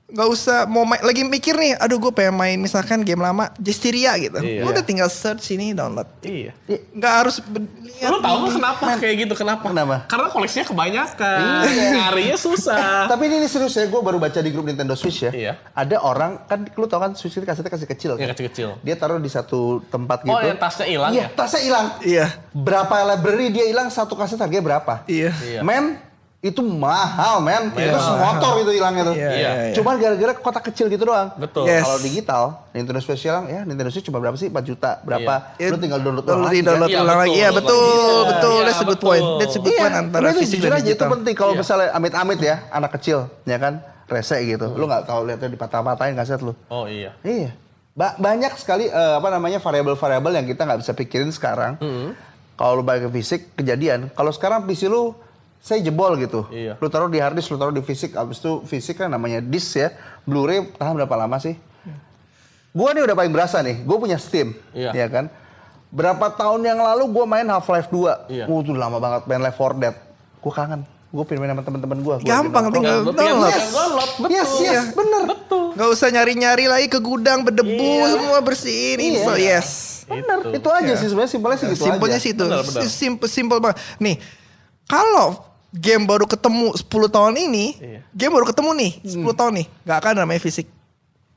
nggak 0.07 0.29
usah 0.31 0.71
mau 0.71 0.87
main, 0.87 1.03
lagi 1.03 1.27
mikir 1.27 1.51
nih, 1.53 1.75
aduh 1.77 1.99
gue 1.99 2.15
pengen 2.15 2.39
main 2.39 2.55
misalkan 2.55 3.03
game 3.03 3.19
lama 3.19 3.51
Justiria 3.59 4.15
gitu. 4.15 4.39
Iya. 4.39 4.63
Lu 4.63 4.71
udah 4.71 4.87
tinggal 4.87 5.11
search 5.11 5.51
ini 5.51 5.75
download. 5.75 6.07
iya. 6.23 6.55
Nggak 6.95 7.13
harus 7.13 7.43
lihat 7.83 8.11
Lu 8.15 8.23
tau 8.23 8.39
ini. 8.39 8.47
gak 8.47 8.55
kenapa 8.55 8.85
kayak 9.03 9.15
gitu? 9.27 9.35
Kenapa? 9.35 9.67
Kenapa? 9.67 9.97
Karena 10.07 10.29
koleksinya 10.31 10.63
kebanyakan. 10.63 11.39
Nyarinya 11.99 12.39
susah. 12.39 13.11
Tapi 13.11 13.27
ini, 13.27 13.43
ini 13.43 13.49
serius 13.51 13.75
ya, 13.75 13.83
gue 13.85 13.99
baru 13.99 14.23
baca 14.23 14.39
di 14.39 14.51
grup 14.55 14.71
Nintendo 14.71 14.95
Switch 14.95 15.27
ya. 15.27 15.35
Iya. 15.35 15.53
Ada 15.75 15.99
orang, 15.99 16.39
kan 16.47 16.71
lu 16.71 16.87
tau 16.87 17.03
kan 17.03 17.19
Switch 17.19 17.35
itu 17.35 17.43
kasetnya 17.43 17.75
kasih 17.75 17.89
kecil 17.91 18.11
kan? 18.15 18.23
Yang 18.23 18.31
kecil-kecil. 18.39 18.69
Dia 18.87 18.95
taruh 18.95 19.19
di 19.19 19.29
satu 19.29 19.83
tempat 19.91 20.23
gitu. 20.23 20.31
Oh, 20.31 20.39
yang 20.39 20.55
tasnya 20.57 20.87
hilang 20.87 21.11
Iya, 21.11 21.27
ya? 21.27 21.29
tasnya 21.35 21.61
hilang. 21.67 21.87
Iya. 22.07 22.27
Berapa 22.55 22.95
library 23.11 23.51
dia 23.51 23.67
hilang 23.67 23.91
satu 23.91 24.15
kaset 24.15 24.39
harganya 24.39 24.63
berapa? 24.63 25.03
Iya. 25.11 25.35
Iya. 25.43 25.61
Men, 25.67 25.99
itu 26.39 26.61
mahal 26.61 27.41
men. 27.41 27.71
Itu 27.71 27.97
semotor 27.97 28.61
itu 28.61 28.73
hilangnya 28.73 29.03
tuh. 29.05 29.15
Iya, 29.15 29.25
Iya. 29.27 29.33
iya, 29.33 29.51
iya. 29.65 29.75
Cuma 29.75 29.95
gara-gara 29.95 30.33
kotak 30.33 30.65
kecil 30.65 30.87
gitu 30.87 31.03
doang. 31.05 31.33
Betul. 31.35 31.65
Yes. 31.65 31.83
Kalau 31.83 31.99
digital, 31.99 32.43
Nintendo 32.71 33.01
Switch 33.01 33.21
hilang 33.21 33.45
ya 33.47 33.61
Nintendo 33.63 33.89
Switch 33.89 34.05
cuma 34.05 34.19
berapa 34.19 34.35
sih? 34.35 34.47
4 34.47 34.63
juta. 34.63 35.01
Berapa? 35.01 35.57
Ya, 35.57 35.69
Lu 35.69 35.77
tinggal 35.77 35.99
download 35.99 36.23
download, 36.23 36.47
ulang 36.47 36.53
lagi. 36.53 36.61
download 36.63 36.89
Iya, 36.89 37.01
ulang 37.01 37.19
lagi. 37.19 37.31
betul, 37.31 37.37
Iya 37.37 37.49
betul, 37.51 38.59
That's 38.63 38.77
a 38.77 38.85
good 38.85 38.93
betul. 38.95 39.09
point. 39.09 39.27
That's 39.39 39.57
a 39.57 39.61
good 39.61 39.75
point 39.75 39.95
antara 39.97 40.27
fisik 40.33 40.59
dan 40.61 40.71
aja 40.71 40.79
itu 40.79 40.87
digital. 40.93 41.09
penting 41.11 41.35
kalau 41.35 41.53
Iya. 41.53 41.61
misalnya 41.61 41.89
amit-amit 41.93 42.39
ya 42.41 42.57
anak 42.71 42.91
kecil 42.95 43.19
ya 43.43 43.57
kan 43.57 43.75
rese 44.07 44.37
gitu. 44.41 44.67
Lu 44.71 44.85
nggak 44.85 45.03
tahu 45.05 45.21
lihatnya 45.25 45.49
dipatah-patahin 45.49 46.15
kaset 46.15 46.39
lu. 46.39 46.55
Oh 46.69 46.87
iya. 46.87 47.11
Iya. 47.21 47.51
Ba- 47.91 48.15
banyak 48.15 48.55
sekali 48.55 48.87
eh, 48.87 49.15
apa 49.17 49.29
namanya 49.29 49.59
variabel-variabel 49.59 50.31
yang 50.31 50.47
kita 50.47 50.63
nggak 50.63 50.79
bisa 50.79 50.93
pikirin 50.93 51.29
sekarang. 51.29 51.75
Kalau 52.55 52.73
lu 52.73 52.83
balik 52.83 53.09
ke 53.09 53.21
fisik 53.21 53.53
kejadian. 53.55 54.09
Kalau 54.11 54.31
sekarang 54.31 54.63
PC 54.63 54.87
lu 54.87 55.13
saya 55.59 55.79
jebol 55.81 56.15
gitu. 56.17 56.47
Iya. 56.49 56.79
Lu 56.79 56.87
taruh 56.87 57.07
di 57.07 57.19
hard 57.19 57.35
disk, 57.35 57.51
lu 57.51 57.59
taruh 57.59 57.71
di 57.71 57.81
fisik, 57.81 58.15
abis 58.15 58.39
itu 58.39 58.63
fisik 58.65 58.99
kan 58.99 59.09
namanya 59.09 59.39
disk 59.39 59.77
ya. 59.77 59.91
Blu-ray 60.23 60.63
tahan 60.73 60.95
berapa 60.95 61.15
lama 61.17 61.37
sih? 61.37 61.55
Gua 62.71 62.93
nih 62.93 63.03
udah 63.03 63.17
paling 63.17 63.33
berasa 63.33 63.65
nih. 63.65 63.81
Gue 63.83 63.97
punya 63.97 64.21
Steam, 64.21 64.53
Iya. 64.71 64.93
ya 64.93 65.07
kan. 65.09 65.33
Berapa 65.89 66.29
tahun 66.29 66.61
yang 66.61 66.77
lalu 66.77 67.09
gue 67.09 67.25
main 67.25 67.47
Half-Life 67.47 67.89
2. 67.89 68.29
Iya. 68.29 68.45
Wah, 68.45 68.59
itu 68.61 68.71
lama 68.71 69.01
banget 69.01 69.25
main 69.25 69.41
Left 69.41 69.57
4 69.57 69.81
Dead. 69.81 69.97
Gue 70.39 70.53
kangen. 70.53 70.85
Gue 71.09 71.25
pengen 71.25 71.41
main 71.41 71.57
sama 71.57 71.65
teman-teman 71.65 71.99
gue. 72.05 72.15
Gampang 72.21 72.69
tinggal 72.69 73.01
Lu 73.01 73.11
tinggal 73.11 73.17
download. 73.17 73.49
tinggal 73.49 73.73
download. 73.73 74.11
Betul. 74.21 74.37
Yes, 74.37 74.51
yes, 74.61 74.85
bener. 74.93 75.23
Betul. 75.25 75.65
Nggak 75.73 75.89
usah 75.89 76.09
nyari-nyari 76.11 76.65
lagi 76.69 76.87
ke 76.87 77.01
gudang 77.01 77.41
berdebu 77.41 77.73
Iya. 77.73 78.13
semua 78.13 78.39
bersihin. 78.45 78.99
Iya. 78.99 79.09
Info 79.15 79.33
yes. 79.35 79.69
Bener, 80.05 80.39
Itu. 80.39 80.49
itu 80.55 80.69
aja 80.69 80.93
sih 80.95 81.09
sebenarnya 81.09 81.33
simpelnya 81.33 81.57
sih 81.57 81.69
gitu 81.69 81.83
Simpelnya 81.83 82.19
sih 82.21 82.31
itu. 82.31 82.45
Simple 82.85 83.27
simple 83.27 83.59
banget. 83.59 83.81
Nih, 83.97 84.21
kalau 84.85 85.46
game 85.73 86.03
baru 86.05 86.25
ketemu 86.25 86.73
10 86.75 86.87
tahun 87.09 87.35
ini, 87.37 87.67
Iya. 87.77 88.01
game 88.11 88.33
baru 88.33 88.47
ketemu 88.47 88.71
nih 88.75 88.93
10 89.03 89.35
tahun 89.35 89.53
nih, 89.63 89.67
nggak 89.83 89.99
akan 89.99 90.13
namanya 90.17 90.41
fisik. 90.41 90.67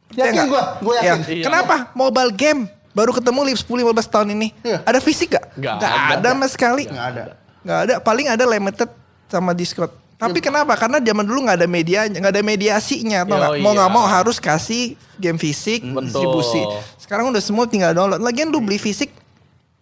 Yakin 0.10 0.26
Ya 0.26 0.32
nggak? 0.34 0.48
gua, 0.50 0.62
gua 0.82 0.94
Ya. 0.98 1.02
yakin. 1.14 1.22
Iya. 1.38 1.44
Kenapa? 1.46 1.76
Mobile 1.94 2.32
game 2.34 2.62
baru 2.92 3.12
ketemu 3.14 3.40
li 3.46 3.54
10-15 3.54 4.08
tahun 4.08 4.28
ini. 4.34 4.48
Iya. 4.62 4.82
Ada 4.82 5.00
fisik 5.00 5.38
gak? 5.38 5.54
Nggak 5.54 5.74
Nggak 5.78 5.92
ada. 5.94 6.14
ada 6.16 6.28
sama 6.34 6.48
sekali. 6.50 6.84
Nggak 6.90 7.08
ada. 7.08 7.24
Nggak 7.62 7.80
ada. 7.80 7.94
Paling 8.02 8.28
ada 8.28 8.44
limited 8.44 8.90
sama 9.30 9.52
Discord. 9.54 9.94
Tapi 10.20 10.44
kenapa? 10.44 10.76
Karena 10.76 11.00
zaman 11.00 11.24
dulu 11.24 11.48
nggak 11.48 11.64
ada 11.64 11.70
media, 11.70 12.04
nggak 12.04 12.34
ada 12.36 12.44
mediasinya, 12.44 13.24
atau 13.24 13.36
Oh, 13.36 13.40
nggak? 13.40 13.52
Mau 13.64 13.72
nggak 13.72 13.88
iya. 13.88 13.96
mau 13.96 14.04
harus 14.04 14.36
kasih 14.36 14.84
game 15.16 15.40
fisik, 15.40 15.80
Betul. 15.80 16.04
distribusi. 16.04 16.60
Sekarang 17.00 17.32
udah 17.32 17.40
semua 17.40 17.64
tinggal 17.72 17.96
download. 17.96 18.20
Lagian 18.20 18.52
lu 18.52 18.60
beli 18.60 18.76
fisik, 18.76 19.16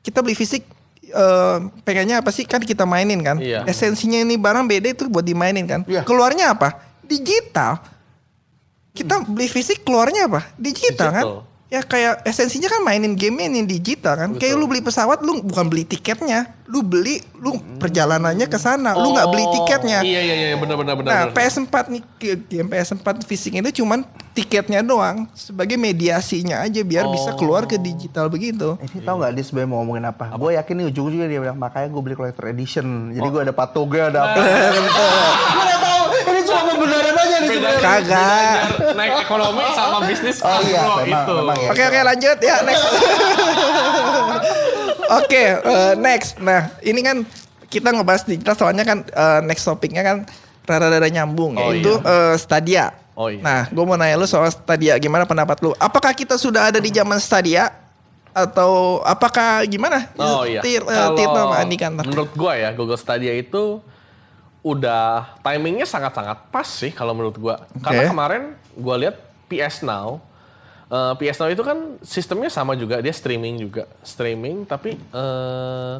kita 0.03 0.21
beli 0.21 0.37
fisik, 0.37 0.61
eh, 1.07 1.57
pengennya 1.87 2.19
apa 2.19 2.29
sih? 2.29 2.43
Kan 2.43 2.63
kita 2.63 2.83
mainin 2.83 3.23
kan. 3.23 3.39
Iya. 3.39 3.63
Esensinya 3.63 4.19
ini 4.19 4.35
barang 4.35 4.67
beda 4.67 4.87
itu 4.91 5.07
buat 5.07 5.23
dimainin 5.23 5.65
kan. 5.65 5.81
Iya. 5.87 6.03
Keluarnya 6.03 6.53
apa? 6.53 6.75
Digital. 7.03 7.79
Kita 8.91 9.23
beli 9.29 9.45
fisik 9.45 9.85
keluarnya 9.85 10.25
apa? 10.25 10.41
Digital, 10.57 11.09
kan? 11.13 11.25
Ya 11.67 11.83
kayak 11.83 12.23
esensinya 12.23 12.71
kan 12.71 12.79
mainin 12.79 13.11
game 13.19 13.43
ini 13.43 13.67
digital 13.67 14.15
kan. 14.15 14.29
Kayak 14.39 14.55
lu 14.55 14.71
beli 14.71 14.79
pesawat 14.79 15.19
lu 15.19 15.43
bukan 15.43 15.67
beli 15.67 15.83
tiketnya, 15.83 16.55
lu 16.63 16.79
beli 16.79 17.19
lu 17.43 17.59
perjalanannya 17.75 18.47
ke 18.47 18.55
sana, 18.55 18.95
lu 18.95 19.11
nggak 19.11 19.27
beli 19.27 19.43
Oh, 19.43 19.51
tiketnya. 19.51 19.99
Iya 19.99 20.19
iya 20.23 20.35
iya 20.39 20.55
benar 20.55 20.79
benar 20.79 20.95
benar. 20.95 21.09
Nah, 21.11 21.21
benar. 21.27 21.35
PS4 21.35 21.75
nih 21.91 22.01
game 22.47 22.67
PS4 22.71 23.07
fisik 23.27 23.51
itu 23.59 23.83
cuman 23.83 24.07
tiketnya 24.31 24.79
doang 24.79 25.27
sebagai 25.35 25.75
mediasinya 25.75 26.63
aja 26.63 26.79
biar 26.87 27.11
bisa 27.11 27.35
keluar 27.35 27.67
ke 27.67 27.75
digital 27.75 28.31
begitu. 28.31 28.79
Ini 28.79 29.03
tau 29.03 29.19
gak 29.19 29.35
dia 29.35 29.43
sebenarnya 29.43 29.67
mau 29.67 29.83
ngomongin 29.83 30.07
apa? 30.07 30.31
Gue 30.39 30.55
yakin 30.55 30.71
nih 30.71 30.85
ujung-ujungnya 30.87 31.27
dia 31.27 31.39
bilang 31.43 31.59
makanya 31.59 31.91
gue 31.91 31.99
beli 31.99 32.15
collector 32.15 32.47
edition. 32.47 33.11
Jadi 33.11 33.27
gue 33.27 33.41
ada 33.43 33.51
patoga, 33.51 34.07
ada 34.07 34.19
apa. 34.23 34.39
gue 35.57 35.75
tau. 35.83 36.01
Ini 36.15 36.39
cuma 36.47 36.61
pembenaran 36.63 37.16
sebenarnya. 37.57 37.81
Kagak. 37.81 38.57
naik 38.93 39.13
ekonomi 39.25 39.63
sama 39.71 39.97
bisnis 40.03 40.37
Oh 40.39 40.59
iya, 40.61 40.81
memang- 40.97 41.25
itu. 41.25 41.33
memang 41.35 41.57
ya. 41.57 41.69
Oke 41.69 41.83
oke 41.83 41.99
lanjut 42.03 42.37
ya 42.39 42.55
next. 42.61 42.83
Oke 45.17 45.43
eh, 45.55 45.93
next. 45.97 46.29
Nah 46.37 46.73
ini 46.81 46.99
kan 46.99 47.17
kita 47.67 47.91
ngebahas 47.91 48.23
digital 48.23 48.55
soalnya 48.55 48.83
kan 48.83 49.03
eh, 49.03 49.39
next 49.41 49.63
topiknya 49.63 50.01
kan 50.01 50.17
rada-rada 50.63 51.07
nyambung 51.07 51.55
Oh, 51.55 51.71
yaitu 51.71 51.95
eh, 51.97 52.35
Stadia. 52.37 52.91
Oh, 53.13 53.27
iya. 53.27 53.41
Nah 53.41 53.61
gue 53.65 53.81
mau 53.81 53.95
nanya 53.95 54.13
lu 54.13 54.27
soal 54.27 54.47
Stadia 54.47 54.93
gimana 54.97 55.23
pendapat 55.23 55.57
lu? 55.59 55.73
Apakah 55.75 56.11
kita 56.11 56.35
sudah 56.35 56.69
ada 56.69 56.77
di 56.77 56.91
zaman 56.91 57.17
Stadia 57.17 57.71
atau 58.29 59.01
apakah 59.01 59.65
gimana? 59.65 60.05
Oh 60.13 60.45
iya. 60.45 60.61
Tir, 60.61 60.83
Kalau 60.83 61.17
sama 61.17 61.55
Andi 61.57 61.73
Kantor. 61.73 62.03
menurut 62.05 62.31
gua 62.35 62.53
ya 62.53 62.69
Google 62.69 62.93
Stadia 62.95 63.33
itu 63.33 63.81
udah 64.67 65.39
timingnya 65.39 65.87
sangat-sangat 65.87 66.51
pas 66.51 66.67
sih 66.67 66.91
kalau 66.91 67.15
menurut 67.15 67.39
gua. 67.39 67.55
Karena 67.79 68.03
Oke. 68.03 68.11
kemarin 68.11 68.43
gua 68.75 68.95
lihat 68.99 69.15
PS 69.47 69.87
Now 69.87 70.19
eh, 70.91 71.13
PS 71.23 71.39
Now 71.39 71.49
itu 71.51 71.63
kan 71.63 71.95
sistemnya 72.03 72.51
sama 72.51 72.75
juga, 72.75 72.99
dia 72.99 73.15
streaming 73.15 73.55
juga, 73.63 73.87
streaming 74.03 74.67
tapi 74.67 74.99
eh, 74.99 75.95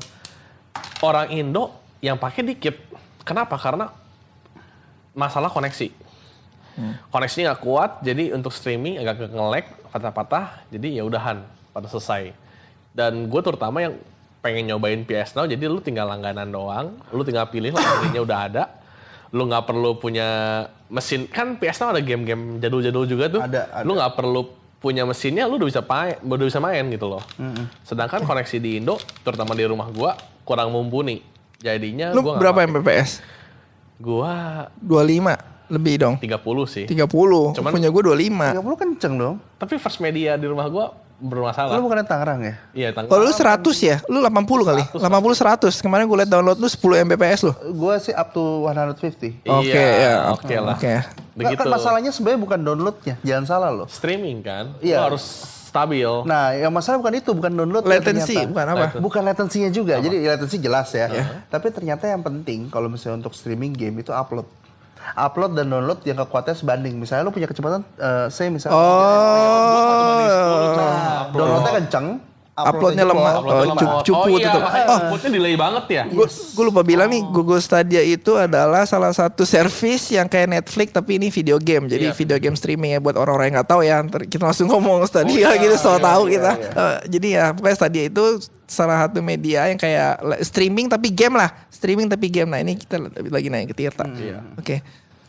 orang 0.99 1.27
Indo 1.31 1.71
yang 2.03 2.19
pakai 2.19 2.43
dikit. 2.43 2.75
Kenapa? 3.23 3.55
Karena 3.55 3.91
masalah 5.15 5.49
koneksi. 5.51 6.07
Koneksinya 7.09 7.57
nggak 7.57 7.63
kuat, 7.65 7.91
jadi 8.05 8.37
untuk 8.37 8.53
streaming 8.53 9.01
agak 9.01 9.33
nge-lag, 9.33 9.65
patah-patah, 9.89 10.61
jadi 10.69 11.01
ya 11.01 11.03
udahan 11.09 11.41
pada 11.73 11.89
selesai. 11.89 12.37
Dan 12.93 13.25
gue 13.25 13.41
terutama 13.41 13.81
yang 13.81 13.97
pengen 14.39 14.67
nyobain 14.67 15.01
PS 15.01 15.33
Now, 15.33 15.43
jadi 15.43 15.65
lu 15.65 15.79
tinggal 15.79 16.07
langganan 16.07 16.47
doang, 16.47 16.95
lu 17.09 17.21
tinggal 17.21 17.47
pilih 17.47 17.69
library-nya 17.69 18.21
udah 18.21 18.39
ada, 18.43 18.63
lu 19.29 19.43
nggak 19.43 19.63
perlu 19.63 19.95
punya 19.95 20.27
mesin, 20.87 21.25
kan 21.25 21.55
PS 21.55 21.77
Now 21.79 21.89
ada 21.89 21.99
game-game 21.99 22.57
jadul-jadul 22.57 23.05
juga 23.05 23.25
tuh, 23.27 23.41
Ada, 23.41 23.61
ada. 23.73 23.83
lu 23.83 23.93
nggak 23.93 24.13
perlu 24.13 24.41
punya 24.77 25.03
mesinnya, 25.03 25.43
lu 25.43 25.57
udah 25.57 25.67
bisa 25.67 25.81
main, 25.81 26.15
udah 26.21 26.45
bisa 26.45 26.59
main 26.59 26.85
gitu 26.87 27.09
loh. 27.09 27.23
Sedangkan 27.81 28.21
koneksi 28.21 28.57
di 28.57 28.77
Indo, 28.77 28.95
terutama 29.21 29.51
di 29.51 29.65
rumah 29.65 29.89
gua 29.89 30.13
kurang 30.43 30.69
mumpuni. 30.69 31.19
Jadinya 31.57 32.13
Lu 32.13 32.21
gua 32.21 32.37
berapa. 32.37 32.61
Mbps? 32.63 33.25
Gua 33.97 34.69
25 34.77 35.33
lebih 35.67 35.95
dong. 35.97 36.15
30 36.15 36.37
sih. 36.69 36.85
30. 36.85 37.09
Cuman- 37.51 37.73
Punya 37.73 37.89
gue 37.89 38.03
25. 38.05 38.53
30 38.53 38.77
kenceng 38.77 39.13
dong. 39.17 39.35
Tapi 39.57 39.75
first 39.75 39.97
media 39.97 40.37
di 40.37 40.45
rumah 40.45 40.69
gua 40.69 40.93
bermasalah. 41.17 41.73
Lu 41.77 41.89
bukannya 41.89 42.05
Tangerang 42.05 42.39
ya? 42.45 42.53
Iya, 42.73 42.89
tanggal. 42.93 43.09
Kalau 43.09 43.23
lu 43.25 43.33
100 43.33 43.77
ya, 43.81 43.97
lu 44.05 44.21
80 44.21 44.69
kali. 44.69 44.83
80 44.93 45.01
100. 45.73 45.81
Kemarin 45.81 46.05
gue 46.05 46.17
liat 46.21 46.29
download 46.29 46.57
lu 46.61 46.69
10 46.69 47.03
Mbps 47.09 47.39
lu. 47.43 47.53
Gue 47.73 47.93
sih 47.97 48.13
up 48.13 48.29
to 48.31 48.63
150. 48.63 49.41
Iya, 49.41 49.51
Oke, 49.57 49.73
ya. 49.81 50.13
Oke 50.31 50.55
lah. 50.61 50.77
Oke. 50.77 50.93
Begitu. 51.33 51.57
Kan 51.57 51.67
masalahnya 51.69 52.11
sebenarnya 52.13 52.41
bukan 52.41 52.59
downloadnya, 52.61 53.15
jangan 53.21 53.45
salah 53.45 53.69
loh. 53.69 53.87
streaming 53.89 54.41
kan, 54.41 54.73
Iya. 54.81 55.05
lu 55.05 55.13
harus 55.13 55.25
stabil. 55.69 56.09
Nah, 56.25 56.57
yang 56.57 56.73
masalah 56.73 56.97
bukan 56.97 57.13
itu, 57.13 57.29
bukan 57.33 57.51
download. 57.53 57.83
Latency 57.85 58.37
bukan 58.49 58.65
apa? 58.73 58.85
Bukan 58.97 59.21
latensinya 59.21 59.69
juga. 59.69 60.01
Jadi 60.01 60.17
latency 60.25 60.57
jelas 60.57 60.89
ya. 60.93 61.09
Tapi 61.49 61.69
ternyata 61.69 62.09
yang 62.09 62.21
penting 62.21 62.69
kalau 62.69 62.89
misalnya 62.89 63.25
untuk 63.25 63.33
streaming 63.37 63.73
game 63.73 64.01
itu 64.01 64.09
upload. 64.09 64.45
Upload 65.17 65.57
dan 65.57 65.69
download 65.71 65.99
yang 66.03 66.17
kekuatannya 66.19 66.57
sebanding. 66.57 66.93
Misalnya 66.97 67.25
lu 67.25 67.33
punya 67.33 67.47
kecepatan, 67.49 67.81
eh 67.97 68.27
saya 68.29 68.49
misalnya 68.53 68.77
Oh. 68.77 68.85
nah, 70.77 71.29
downloadnya 71.33 71.73
kenceng, 71.83 72.07
Uploadnya 72.57 73.05
lemah. 73.05 73.33
Uploadnya 73.37 73.53
Oh, 73.53 73.69
lemah. 73.69 73.77
cup- 73.77 74.01
cupu 74.01 74.29
oh, 74.33 74.37
iya, 74.41 74.49
itu. 74.49 74.57
makanya 74.57 74.85
Oh. 74.89 75.17
delay 75.29 75.53
banget 75.53 75.85
ya. 75.87 76.03
Gue 76.51 76.65
lupa 76.65 76.81
bilang 76.81 77.05
nih 77.07 77.21
Google 77.29 77.61
Stadia 77.61 78.01
itu 78.01 78.33
adalah 78.33 78.81
salah 78.83 79.13
satu 79.13 79.45
service 79.45 80.09
yang 80.09 80.25
kayak 80.25 80.49
Netflix 80.49 80.89
tapi 80.89 81.21
ini 81.21 81.29
video 81.29 81.61
game. 81.61 81.85
Jadi 81.85 82.09
Iya. 82.09 82.17
video 82.17 82.37
game 82.41 82.57
streaming 82.57 82.97
ya 82.97 82.99
buat 82.99 83.13
orang-orang 83.13 83.53
yang 83.53 83.55
nggak 83.61 83.69
tahu 83.69 83.81
ya. 83.85 84.01
Ntar 84.01 84.25
kita 84.25 84.43
langsung 84.43 84.67
ngomong 84.67 85.05
Stadia 85.05 85.53
gitu 85.55 85.77
so 85.77 85.93
tahu 85.95 86.33
kita. 86.33 86.51
Eh, 86.57 86.97
jadi 87.13 87.27
ya 87.29 87.45
pokoknya 87.53 87.77
Stadia 87.77 88.03
itu 88.09 88.23
salah 88.65 89.05
satu 89.05 89.21
media 89.21 89.69
yang 89.69 89.77
kayak 89.77 90.17
streaming 90.41 90.89
tapi 90.89 91.13
game 91.13 91.37
lah. 91.37 91.53
Streaming 91.69 92.09
tapi 92.09 92.27
game. 92.27 92.49
Nah 92.49 92.57
ini 92.57 92.73
kita 92.73 92.97
lagi 93.29 93.47
nanya 93.47 93.69
ke 93.69 93.75
Tirta. 93.77 94.09
Iya. 94.09 94.41
Oke. 94.57 94.81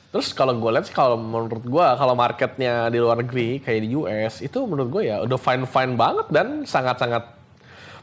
Terus 0.09 0.33
kalau 0.33 0.57
gue 0.57 0.71
lihat 0.73 0.89
sih 0.89 0.97
kalau 0.97 1.21
menurut 1.21 1.61
gue 1.61 1.87
kalau 2.01 2.15
marketnya 2.17 2.89
di 2.89 2.97
luar 2.97 3.21
negeri 3.21 3.61
kayak 3.61 3.81
di 3.85 3.93
US 3.93 4.41
itu 4.41 4.59
menurut 4.65 4.89
gue 4.89 5.03
ya 5.13 5.21
udah 5.21 5.37
fine 5.37 5.69
fine 5.69 5.95
banget 6.01 6.27
dan 6.33 6.65
sangat 6.65 6.97
sangat 6.97 7.25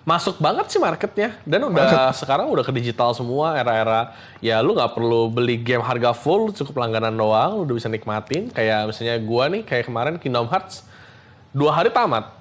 masuk 0.06 0.38
banget 0.38 0.70
sih 0.70 0.78
marketnya 0.78 1.34
dan 1.50 1.66
udah 1.66 2.14
sekarang 2.14 2.46
udah 2.54 2.62
ke 2.62 2.70
digital 2.78 3.10
semua 3.18 3.58
era-era 3.58 4.14
ya 4.38 4.62
lu 4.62 4.78
nggak 4.78 4.94
perlu 4.94 5.34
beli 5.34 5.58
game 5.58 5.82
harga 5.82 6.14
full 6.14 6.54
cukup 6.54 6.86
langganan 6.86 7.18
doang 7.18 7.58
lu 7.58 7.62
udah 7.66 7.76
bisa 7.82 7.90
nikmatin 7.90 8.54
kayak 8.54 8.86
misalnya 8.86 9.18
gua 9.26 9.50
nih 9.50 9.66
kayak 9.66 9.90
kemarin 9.90 10.22
Kingdom 10.22 10.46
Hearts 10.46 10.86
dua 11.58 11.74
hari 11.74 11.90
tamat 11.90 12.36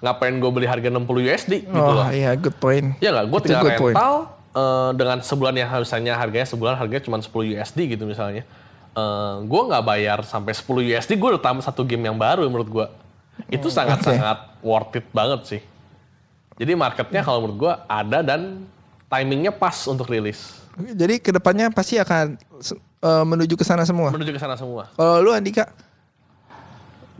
ngapain 0.00 0.32
gue 0.32 0.50
beli 0.50 0.64
harga 0.64 0.88
60 0.88 1.28
USD 1.28 1.52
gitu 1.68 1.76
Oh 1.76 1.92
loh 1.92 2.08
iya 2.08 2.32
good 2.32 2.56
point. 2.56 2.96
Ya 3.04 3.12
nggak, 3.12 3.26
gue 3.28 3.40
tinggal 3.44 3.64
point. 3.76 3.92
rental 3.92 4.14
eh, 4.56 4.90
dengan 4.96 5.18
sebulan 5.20 5.54
yang 5.60 5.68
misalnya 5.76 6.12
harganya 6.16 6.46
sebulan 6.48 6.74
harganya 6.80 7.02
cuma 7.04 7.16
10 7.20 7.28
USD 7.28 7.78
gitu 7.96 8.04
misalnya. 8.08 8.48
Eh 8.96 9.34
gue 9.46 9.62
nggak 9.70 9.84
bayar 9.84 10.18
sampai 10.26 10.52
10 10.52 10.90
USD, 10.90 11.14
gue 11.14 11.28
udah 11.36 11.42
tamat 11.42 11.62
satu 11.66 11.86
game 11.86 12.10
yang 12.10 12.18
baru 12.18 12.46
menurut 12.50 12.68
gue. 12.68 12.86
Itu 13.48 13.70
sangat-sangat 13.72 14.60
worth 14.66 14.98
it 14.98 15.06
banget 15.10 15.40
sih. 15.46 15.62
Jadi 16.60 16.76
marketnya 16.76 17.24
kalau 17.24 17.46
menurut 17.46 17.58
gue 17.58 17.72
ada 17.88 18.20
dan 18.20 18.68
timingnya 19.08 19.50
pas 19.54 19.74
untuk 19.88 20.10
rilis. 20.10 20.60
Jadi 20.76 21.18
ke 21.18 21.32
depannya 21.32 21.72
pasti 21.72 21.96
akan 21.96 22.36
eh, 23.00 23.24
menuju 23.24 23.56
ke 23.56 23.64
sana 23.64 23.88
semua. 23.88 24.12
Menuju 24.12 24.32
ke 24.36 24.40
sana 24.40 24.54
semua. 24.60 24.92
Kalau 24.92 25.24
lu 25.24 25.32
Andika, 25.32 25.72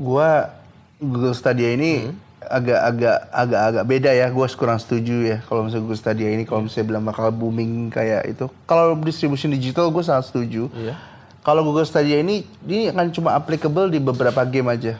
Gua 0.00 0.48
Google 0.96 1.36
Stadia 1.36 1.76
ini 1.76 2.08
agak-agak 2.40 3.28
agak-agak 3.28 3.84
beda 3.84 4.10
ya. 4.16 4.26
Gue 4.32 4.48
kurang 4.56 4.80
setuju 4.80 5.28
ya 5.28 5.38
kalau 5.44 5.68
misalnya 5.68 5.84
Google 5.84 6.00
Stadia 6.00 6.28
ini 6.32 6.48
kalau 6.48 6.64
misalnya 6.64 6.86
bilang 6.88 7.04
bakal 7.04 7.28
booming 7.28 7.92
kayak 7.92 8.24
itu. 8.32 8.48
Kalau 8.64 8.96
distribusi 8.96 9.44
digital 9.52 9.92
gue 9.92 10.00
sangat 10.00 10.32
setuju. 10.32 10.72
Iya. 10.72 10.96
Kalau 11.50 11.66
Google 11.66 11.82
Stadia 11.82 12.22
ini 12.22 12.46
ini 12.62 12.94
akan 12.94 13.10
cuma 13.10 13.34
applicable 13.34 13.90
di 13.90 13.98
beberapa 13.98 14.46
game 14.46 14.70
aja. 14.70 14.94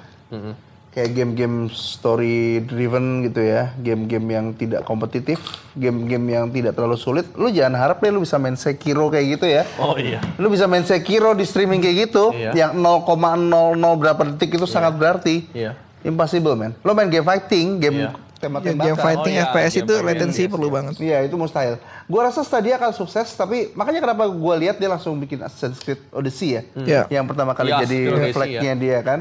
Kayak 0.91 1.15
game-game 1.15 1.71
story 1.71 2.67
driven 2.67 3.23
gitu 3.23 3.39
ya, 3.39 3.71
game-game 3.79 4.27
yang 4.27 4.47
tidak 4.59 4.83
kompetitif, 4.83 5.39
game-game 5.79 6.27
yang 6.35 6.51
tidak 6.51 6.75
terlalu 6.75 6.99
sulit. 6.99 7.31
Lu 7.39 7.47
jangan 7.47 7.79
harap 7.79 8.03
deh 8.03 8.11
lu 8.11 8.27
bisa 8.27 8.43
main 8.43 8.59
Sekiro 8.59 9.07
kayak 9.07 9.39
gitu 9.39 9.47
ya. 9.47 9.63
Oh 9.79 9.95
iya. 9.95 10.19
Lu 10.43 10.51
bisa 10.51 10.67
main 10.67 10.83
Sekiro 10.83 11.31
di 11.39 11.47
streaming 11.47 11.79
kayak 11.79 12.11
gitu, 12.11 12.35
Iya. 12.35 12.51
yang 12.59 12.73
0,00 12.75 13.95
berapa 13.95 14.35
detik 14.35 14.59
itu 14.59 14.67
sangat 14.67 14.99
berarti. 14.99 15.47
Iya. 15.55 15.79
Impossible, 16.03 16.59
man. 16.59 16.75
Lo 16.83 16.91
main 16.91 17.07
game 17.07 17.23
fighting, 17.23 17.79
game 17.79 18.11
Iya. 18.11 18.11
Tembak-tembakan. 18.41 18.87
game 18.87 18.99
fighting 18.99 19.35
iya, 19.35 19.45
FPS 19.47 19.55
game 19.71 19.79
itu 19.79 19.93
fighting, 19.93 20.09
latency 20.09 20.43
yes, 20.43 20.51
perlu 20.51 20.67
yes. 20.67 20.75
banget. 20.75 20.95
Iya, 20.99 21.19
itu 21.23 21.37
mustahil. 21.37 21.75
Gua 22.05 22.21
rasa 22.25 22.41
Stadia 22.41 22.75
akan 22.75 22.91
sukses, 22.91 23.29
tapi 23.31 23.71
makanya 23.73 24.01
kenapa 24.01 24.25
gua 24.27 24.55
lihat 24.57 24.77
dia 24.77 24.89
langsung 24.89 25.15
bikin 25.15 25.39
Assassin's 25.39 25.79
Creed 25.79 26.01
Odyssey 26.11 26.49
ya. 26.51 26.63
Iya. 26.75 27.03
Yang 27.11 27.27
pertama 27.29 27.53
kali 27.53 27.69
Iya, 27.69 27.85
jadi 27.85 27.99
refleksnya 28.09 28.73
dia 28.75 28.99
kan. 29.01 29.21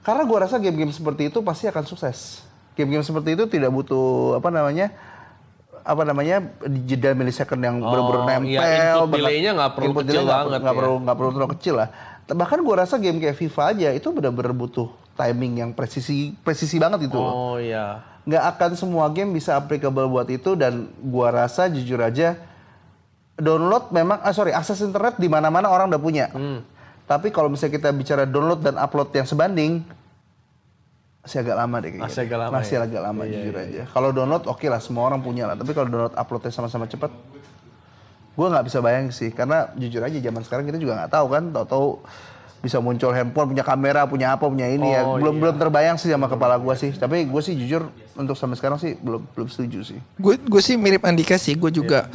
Karena 0.00 0.22
gua 0.22 0.38
rasa 0.42 0.56
game-game 0.56 0.90
seperti 0.90 1.26
itu 1.26 1.40
pasti 1.40 1.64
akan 1.66 1.84
sukses. 1.84 2.44
Game-game 2.72 3.02
seperti 3.02 3.34
itu 3.34 3.44
tidak 3.46 3.68
butuh 3.68 4.36
apa 4.36 4.48
namanya 4.48 4.92
apa 5.80 6.02
namanya 6.02 6.36
di 6.62 6.84
jeda 6.86 7.12
milisecond 7.12 7.58
yang 7.58 7.76
Oh, 7.78 7.88
bener-bener 7.88 8.20
iya, 8.44 8.60
nempel. 8.60 8.60
input 8.60 9.00
banget. 9.02 9.16
delay-nya 9.16 9.50
nggak 9.54 9.70
perlu 9.72 9.86
Input 9.86 10.04
kecil 10.04 10.22
banget, 10.22 10.28
perlu- 10.28 10.60
nggak 10.60 10.60
ya. 10.62 10.78
perlu 10.78 10.94
nggak 10.98 11.16
perlu 11.16 11.30
terlalu 11.30 11.50
kecil 11.56 11.74
lah. 11.74 11.88
Bahkan 12.26 12.58
gua 12.60 12.74
rasa 12.78 12.94
game 12.96 13.18
kayak 13.18 13.34
FIFA 13.34 13.62
aja 13.66 13.88
itu 13.90 14.08
bener-bener 14.08 14.52
butuh 14.52 14.88
timing 15.12 15.52
yang 15.58 15.70
presisi 15.72 16.32
presisi 16.38 16.76
banget 16.76 17.04
itu 17.04 17.12
loh 17.12 17.32
Oh 17.50 17.56
iya. 17.56 18.00
Nggak 18.28 18.44
akan 18.56 18.70
semua 18.76 19.08
game 19.08 19.32
bisa 19.32 19.56
applicable 19.56 20.04
buat 20.06 20.28
itu 20.28 20.52
dan 20.54 20.92
gua 21.00 21.32
rasa 21.32 21.66
jujur 21.72 21.98
aja 22.00 22.36
download 23.40 23.88
memang 23.90 24.20
ah 24.20 24.32
sorry 24.36 24.52
akses 24.52 24.84
internet 24.84 25.16
di 25.16 25.26
mana-mana 25.26 25.72
orang 25.72 25.88
udah 25.88 26.02
punya. 26.02 26.28
Tapi 27.08 27.34
kalau 27.34 27.50
misalnya 27.50 27.74
kita 27.74 27.90
bicara 27.90 28.22
download 28.28 28.62
dan 28.62 28.78
upload 28.78 29.10
yang 29.10 29.26
sebanding 29.26 29.82
masih 31.20 31.44
agak 31.44 31.56
lama 31.58 31.76
deh. 31.84 31.90
Masih 32.00 32.20
agak 32.24 32.38
lama 32.38 32.52
Masih 32.56 32.76
ya? 32.80 32.84
agak 32.88 33.00
lama 33.04 33.22
Iya, 33.28 33.32
jujur 33.36 33.54
iya, 33.60 33.64
aja. 33.66 33.82
Kalau 33.92 34.08
download 34.14 34.44
oke 34.48 34.66
lah 34.72 34.80
semua 34.80 35.04
orang 35.04 35.20
punya 35.20 35.44
lah. 35.44 35.52
Tapi 35.58 35.76
kalau 35.76 35.88
download 35.92 36.14
uploadnya 36.16 36.52
sama-sama 36.54 36.88
cepat 36.88 37.12
gua 38.38 38.46
nggak 38.56 38.72
bisa 38.72 38.78
bayang 38.80 39.12
sih 39.12 39.28
karena 39.34 39.68
jujur 39.76 40.00
aja 40.00 40.16
zaman 40.16 40.40
sekarang 40.46 40.64
kita 40.64 40.78
juga 40.80 40.96
nggak 40.96 41.12
tahu 41.12 41.26
kan 41.28 41.44
tahu-tahu 41.52 41.88
bisa 42.60 42.76
muncul 42.76 43.08
handphone 43.08 43.48
punya 43.48 43.64
kamera 43.64 44.04
punya 44.04 44.36
apa 44.36 44.44
punya 44.44 44.68
ini 44.68 44.92
ya 44.92 45.00
Oh, 45.02 45.16
belum 45.16 45.32
iya. 45.32 45.40
belum 45.40 45.56
terbayang 45.56 45.96
sih 45.96 46.08
sama 46.08 46.28
kepala 46.28 46.54
gua 46.54 46.76
sih 46.76 46.92
tapi 46.92 47.24
gue 47.24 47.40
sih 47.40 47.56
jujur 47.56 47.88
untuk 48.12 48.36
sampai 48.36 48.54
sekarang 48.54 48.76
sih 48.76 48.94
belum 48.94 49.24
belum 49.32 49.48
setuju 49.48 49.80
sih 49.82 49.98
Gue 50.14 50.36
gue 50.36 50.60
sih 50.60 50.76
mirip 50.76 51.00
Andika 51.02 51.34
sih, 51.34 51.56
gue 51.56 51.70
juga. 51.70 52.12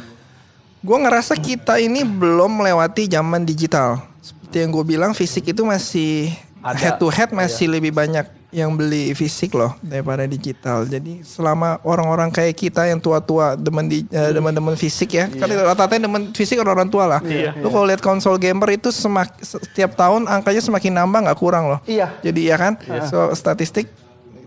Gue 0.78 0.94
ngerasa 0.96 1.34
kita 1.34 1.82
ini 1.82 2.06
belum 2.06 2.62
melewati 2.62 3.10
zaman 3.10 3.42
digital. 3.42 4.06
Seperti 4.22 4.62
yang 4.62 4.70
gue 4.70 4.84
bilang, 4.86 5.10
fisik 5.10 5.50
itu 5.50 5.66
masih 5.66 6.30
Ada. 6.62 6.78
head 6.78 6.94
to 6.96 7.10
head 7.10 7.34
masih 7.34 7.66
lebih 7.66 7.90
banyak 7.90 8.22
yang 8.54 8.72
beli 8.74 9.10
fisik 9.12 9.54
loh 9.58 9.74
daripada 9.82 10.24
digital. 10.24 10.86
Jadi 10.86 11.26
selama 11.26 11.82
orang-orang 11.82 12.30
kayak 12.30 12.54
kita 12.54 12.86
yang 12.86 13.02
tua-tua 13.02 13.58
demen 13.58 13.90
di 13.90 14.06
eh, 14.08 14.30
demen-demen 14.30 14.78
fisik 14.78 15.18
ya, 15.18 15.26
kan 15.26 15.50
rata-rata 15.50 15.98
yang 15.98 16.06
demen 16.10 16.22
fisik 16.30 16.56
orang-orang 16.62 16.90
tua 16.90 17.04
lah. 17.06 17.20
Lu 17.58 17.68
kalau 17.68 17.86
lihat 17.86 18.00
konsol 18.00 18.38
gamer 18.38 18.78
itu 18.78 18.94
semak, 18.94 19.34
setiap 19.42 19.98
tahun 19.98 20.30
angkanya 20.30 20.62
semakin 20.62 20.92
nambah 20.94 21.30
nggak 21.30 21.38
kurang 21.38 21.68
loh. 21.68 21.80
Iya. 21.84 22.14
Jadi 22.22 22.40
ya 22.46 22.56
kan, 22.56 22.78
so 23.10 23.34
statistik 23.34 23.90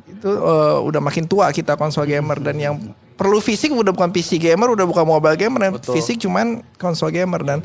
itu 0.08 0.32
eh, 0.32 0.78
udah 0.84 1.02
makin 1.04 1.28
tua 1.28 1.52
kita 1.52 1.76
konsol 1.76 2.08
gamer 2.08 2.40
dan 2.40 2.56
yang 2.60 2.76
perlu 3.20 3.44
fisik 3.44 3.76
udah 3.76 3.92
bukan 3.92 4.16
PC 4.16 4.40
gamer, 4.40 4.72
udah 4.72 4.88
bukan 4.88 5.04
mobile 5.04 5.36
gamer 5.36 5.60
dan 5.60 5.72
fisik 5.92 6.24
cuman 6.24 6.64
konsol 6.80 7.12
gamer 7.12 7.44
dan 7.44 7.60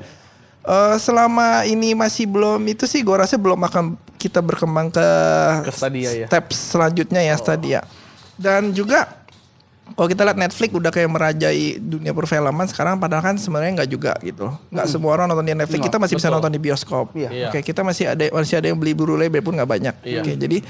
eh, 0.64 0.96
selama 0.98 1.68
ini 1.68 1.92
masih 1.92 2.24
belum 2.26 2.60
itu 2.66 2.88
sih 2.88 3.04
gue 3.04 3.16
rasa 3.16 3.36
belum 3.36 3.60
akan 3.68 4.00
kita 4.16 4.40
berkembang 4.40 4.88
ke, 4.88 5.08
Ke 5.68 5.72
Stadia 5.72 6.10
ya? 6.24 6.26
step 6.26 6.44
selanjutnya 6.50 7.20
ya 7.20 7.34
Stadia. 7.36 7.80
Dan 8.34 8.72
juga 8.72 9.24
kalau 9.92 10.08
kita 10.08 10.24
lihat 10.24 10.40
Netflix 10.40 10.72
udah 10.72 10.88
kayak 10.88 11.12
merajai 11.12 11.76
dunia 11.76 12.16
perfilman 12.16 12.64
sekarang 12.72 12.96
padahal 12.96 13.20
kan 13.20 13.36
sebenarnya 13.36 13.84
nggak 13.84 13.90
juga 13.92 14.12
gitu. 14.24 14.48
Nggak 14.72 14.86
semua 14.88 15.12
orang 15.12 15.28
nonton 15.28 15.44
di 15.44 15.52
Netflix, 15.52 15.84
kita 15.84 16.00
masih 16.00 16.16
bisa 16.16 16.32
betul. 16.32 16.36
nonton 16.40 16.52
di 16.56 16.60
bioskop. 16.64 17.06
Iya. 17.12 17.28
Iya. 17.28 17.46
Oke, 17.52 17.60
kita 17.60 17.84
masih 17.84 18.04
ada 18.08 18.24
masih 18.32 18.56
ada 18.56 18.66
yang 18.72 18.80
beli 18.80 18.96
Blu-ray 18.96 19.28
pun 19.44 19.52
nggak 19.52 19.68
banyak. 19.68 19.94
Iya. 20.00 20.24
Oke, 20.24 20.32
jadi 20.40 20.64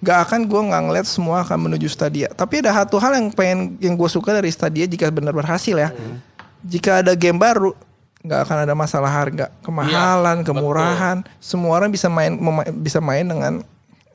nggak 0.00 0.18
akan 0.24 0.40
gue 0.48 0.60
nggak 0.70 0.82
ngeliat 0.86 1.06
semua 1.10 1.42
akan 1.42 1.58
menuju 1.66 1.90
Stadia. 1.90 2.30
Tapi 2.30 2.62
ada 2.62 2.72
satu 2.72 2.96
hal 3.02 3.18
yang 3.18 3.28
pengen 3.34 3.74
yang 3.82 3.98
gue 3.98 4.08
suka 4.08 4.32
dari 4.32 4.48
Stadia 4.54 4.86
jika 4.86 5.10
benar 5.10 5.34
berhasil 5.34 5.74
ya. 5.74 5.90
Jika 6.62 7.02
ada 7.02 7.12
game 7.18 7.42
baru, 7.42 7.74
nggak 8.20 8.40
akan 8.44 8.56
ada 8.62 8.74
masalah 8.74 9.08
harga, 9.08 9.48
kemahalan, 9.60 10.40
Iya, 10.40 10.46
kemurahan. 10.46 11.16
Semua 11.38 11.72
orang 11.74 11.88
bisa 11.88 12.06
main 12.06 12.32
mema- 12.32 12.68
bisa 12.68 13.00
main 13.00 13.24
dengan 13.24 13.64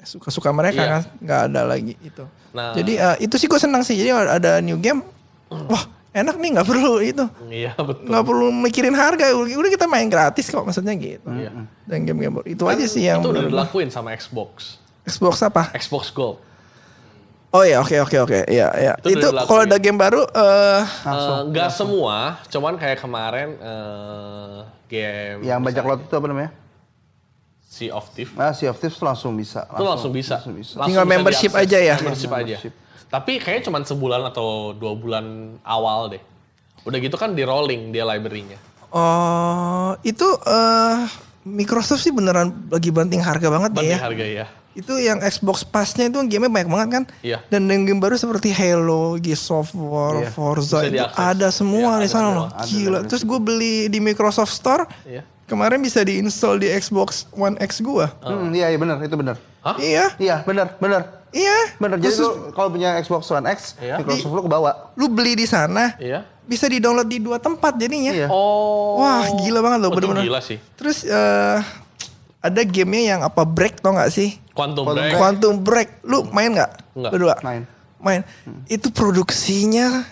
suka-suka 0.01 0.49
mereka 0.49 0.77
Iya. 0.79 0.91
kan, 0.91 1.01
nggak 1.17 1.39
ada 1.49 1.61
lagi 1.65 1.97
itu. 1.99 2.23
Nah. 2.53 2.71
Jadi 2.71 2.93
eh, 2.95 3.15
itu 3.19 3.35
sih 3.35 3.49
gue 3.49 3.57
senang 3.57 3.81
sih. 3.81 3.97
Jadi 3.97 4.13
ada 4.13 4.61
new 4.61 4.77
game, 4.77 5.01
wah 5.49 5.83
enak 6.13 6.37
nih 6.37 6.49
nggak 6.53 6.67
perlu 6.69 7.01
itu, 7.01 7.25
Iya 7.49 7.73
betul. 7.75 8.05
nggak 8.05 8.23
perlu 8.23 8.47
mikirin 8.53 8.93
harga. 8.93 9.33
Udah 9.33 9.71
kita 9.73 9.85
main 9.85 10.05
gratis 10.05 10.47
kok 10.47 10.61
maksudnya 10.61 10.93
gitu. 10.93 11.25
Iya. 11.27 11.65
Dan 11.83 12.05
game-game 12.05 12.45
itu 12.45 12.63
aja 12.63 12.85
sih 12.85 13.03
yang 13.03 13.19
itu 13.19 13.33
udah 13.33 13.43
dilakuin 13.43 13.89
sama 13.89 14.13
Xbox. 14.13 14.77
Xbox 15.03 15.41
apa? 15.41 15.73
Xbox 15.73 16.09
Gold. 16.09 16.37
Oh 17.55 17.63
ya 17.63 17.79
oke 17.79 17.95
oke 18.01 18.17
oke 18.19 18.39
ya 18.49 18.67
ya. 18.75 18.93
Itu 18.99 19.15
Itu, 19.15 19.27
udah 19.31 19.47
kalau 19.47 19.63
ada 19.63 19.77
game 19.77 19.95
baru 19.95 20.27
eh 20.27 20.83
Eh, 20.83 21.39
Nggak 21.47 21.69
semua, 21.71 22.17
cuman 22.45 22.75
kayak 22.75 22.99
kemarin 22.99 23.55
eh, 23.55 24.57
game 24.85 25.39
Yang 25.41 25.59
bajak 25.63 25.83
laut 25.83 26.01
itu 26.01 26.13
apa 26.13 26.27
namanya? 26.27 26.51
Sea 27.65 27.91
of 27.91 28.07
Thieves 28.09 28.35
Ah, 28.35 28.51
Sea 28.51 28.67
of 28.67 28.77
Thieves 28.77 28.99
langsung 28.99 29.31
bisa. 29.33 29.63
itu 29.65 29.83
langsung 29.83 30.11
bisa. 30.11 30.35
Langsung 30.37 30.53
bisa. 30.53 30.73
Langsung 30.73 30.87
Tinggal 30.89 31.05
bisa 31.05 31.13
membership 31.13 31.51
diakses. 31.51 31.65
aja 31.65 31.77
ya? 31.81 31.95
Membership 31.97 32.31
aja. 32.33 32.55
Tapi 33.05 33.31
kayaknya 33.37 33.63
cuma 33.63 33.79
sebulan 33.81 34.21
atau 34.25 34.47
dua 34.71 34.91
bulan 34.93 35.25
awal 35.61 36.07
deh. 36.09 36.19
Udah 36.83 36.97
gitu 36.97 37.15
kan 37.15 37.31
di 37.31 37.43
rolling 37.43 37.89
dia 37.89 38.03
library-nya. 38.03 38.59
oh 38.89 39.91
itu 40.01 40.23
eh 40.41 40.97
Microsoft 41.43 41.99
sih 41.99 42.09
beneran 42.09 42.47
lagi 42.69 42.89
banting 42.89 43.19
harga 43.19 43.47
banget 43.49 43.71
Banting 43.71 43.91
ya. 43.91 43.99
harga 43.99 44.25
ya. 44.25 44.45
Itu 44.75 44.91
yang 44.95 45.23
Xbox 45.23 45.63
Pass-nya 45.63 46.05
itu 46.05 46.19
game 46.27 46.45
banyak 46.45 46.67
banget 46.67 46.89
kan? 46.91 47.03
Iya. 47.21 47.39
Dan 47.47 47.65
yang 47.65 47.83
game 47.83 47.97
baru 47.97 48.13
seperti 48.13 48.51
Halo, 48.51 49.15
Gears 49.15 49.47
of 49.47 49.71
War, 49.71 50.19
Iya. 50.19 50.29
Forza 50.29 50.77
Bisa 50.77 50.85
itu 50.85 50.95
diakses. 50.99 51.15
ada 51.17 51.47
semua 51.49 51.91
Iya, 51.95 52.03
di 52.03 52.09
sana 52.09 52.27
loh. 52.29 52.47
Gila. 52.61 52.99
Terus 53.05 53.23
gue 53.23 53.39
beli 53.39 53.87
di 53.87 53.97
Microsoft 53.97 54.51
Store. 54.51 54.83
Iya. 55.01 55.23
Kemarin 55.45 55.79
bisa 55.79 56.01
diinstal 56.01 56.57
di 56.57 56.67
Xbox 56.67 57.29
One 57.31 57.55
X 57.57 57.77
gua. 57.79 58.09
Hmm, 58.19 58.49
iya 58.49 58.67
iya 58.67 58.75
benar, 58.75 58.97
itu 58.99 59.13
benar. 59.13 59.37
Hah? 59.61 59.77
Iya, 59.77 60.17
Iya, 60.17 60.41
benar, 60.41 60.73
benar. 60.75 61.21
iya. 61.29 61.69
Benar. 61.77 61.95
Jadi 61.95 62.11
Khusus 62.11 62.25
lu 62.25 62.49
kalau 62.51 62.69
punya 62.69 62.97
Xbox 62.97 63.29
One 63.29 63.45
X, 63.47 63.77
Iya. 63.77 63.95
Microsoft 63.95 64.33
lu 64.33 64.41
kebawa. 64.41 64.89
lu 64.93 65.05
beli 65.05 65.37
di 65.37 65.45
sana, 65.45 65.93
Iya. 65.95 66.25
bisa 66.41 66.65
di-download 66.65 67.05
di 67.05 67.21
dua 67.21 67.37
tempat 67.37 67.77
jadinya. 67.77 68.09
Iya. 68.11 68.27
Oh. 68.27 68.97
Wah, 68.97 69.21
gila 69.37 69.61
banget 69.61 69.79
loh 69.79 69.89
Oh, 69.89 69.95
bener-bener. 69.95 70.25
gila 70.25 70.41
sih. 70.41 70.57
Terus 70.73 71.05
eh 71.05 71.59
ada 72.41 72.61
gamenya 72.61 73.05
yang 73.07 73.21
apa 73.21 73.41
break 73.41 73.79
tau 73.79 73.93
gak 73.93 74.09
sih? 74.09 74.41
Quantum, 74.55 74.83
Quantum 74.87 74.95
Break. 74.95 75.13
Quantum 75.13 75.55
Break. 75.59 75.89
Lu 76.01 76.23
main 76.31 76.49
nggak? 76.49 76.71
Nggak. 76.95 77.11
Berdua? 77.11 77.35
Main. 77.43 77.61
Main. 77.99 78.21
Itu 78.65 78.89
produksinya 78.89 80.07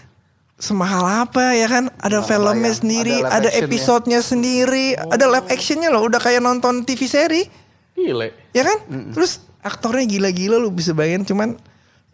semahal 0.54 1.28
apa 1.28 1.56
ya 1.56 1.68
kan? 1.68 1.88
Ada 1.98 2.20
filmnya 2.22 2.52
bayang. 2.68 2.78
sendiri, 2.78 3.16
Ada 3.20 3.32
ada, 3.34 3.50
episodenya 3.56 4.20
sendiri, 4.20 4.96
ada 4.96 5.26
live 5.26 5.48
actionnya 5.48 5.88
loh. 5.88 6.04
Udah 6.04 6.20
kayak 6.20 6.40
nonton 6.40 6.84
TV 6.84 7.08
seri, 7.08 7.42
Gile. 7.94 8.36
ya 8.52 8.64
kan? 8.64 8.78
Terus 9.12 9.40
aktornya 9.60 10.04
gila-gila 10.06 10.56
lu 10.56 10.70
bisa 10.70 10.92
bayangin. 10.92 11.24
Cuman 11.26 11.56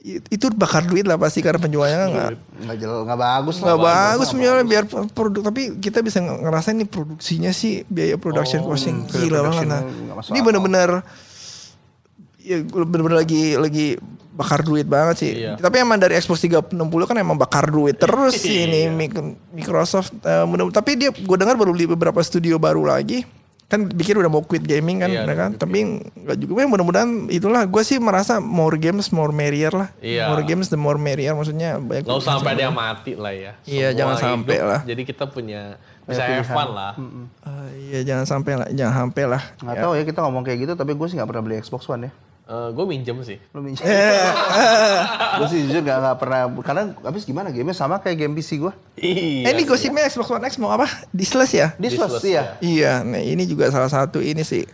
itu 0.02 0.48
bakar 0.56 0.88
duit 0.88 1.04
lah 1.04 1.20
pasti 1.20 1.44
karena 1.44 1.60
penjualnya 1.60 2.08
nggak 2.08 2.30
Nggak 2.64 2.78
jelas, 2.80 3.00
nggak 3.04 3.20
bagus 3.20 3.56
lah. 3.60 3.66
nggak 3.68 3.80
bagus 3.84 4.28
penjualnya 4.32 4.64
biar 4.64 4.84
produk 5.12 5.42
tapi 5.44 5.76
kita 5.76 6.00
bisa 6.00 6.24
ng- 6.24 6.40
ngerasain 6.40 6.80
nih 6.80 6.88
produksinya 6.88 7.52
sih 7.52 7.84
biaya 7.84 8.16
production 8.16 8.64
costing 8.64 9.04
gila 9.06 9.44
banget 9.44 9.68
nah. 9.68 9.84
Ini 9.84 10.40
akal. 10.40 11.04
Bener-bener 12.52 12.82
ya 12.82 12.86
bener-bener 12.86 13.18
lagi 13.18 13.44
lagi 13.56 13.88
bakar 14.32 14.64
duit 14.64 14.84
banget 14.84 15.16
sih. 15.18 15.32
Iya. 15.38 15.54
Tapi 15.56 15.76
emang 15.78 16.00
dari 16.00 16.16
Xbox 16.16 16.40
360 16.40 16.72
kan 17.06 17.16
emang 17.16 17.36
bakar 17.36 17.68
duit 17.68 17.94
terus 17.94 18.34
sih 18.36 18.64
ini 18.64 18.88
Iya. 18.88 18.90
Mic- 18.90 19.20
Microsoft. 19.54 20.16
eh, 20.18 20.46
bener- 20.46 20.72
tapi 20.72 20.96
dia 20.96 21.12
gue 21.12 21.38
dengar 21.38 21.54
baru 21.54 21.70
beli 21.70 21.86
beberapa 21.86 22.18
studio 22.20 22.56
baru 22.56 22.84
lagi. 22.84 23.28
Kan 23.68 23.86
pikir 23.86 24.18
udah 24.18 24.26
mau 24.28 24.42
quit 24.42 24.66
gaming 24.66 24.98
kan, 24.98 25.14
Iya, 25.14 25.30
ya 25.30 25.36
kan? 25.38 25.54
Tapi 25.54 26.02
nggak 26.02 26.38
juga. 26.42 26.58
Ya, 26.58 26.68
mudah-mudahan 26.68 27.30
itulah. 27.30 27.62
Gue 27.64 27.86
sih 27.86 28.02
merasa 28.02 28.42
more 28.42 28.74
games 28.76 29.14
more 29.14 29.30
merrier 29.30 29.70
lah. 29.70 29.94
Iya. 30.02 30.26
More 30.26 30.42
games 30.42 30.68
the 30.68 30.80
more 30.80 30.98
merrier. 30.98 31.38
Maksudnya 31.38 31.78
banyak. 31.78 32.02
Nggak 32.02 32.18
usah 32.18 32.42
sampai 32.42 32.58
yang 32.58 32.74
mati 32.74 33.14
lah 33.14 33.30
ya. 33.30 33.54
Iya, 33.62 33.94
Semua 33.94 33.98
jangan 34.00 34.16
sampai 34.18 34.56
hidup. 34.58 34.70
lah. 34.74 34.82
Jadi 34.88 35.02
kita 35.06 35.24
punya 35.28 35.62
bisa 36.02 36.24
have 36.26 36.50
fun 36.50 36.70
lah. 36.74 36.98
Ah, 37.46 37.70
iya 37.78 38.02
jangan 38.02 38.26
sampai 38.26 38.54
lah, 38.58 38.68
jangan 38.74 38.94
sampai 39.06 39.24
lah. 39.28 39.42
Nggak 39.62 39.76
tahu 39.78 39.92
ya 39.94 40.04
kita 40.08 40.20
ngomong 40.24 40.42
kayak 40.42 40.60
gitu, 40.64 40.74
tapi 40.74 40.92
gue 40.96 41.06
sih 41.06 41.16
nggak 41.16 41.30
pernah 41.30 41.44
beli 41.44 41.56
Xbox 41.60 41.86
One 41.86 42.10
ya. 42.10 42.12
Gue 42.50 42.82
minjem 42.84 43.18
sih. 43.22 43.38
Lu 43.50 43.62
minjem. 43.62 43.86
gue 45.38 45.48
sih 45.48 45.60
jujur 45.64 45.82
nggak 45.82 45.98
nggak 46.00 46.18
pernah, 46.18 46.40
karena 46.60 46.84
habis 47.00 47.22
gimana 47.22 47.50
gamenya 47.50 47.76
sama 47.76 47.98
kayak 47.98 48.18
game 48.20 48.34
PC 48.34 48.58
gue. 48.58 48.74
eh 48.96 49.46
Iya. 49.46 49.54
ini 49.54 49.62
gosipnya 49.64 50.04
Xbox 50.04 50.28
One 50.30 50.44
X 50.44 50.58
mau 50.58 50.70
apa? 50.70 50.90
Disles 51.10 51.52
ya? 51.52 51.74
Displus 51.76 52.18
Displus, 52.18 52.24
iya. 52.26 52.58
Iya, 52.60 52.94
nah 53.02 53.18
ini 53.18 53.44
juga 53.44 53.70
salah 53.70 53.88
satu 53.88 54.18
ini 54.18 54.42
sih. 54.42 54.66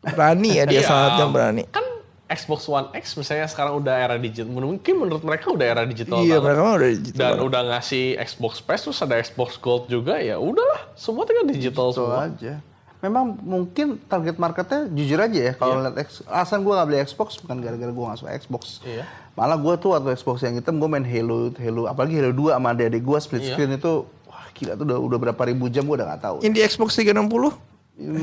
Berani 0.00 0.54
ya 0.54 0.64
dia 0.64 0.78
Iya, 0.78 0.86
saatnya 0.86 1.26
berani. 1.26 1.62
Kan 1.66 1.82
Xbox 2.28 2.68
One 2.68 2.92
X 2.94 3.16
misalnya 3.16 3.46
sekarang 3.46 3.74
udah 3.76 3.94
era 3.96 4.14
digital. 4.14 4.46
Mungkin 4.46 4.94
menurut 4.94 5.24
mereka 5.24 5.48
udah 5.48 5.66
era 5.66 5.82
digital. 5.82 6.20
Iya, 6.20 6.38
banget. 6.38 6.44
mereka 6.44 6.60
mah 6.60 6.74
udah 6.76 6.90
digital. 6.92 7.18
Dan 7.18 7.28
banget. 7.32 7.48
udah 7.48 7.62
ngasih 7.68 8.04
Xbox 8.20 8.52
Pass 8.60 8.80
terus 8.84 9.00
ada 9.00 9.16
Xbox 9.16 9.50
Gold 9.56 9.88
juga 9.88 10.20
ya 10.20 10.36
udahlah 10.36 10.92
semua 10.94 11.24
tinggal 11.24 11.48
digital 11.48 11.88
Itu 11.88 12.04
semua. 12.04 12.28
aja. 12.28 12.54
Memang 12.98 13.38
mungkin 13.38 14.02
target 14.10 14.42
marketnya 14.42 14.90
jujur 14.90 15.22
aja 15.22 15.38
ya 15.38 15.52
kalau 15.54 15.78
lihat 15.86 15.94
X, 16.02 16.26
alasan 16.26 16.66
gue 16.66 16.74
nggak 16.74 16.86
beli 16.90 16.98
Xbox 17.06 17.38
bukan 17.38 17.62
gara-gara 17.62 17.92
gue 17.94 18.04
nggak 18.10 18.18
suka 18.18 18.30
Xbox. 18.34 18.82
Iya. 18.82 19.06
Malah 19.38 19.54
gue 19.54 19.74
tuh 19.78 19.94
waktu 19.94 20.18
Xbox 20.18 20.42
yang 20.42 20.58
hitam 20.58 20.82
gue 20.82 20.88
main 20.90 21.06
Halo, 21.06 21.54
Halo 21.54 21.86
apalagi 21.86 22.18
Halo 22.18 22.34
2 22.34 22.58
sama 22.58 22.74
adik 22.74 22.98
gue 23.06 23.18
split 23.22 23.42
Iya. 23.46 23.54
screen 23.54 23.78
itu 23.78 24.02
wah 24.26 24.46
gila 24.50 24.74
tuh 24.74 24.82
udah, 24.82 24.98
udah 24.98 25.18
berapa 25.30 25.42
ribu 25.46 25.70
jam 25.70 25.86
gue 25.86 25.94
udah 25.94 26.10
nggak 26.10 26.22
tahu. 26.26 26.36
Yang 26.42 26.52
di 26.58 26.60
Xbox 26.66 26.88
360 26.98 27.54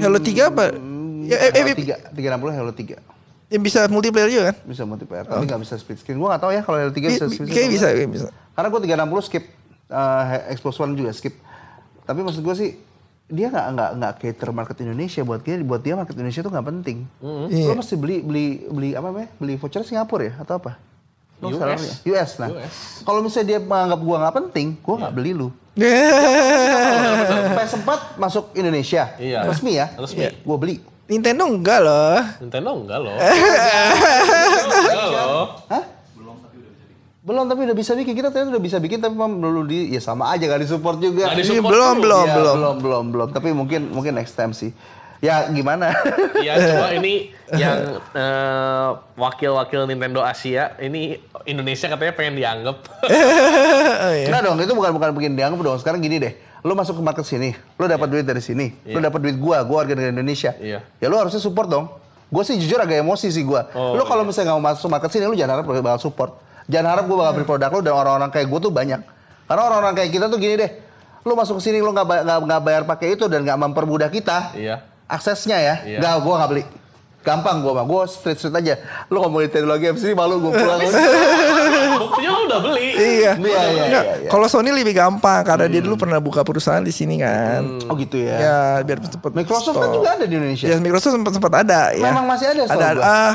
Halo 0.03 0.17
3 0.19 0.51
apa? 0.51 0.63
Ya, 1.23 1.35
eh, 1.39 1.51
eh, 1.55 1.61
Halo 1.63 1.71
eh, 1.71 1.75
3, 2.11 2.11
360 2.11 2.59
Halo 2.59 2.71
3 2.75 2.99
yang 3.45 3.61
bisa 3.61 3.85
multiplayer 3.87 4.27
juga 4.27 4.43
kan? 4.51 4.57
bisa 4.65 4.83
multiplayer 4.89 5.23
tapi 5.23 5.45
nggak 5.45 5.61
bisa 5.61 5.77
split 5.79 6.01
screen. 6.01 6.17
Gue 6.19 6.27
nggak 6.27 6.41
tahu 6.43 6.51
ya 6.51 6.61
kalau 6.67 6.77
Halo 6.83 6.91
3 6.91 6.99
bisa 6.99 7.25
split 7.31 7.47
screen. 7.47 7.69
bisa, 7.71 7.87
kayak 7.95 8.11
bisa. 8.11 8.27
Karena 8.51 8.67
gue 8.67 8.79
360 8.83 9.27
skip 9.31 9.43
eh, 9.87 10.51
Xbox 10.51 10.73
One 10.83 10.93
juga 10.99 11.11
skip. 11.15 11.35
Tapi 12.03 12.19
maksud 12.19 12.43
gue 12.43 12.55
sih 12.59 12.71
dia 13.25 13.49
nggak 13.49 13.67
nggak 13.73 13.89
nggak 13.97 14.13
cater 14.21 14.49
market 14.53 14.77
Indonesia 14.85 15.21
buat 15.25 15.41
dia 15.41 15.57
buat 15.65 15.81
dia 15.81 15.97
market 15.97 16.13
Indonesia 16.13 16.45
tuh 16.45 16.51
nggak 16.53 16.67
penting. 16.69 16.97
Iya. 17.49 17.73
Lo 17.73 17.81
mesti 17.81 17.95
beli 17.97 18.21
beli 18.21 18.45
beli 18.69 18.89
apa 18.93 19.09
namanya? 19.09 19.29
Beli 19.41 19.57
voucher 19.57 19.81
Singapura 19.81 20.29
ya 20.29 20.33
atau 20.37 20.61
apa? 20.61 20.77
Lo 21.41 21.49
US. 21.49 22.05
US 22.05 22.31
nah. 22.37 22.49
Kalau 23.01 23.25
misalnya 23.25 23.57
dia 23.57 23.59
menganggap 23.65 23.99
gua 24.05 24.17
nggak 24.21 24.35
penting, 24.45 24.67
gua 24.85 24.95
nggak 25.01 25.13
beli 25.17 25.31
lu. 25.33 25.49
PS4 27.57 27.89
masuk 28.21 28.53
Indonesia. 28.53 29.17
Iya. 29.17 29.49
Resmi 29.49 29.73
ya? 29.73 29.89
Resmi. 29.97 30.29
Gua 30.45 30.57
beli. 30.61 30.77
Nintendo 31.05 31.45
enggak 31.49 31.79
loh. 31.81 32.17
Nintendo 32.41 32.69
enggak 32.77 32.99
loh. 33.01 33.17
enggak 34.85 35.07
loh. 35.09 35.45
Hah? 35.69 35.94
Belum 37.25 37.49
tapi 37.49 37.65
udah 37.65 37.73
bisa 37.73 37.97
bikin 37.97 38.13
kita 38.13 38.29
ternyata 38.29 38.53
udah 38.53 38.61
bisa 38.61 38.77
bikin 38.77 39.01
tapi 39.01 39.17
memang 39.17 39.41
belum 39.41 39.65
di 39.65 39.89
ya 39.89 39.97
sama 39.97 40.29
aja 40.29 40.45
gak 40.45 40.61
disupport 40.61 41.01
juga. 41.01 41.33
Ini 41.33 41.41
disupport 41.41 41.73
belum, 41.73 41.95
belum, 41.97 42.25
Ya, 42.29 42.35
belum. 42.37 42.55
belum 42.55 42.75
belum 42.77 43.05
belum 43.09 43.27
tapi 43.33 43.49
mungkin 43.49 43.89
mungkin 43.89 44.13
next 44.13 44.37
time 44.37 44.53
sih. 44.53 44.69
Ya 45.25 45.49
gimana? 45.49 45.89
Iya, 46.37 46.53
cuma 46.69 46.93
ini 46.93 47.33
yang 47.61 47.97
eh, 48.13 48.89
wakil-wakil 49.17 49.89
Nintendo 49.89 50.21
Asia, 50.21 50.77
ini 50.77 51.17
Indonesia 51.49 51.89
katanya 51.89 52.13
pengen 52.13 52.37
dianggap. 52.37 52.77
Oh, 54.05 54.11
iya. 54.13 54.29
Enggak 54.29 54.41
dong, 54.45 54.57
itu 54.61 54.73
bukan 54.77 54.91
bukan 54.93 55.09
bikin 55.17 55.33
dianggap 55.33 55.57
dong. 55.57 55.77
Sekarang 55.81 55.97
gini 55.97 56.21
deh, 56.21 56.37
lu 56.61 56.77
masuk 56.77 56.99
ke 56.99 57.01
market 57.01 57.25
sini, 57.25 57.57
lu 57.79 57.89
dapat 57.89 58.05
duit 58.05 58.21
dari 58.21 58.43
sini, 58.43 58.69
lu 58.85 59.01
Iya. 59.01 59.09
dapat 59.09 59.17
duit 59.25 59.37
gua, 59.41 59.65
gua 59.65 59.81
warga 59.81 59.97
negara 59.97 60.13
Indonesia. 60.13 60.53
Iya. 60.61 60.85
Ya 61.01 61.07
lu 61.09 61.17
harusnya 61.17 61.41
support 61.41 61.65
dong. 61.65 61.89
Gue 62.29 62.45
sih 62.45 62.53
jujur 62.59 62.77
agak 62.77 63.01
emosi 63.01 63.33
sih 63.33 63.41
gua. 63.41 63.65
Oh, 63.73 63.97
lu 63.97 64.05
kalau 64.05 64.21
misalnya 64.21 64.53
nggak 64.53 64.61
mau 64.61 64.69
masuk 64.77 64.93
market 64.93 65.09
sini, 65.09 65.25
lu 65.25 65.33
jangan 65.33 65.57
harap 65.57 65.65
bakal 65.65 65.97
support. 65.97 66.37
Jangan 66.65 66.87
harap 66.91 67.03
gua 67.05 67.17
bakal 67.21 67.33
beli 67.35 67.45
produk 67.45 67.69
lu 67.69 67.79
dan 67.79 67.93
orang-orang 67.93 68.29
kayak 68.29 68.47
gua 68.47 68.59
tuh 68.59 68.69
banyak. 68.69 69.01
Karena 69.45 69.61
orang-orang 69.63 69.93
kayak 69.93 70.09
kita 70.09 70.25
tuh 70.25 70.37
gini 70.37 70.55
deh, 70.55 70.71
lu 71.21 71.33
masuk 71.33 71.57
ke 71.57 71.63
sini 71.63 71.77
lu 71.77 71.89
nggak 71.89 72.05
nggak 72.41 72.61
bayar 72.61 72.83
pakai 72.83 73.13
itu 73.13 73.25
dan 73.25 73.41
nggak 73.41 73.57
mempermudah 73.59 74.09
kita. 74.09 74.53
Iya. 74.53 74.81
Aksesnya 75.05 75.57
ya, 75.57 75.75
Iya. 75.85 75.97
nggak 76.01 76.13
gua 76.21 76.35
nggak 76.41 76.51
beli. 76.51 76.63
Gampang 77.21 77.57
gua 77.57 77.73
mah, 77.73 77.85
gua 77.85 78.05
street 78.05 78.37
street 78.37 78.53
aja. 78.55 78.77
Lu 79.09 79.17
ngomongin 79.17 79.49
teknologi 79.49 79.85
MC 79.87 80.13
malu 80.13 80.37
gua 80.39 80.53
pulang. 80.53 80.77
Buktinya 82.01 82.29
lu 82.31 82.41
udah 82.45 82.59
beli. 82.61 82.87
Iya. 82.93 83.31
Iya, 83.35 83.61
iya, 83.65 83.83
iya, 83.85 84.01
iya. 84.21 84.29
Kalau 84.29 84.45
Sony 84.45 84.69
lebih 84.69 84.93
gampang 84.93 85.41
karena 85.41 85.65
dia 85.65 85.81
dulu 85.81 85.97
pernah 85.97 86.17
buka 86.17 86.41
perusahaan 86.41 86.81
di 86.81 86.93
sini 86.93 87.17
kan. 87.17 87.61
oh 87.85 87.93
gitu 87.95 88.17
ya. 88.17 88.35
Ya, 88.37 88.57
biar 88.81 89.01
cepet. 89.01 89.31
Microsoft 89.33 89.73
kan 89.75 89.89
juga 89.89 90.09
ada 90.13 90.25
di 90.25 90.33
Indonesia. 90.33 90.65
Ya, 90.65 90.77
Microsoft 90.77 91.13
sempat 91.13 91.33
sempat 91.33 91.53
ada 91.53 91.93
ya. 91.93 92.05
Memang 92.05 92.25
masih 92.25 92.45
ada, 92.45 92.61
Ada 92.67 92.87
gua. 92.93 93.03
ah, 93.03 93.33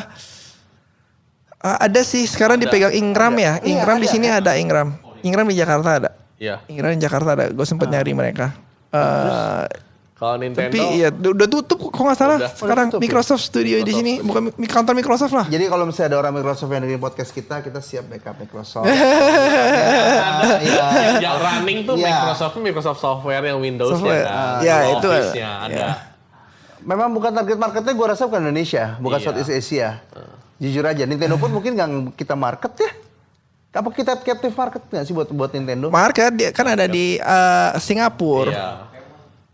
ah, 1.60 1.76
ada 1.78 2.00
sih 2.00 2.24
sekarang 2.24 2.56
Ada. 2.56 2.64
dipegang 2.66 2.92
Ingram 2.92 3.34
ya. 3.34 3.56
Iya, 3.56 3.68
Ingram 3.70 3.96
di 3.96 4.04
ada. 4.04 4.12
sini 4.12 4.26
ada 4.26 4.52
Ingram. 4.54 4.88
Ingram 5.20 5.44
di 5.44 5.54
Jakarta 5.54 5.90
ada. 5.94 6.10
Iya. 6.36 6.64
Ingram 6.66 6.90
di 6.90 7.00
Jakarta 7.00 7.28
ada. 7.30 7.44
Gue 7.48 7.64
sempet 7.64 7.86
nyari 7.86 8.12
mereka. 8.12 8.56
Eh, 8.90 9.66
Kalau 10.14 10.36
Nintendo 10.36 10.68
Tapi 10.68 10.80
iya 10.94 11.08
udah 11.08 11.48
tutup 11.48 11.80
kok 11.80 11.96
nggak 11.96 12.12
salah. 12.14 12.36
Udah. 12.36 12.52
Sekarang 12.52 12.86
Udah 12.86 12.92
tutup 12.92 13.00
ya? 13.00 13.04
Microsoft 13.08 13.40
Studio 13.42 13.80
di 13.80 13.88
sini 13.90 14.12
bukan 14.20 14.52
mi- 14.52 14.68
kantor 14.68 14.92
Microsoft 14.94 15.32
lah. 15.32 15.46
Jadi 15.46 15.64
kalau 15.64 15.84
misalnya 15.84 16.12
ada 16.12 16.18
orang 16.18 16.32
Microsoft 16.34 16.68
yang 16.68 16.84
dengerin 16.84 17.00
podcast 17.00 17.30
kita, 17.30 17.60
kita 17.60 17.80
siap 17.80 18.04
backup 18.06 18.36
Microsoft. 18.36 18.84
ada 18.90 20.60
Iya. 20.60 20.84
yang 21.20 21.36
running 21.38 21.78
tuh 21.84 21.96
Iya. 21.96 22.12
Microsoft 22.20 22.52
Microsoft 22.58 23.00
software 23.00 23.40
yang 23.42 23.58
Windows 23.58 23.96
Software. 23.96 24.20
ya 24.20 24.28
kan. 24.28 24.60
Ya, 24.60 24.76
Kalau 24.76 24.92
itu 24.92 25.08
Office-nya 25.08 25.48
ada. 25.48 25.64
ada. 25.66 25.80
Ya. 25.80 25.90
Memang 26.80 27.12
bukan 27.12 27.30
target 27.32 27.58
marketnya 27.60 27.92
gue 27.92 28.06
rasa 28.06 28.24
bukan 28.24 28.40
Indonesia, 28.48 28.96
bukan 28.98 29.18
Iya. 29.20 29.26
Southeast 29.28 29.52
Asia. 29.52 29.88
Jujur 30.60 30.84
aja, 30.84 31.04
Nintendo 31.08 31.40
pun 31.40 31.48
mungkin 31.48 31.72
nggak 31.72 32.16
kita 32.16 32.36
market 32.36 32.72
ya. 32.80 32.90
Apa 33.70 33.88
kita 33.94 34.18
captive 34.18 34.52
market 34.52 34.82
nggak 34.88 35.04
sih 35.06 35.14
buat 35.14 35.28
buat 35.30 35.50
Nintendo? 35.54 35.88
Market 35.88 36.32
dia 36.34 36.50
kan 36.50 36.66
ada 36.68 36.84
di 36.90 37.16
eh, 37.16 37.70
Singapura. 37.78 38.50
Iya. 38.50 38.68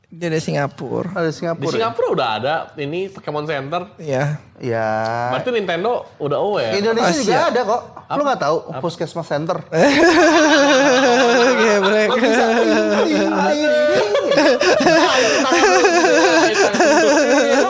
Dia 0.06 0.30
di 0.30 0.38
Singapura. 0.38 1.10
Ada 1.18 1.28
Di 1.28 1.34
Singapura. 1.34 1.66
ya? 1.66 1.82
Singapura 1.82 2.06
udah 2.14 2.28
ada 2.38 2.70
ini 2.78 3.10
Pokemon 3.10 3.42
Center. 3.42 3.90
Iya. 3.98 4.38
Ya. 4.62 4.86
Berarti 5.34 5.50
Nintendo 5.50 6.06
udah 6.22 6.38
aware. 6.38 6.78
Indonesia 6.78 7.10
Asia. 7.10 7.26
juga 7.26 7.50
ada 7.50 7.66
kok. 7.66 7.82
Lu 8.14 8.22
nggak 8.22 8.38
tahu 8.38 8.70
Puskesmas 8.78 9.26
Center? 9.26 9.58
Oke, 9.66 9.82
boleh. 11.82 12.06
Lu 12.06 12.14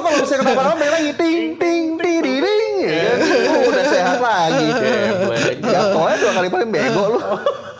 kalau 0.04 0.20
misalnya 0.20 0.44
kenapa-napa 0.44 0.76
ting 1.16 1.56
ting 1.56 1.96
ting 1.96 2.20
ting 2.20 2.76
ya 2.84 3.16
udah 3.64 3.84
sehat 3.88 4.20
lagi. 4.20 4.76
Jatuhnya 5.64 6.20
dua 6.20 6.36
kali 6.36 6.52
paling 6.52 6.68
bego 6.68 7.16
lu. 7.16 7.20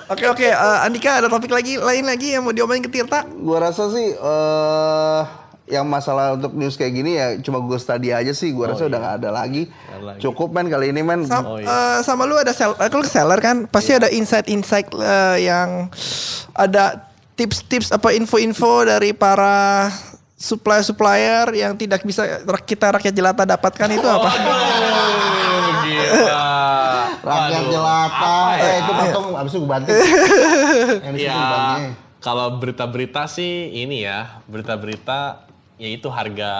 Oke 0.07 0.24
oke, 0.24 0.46
eh, 0.46 0.54
Andika 0.80 1.18
ada 1.18 1.26
topik 1.26 1.50
lagi 1.50 1.74
lain 1.76 2.02
lagi 2.02 2.30
yang 2.30 2.42
mau 2.42 2.54
diomongin 2.54 2.78
ke 2.80 2.88
Tirta? 2.88 3.26
Gua 3.26 3.59
rasa 3.61 3.90
sih 3.90 4.14
eh 4.14 5.22
yang 5.66 5.82
masalah 5.82 6.38
untuk 6.38 6.54
news 6.54 6.78
kayak 6.78 6.94
gini 6.94 7.18
ya 7.18 7.34
cuma 7.40 7.59
gue 7.59 7.74
study 7.74 8.14
aja 8.14 8.30
sih. 8.30 8.54
Gua 8.54 8.70
rasa 8.70 8.86
udah 8.86 8.96
nggak 8.96 9.14
ada 9.18 9.30
lagi. 9.34 9.66
Lagi. 9.98 10.22
Cukup 10.22 10.54
men 10.54 10.70
kali 10.70 10.94
ini 10.94 11.02
men. 11.02 11.26
Sam- 11.26 11.42
Oh, 11.44 11.59
eh, 11.59 11.98
sama 12.00 12.22
lu 12.22 12.38
ada 12.38 12.54
sel, 12.54 12.70
eh, 12.72 12.86
lu 12.86 13.02
seller 13.02 13.40
kan, 13.40 13.66
pasti 13.66 13.90
ada 13.92 14.07
insight-insight 14.07 14.94
eh, 14.94 15.36
yang 15.42 15.90
ada 16.54 17.11
tips-tips 17.34 17.90
apa 17.90 18.14
info-info 18.14 18.86
dari 18.86 19.11
para 19.11 19.90
supplier-supplier 20.36 21.50
yang 21.52 21.74
tidak 21.74 22.00
bisa 22.00 22.22
kita 22.62 22.92
rakyat 22.92 23.11
jelata 23.11 23.42
dapatkan 23.42 23.88
itu 23.90 24.07
apa? 24.07 24.30
Aduh, 25.57 25.74
gila. 25.82 26.55
Rakyat 27.27 27.59
Waduh, 27.59 27.72
jelata. 27.74 28.35
ya? 28.55 28.62
Eh 28.62 28.74
itu 28.79 28.93
potong 28.95 29.27
abis 29.35 29.51
itu 29.51 29.59
gue 29.59 29.70
banting. 29.70 29.97
Ya, 31.27 31.43
kalau 32.18 32.57
berita-berita 32.57 33.27
sih 33.27 33.53
ini 33.72 34.07
ya, 34.07 34.39
berita-berita 34.47 35.43
yaitu 35.77 36.07
harga 36.07 36.53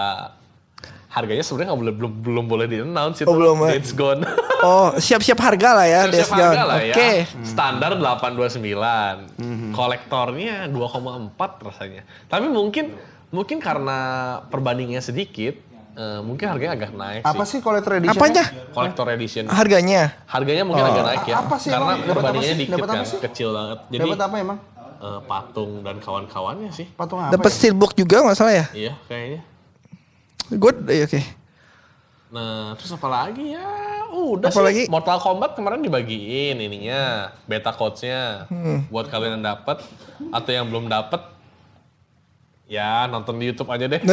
harganya 1.07 1.41
sebenarnya 1.41 1.71
nggak 1.71 1.81
boleh 1.81 1.95
belum 1.95 2.11
belum 2.21 2.45
boleh 2.45 2.65
di 2.67 2.77
announce 2.83 3.23
itu. 3.23 3.29
Oh, 3.31 3.33
belum, 3.33 3.63
eh. 3.65 3.79
It's 3.79 3.91
gone. 3.91 4.21
Oh, 4.57 4.89
siap-siap 4.97 5.37
harga 5.37 5.69
lah 5.77 5.85
ya, 5.85 6.01
Siap-siap 6.09 6.17
Days 6.17 6.31
Gone. 6.33 6.41
harga 6.49 6.63
lah 6.65 6.77
Oke. 6.81 7.09
ya. 7.13 7.25
Standar 7.45 7.91
829. 7.93 9.69
Kolektornya 9.69 10.65
2,4 10.65 11.29
rasanya. 11.61 12.01
Tapi 12.25 12.49
mungkin 12.49 12.97
mungkin 13.29 13.61
karena 13.61 13.99
perbandingannya 14.49 15.05
sedikit, 15.05 15.61
eh, 15.97 16.19
mungkin 16.21 16.45
harganya 16.45 16.73
agak 16.77 16.91
naik 16.93 17.21
Apa 17.25 17.43
sih. 17.43 17.57
sih 17.57 17.59
collector 17.59 17.97
edition? 17.97 18.13
Apanya? 18.13 18.43
Collector 18.69 19.07
edition. 19.09 19.43
Harganya? 19.49 20.01
Harganya 20.29 20.63
mungkin 20.63 20.85
agak 20.85 21.03
naik 21.03 21.23
ya. 21.25 21.35
Apa 21.41 21.55
sih 21.57 21.69
karena 21.73 21.93
perbandingannya 21.97 22.53
sih? 22.53 22.61
dikit 22.61 22.85
kan, 22.85 23.03
sih? 23.03 23.19
kecil 23.19 23.49
banget. 23.51 23.79
Jadi 23.89 24.01
Dapat 24.05 24.21
apa 24.21 24.35
emang? 24.37 24.59
eh, 24.97 25.19
patung 25.25 25.71
dan 25.81 25.97
kawan-kawannya 25.97 26.69
sih. 26.73 26.85
Patung 26.93 27.19
apa? 27.21 27.33
Dapat 27.33 27.51
ya? 27.51 27.55
steelbook 27.57 27.93
juga 27.97 28.21
nggak 28.25 28.37
salah 28.37 28.53
ya? 28.53 28.65
Iya, 28.73 28.93
kayaknya. 29.09 29.41
Good, 30.47 30.77
eh, 30.87 31.03
oke. 31.03 31.21
Nah, 32.27 32.75
terus 32.75 32.91
apa 32.91 33.07
lagi 33.07 33.55
ya? 33.55 33.63
Udah 34.11 34.51
Apa 34.51 34.59
sih. 34.59 34.65
lagi? 34.65 34.83
Mortal 34.91 35.19
Kombat 35.19 35.55
kemarin 35.55 35.79
dibagiin 35.79 36.59
ininya, 36.59 37.31
beta 37.47 37.71
codes-nya. 37.71 38.47
Hmm. 38.51 38.83
Buat 38.91 39.07
kalian 39.07 39.39
yang 39.39 39.45
dapat 39.55 39.83
atau 40.31 40.51
yang 40.51 40.67
belum 40.67 40.91
dapat 40.91 41.36
ya 42.67 43.07
nonton 43.07 43.39
di 43.39 43.47
YouTube 43.47 43.71
aja 43.71 43.87
deh. 43.87 44.01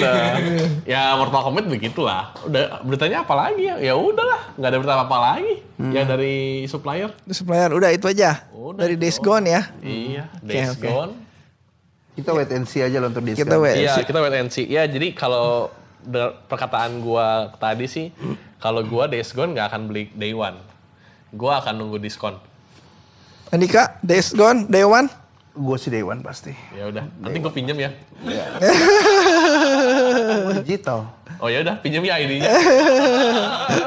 nah, 0.00 0.34
ya 0.82 1.14
Mortal 1.14 1.42
Kombat 1.46 1.64
begitulah. 1.70 2.34
Udah 2.42 2.82
beritanya 2.82 3.22
apa 3.22 3.34
lagi 3.38 3.70
ya? 3.70 3.78
Ya 3.78 3.94
udahlah, 3.94 4.54
nggak 4.58 4.68
ada 4.68 4.78
berita 4.82 4.94
apa 4.98 5.16
lagi 5.18 5.54
yang 5.78 6.06
dari 6.10 6.66
supplier. 6.66 7.10
supplier 7.30 7.70
udah 7.70 7.90
itu 7.94 8.10
aja. 8.10 8.44
Udah, 8.50 8.86
Dari 8.86 8.98
Days 8.98 9.18
Gone 9.22 9.46
ya. 9.46 9.62
Iya, 9.80 10.24
Days 10.42 10.74
oke. 10.74 10.84
Gone. 10.90 11.14
Kita 12.18 12.30
wait 12.36 12.50
and 12.52 12.66
see 12.68 12.82
aja 12.84 12.98
loh 13.00 13.08
untuk 13.08 13.24
Kita 13.24 13.46
diskon. 13.46 13.62
wait. 13.64 13.76
Iya, 13.80 13.94
see. 13.96 14.04
kita 14.04 14.18
wait 14.20 14.34
and 14.36 14.50
see. 14.52 14.66
Ya, 14.68 14.82
jadi 14.84 15.14
kalau 15.14 15.70
perkataan 16.50 17.00
gua 17.00 17.54
tadi 17.56 17.86
sih, 17.86 18.10
kalau 18.58 18.82
gua 18.84 19.06
Days 19.06 19.30
Gone 19.32 19.54
nggak 19.54 19.70
akan 19.72 19.82
beli 19.88 20.10
day 20.18 20.34
one. 20.34 20.58
Gua 21.30 21.58
akan 21.58 21.74
nunggu 21.76 21.98
diskon. 21.98 22.34
Andika, 23.50 23.98
Days 24.00 24.30
Gone, 24.30 24.66
Day 24.66 24.82
One. 24.82 25.10
Gue 25.50 25.76
sih 25.76 25.90
day 25.90 25.98
one 26.00 26.22
pasti. 26.22 26.54
Ya 26.70 26.86
udah, 26.86 27.10
nanti 27.18 27.42
gua 27.42 27.50
pinjam 27.50 27.74
ya. 27.74 27.90
Gua 30.46 30.54
digital. 30.62 31.10
Oh 31.42 31.50
ya 31.50 31.66
udah, 31.66 31.74
pinjam 31.82 32.06
ya 32.06 32.22
ID-nya. 32.22 32.46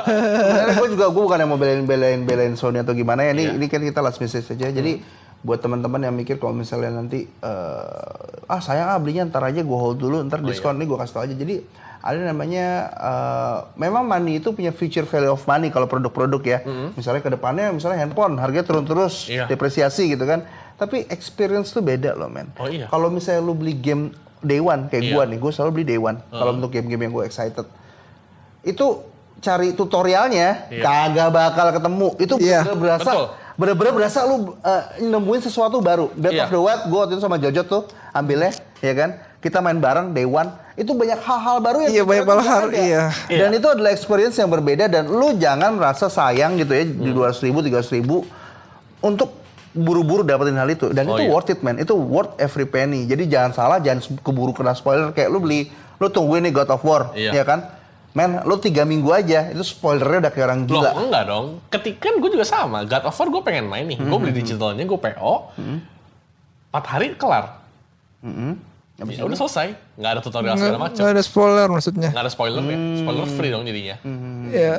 Sebenarnya 0.04 0.76
gue 0.76 0.90
juga 0.92 1.06
gue 1.08 1.24
bukan 1.24 1.40
yang 1.40 1.50
mau 1.50 1.60
belain 1.60 1.88
belain 1.88 2.20
belain 2.26 2.54
Sony 2.58 2.84
atau 2.84 2.92
gimana 2.92 3.24
ya. 3.24 3.32
Ini 3.32 3.44
Iya. 3.48 3.56
ini 3.56 3.66
kan 3.70 3.80
kita 3.80 4.04
last 4.04 4.20
message 4.20 4.50
aja. 4.50 4.68
Jadi 4.70 5.00
buat 5.40 5.60
teman-teman 5.60 6.04
yang 6.04 6.16
mikir 6.16 6.36
kalau 6.36 6.52
misalnya 6.52 6.92
nanti 6.92 7.28
eh, 7.28 8.48
ah 8.48 8.60
sayang 8.60 8.90
ah 8.90 9.00
belinya 9.00 9.28
ntar 9.28 9.44
aja 9.46 9.64
gue 9.64 9.78
hold 9.78 10.00
dulu 10.00 10.20
ntar 10.26 10.40
diskon 10.42 10.76
nih 10.76 10.88
gue 10.88 10.98
kasih 10.98 11.14
tau 11.14 11.24
aja. 11.24 11.36
Jadi 11.36 11.56
ada 12.04 12.20
namanya 12.20 12.66
eh, 12.92 13.58
memang 13.80 14.04
money 14.04 14.38
itu 14.38 14.52
punya 14.52 14.70
future 14.70 15.08
value 15.08 15.32
of 15.32 15.40
money 15.48 15.72
kalau 15.72 15.88
produk-produk 15.88 16.42
ya. 16.44 16.60
Misalnya 16.94 17.24
ke 17.24 17.32
depannya 17.32 17.72
misalnya 17.72 18.04
handphone 18.04 18.36
harganya 18.36 18.68
turun 18.68 18.84
terus 18.84 19.32
Iya. 19.32 19.48
depresiasi 19.48 20.12
gitu 20.12 20.28
kan. 20.28 20.44
Tapi 20.76 21.08
experience 21.08 21.72
tuh 21.72 21.80
beda 21.80 22.12
loh 22.14 22.28
men. 22.28 22.52
Oh, 22.60 22.68
iya. 22.68 22.92
Kalau 22.92 23.08
misalnya 23.08 23.40
lu 23.40 23.56
beli 23.56 23.72
game 23.72 24.12
day 24.44 24.60
one 24.60 24.92
kayak 24.92 25.04
Iya. 25.08 25.14
gua 25.16 25.24
nih, 25.24 25.40
gue 25.40 25.52
selalu 25.52 25.72
beli 25.72 25.86
day 25.88 25.98
one. 25.98 26.20
Kalau 26.28 26.52
untuk 26.52 26.70
game-game 26.70 27.08
yang 27.08 27.14
gue 27.16 27.24
excited 27.24 27.64
itu 28.64 28.86
cari 29.40 29.72
tutorialnya 29.72 30.68
Iya. 30.68 30.84
kagak 30.84 31.30
bakal 31.32 31.68
ketemu. 31.72 32.10
Itu 32.20 32.36
Iya. 32.36 32.64
bener-bener 32.64 32.80
berasa 32.80 33.12
Betul. 33.12 33.28
bener-bener 33.54 33.94
berasa 33.94 34.20
lu 34.26 34.36
uh, 34.36 34.84
nemuin 35.00 35.42
sesuatu 35.42 35.80
baru. 35.80 36.12
Dead 36.16 36.36
Iya. 36.36 36.44
of 36.44 36.52
the 36.52 36.60
Wild 36.60 36.82
gue 36.86 37.00
waktu 37.00 37.14
itu 37.16 37.22
sama 37.22 37.40
Jojo 37.40 37.62
tuh 37.64 37.82
ambilnya 38.12 38.52
ya 38.80 38.92
kan. 38.92 39.10
Kita 39.44 39.60
main 39.60 39.76
bareng 39.76 40.10
day 40.10 40.24
one. 40.24 40.48
Itu 40.74 40.96
banyak 40.96 41.20
hal-hal 41.20 41.60
baru 41.60 41.78
yang 41.84 41.92
Iya, 41.92 42.04
banyak 42.04 42.26
hal, 42.42 42.64
iya. 42.72 43.04
Dan 43.28 43.52
itu 43.52 43.68
adalah 43.68 43.92
experience 43.92 44.34
yang 44.34 44.48
berbeda 44.48 44.88
dan 44.88 45.06
lu 45.06 45.36
jangan 45.36 45.76
merasa 45.76 46.08
sayang 46.08 46.56
gitu 46.56 46.72
ya 46.72 46.82
Hmm. 46.82 46.98
di 46.98 47.12
200 47.12 47.44
ribu, 47.44 47.60
300 47.60 47.92
ribu 47.92 48.16
untuk 48.98 49.36
buru-buru 49.70 50.24
dapetin 50.24 50.56
hal 50.56 50.66
itu 50.68 50.90
dan 50.90 51.06
Oh, 51.06 51.14
itu 51.14 51.26
iya. 51.26 51.30
worth 51.30 51.50
it 51.50 51.60
man 51.60 51.76
itu 51.76 51.92
worth 51.92 52.38
every 52.38 52.64
penny 52.64 53.04
jadi 53.04 53.26
jangan 53.26 53.52
salah 53.52 53.78
jangan 53.78 54.06
keburu 54.22 54.54
kena 54.54 54.72
spoiler 54.72 55.10
kayak 55.10 55.28
lu 55.28 55.42
beli 55.42 55.66
lu 55.98 56.08
tungguin 56.08 56.42
nih 56.42 56.54
God 56.54 56.70
of 56.70 56.82
War 56.82 57.10
Iya. 57.12 57.34
ya 57.34 57.44
kan 57.44 57.74
men 58.14 58.38
lu 58.42 58.56
tiga 58.56 58.82
minggu 58.84 59.10
aja 59.10 59.50
itu 59.50 59.66
spoilernya 59.66 60.20
udah 60.20 60.32
kayak 60.32 60.46
orang 60.48 60.62
Loh, 60.64 60.78
gila 60.78 60.90
enggak 60.96 61.24
dong. 61.26 61.46
Ketika 61.68 62.06
kan 62.06 62.14
gue 62.16 62.30
juga 62.32 62.46
sama. 62.46 62.86
God 62.86 63.04
of 63.04 63.18
War 63.18 63.28
gue 63.28 63.42
pengen 63.44 63.66
main 63.66 63.84
nih. 63.84 63.98
Gue 63.98 64.18
beli 64.20 64.32
digitalnya, 64.32 64.84
gue 64.84 65.00
PO. 65.00 65.34
Empat 66.70 66.86
hari 66.88 67.14
kelar. 67.16 67.58
Mm-mm. 68.94 69.10
Ya 69.10 69.24
udah 69.24 69.38
selesai. 69.38 69.68
Nggak 69.96 70.12
ada 70.12 70.22
tutorial 70.22 70.54
segala 70.54 70.80
macam. 70.80 71.02
nggak 71.02 71.14
ada 71.14 71.24
spoiler 71.24 71.68
maksudnya. 71.68 72.10
Nggak 72.10 72.24
ada 72.24 72.32
spoiler 72.32 72.62
ya. 72.64 72.78
Spoiler 72.96 73.26
free 73.28 73.50
dong 73.50 73.64
jadinya. 73.64 73.96
Iya. 74.48 74.76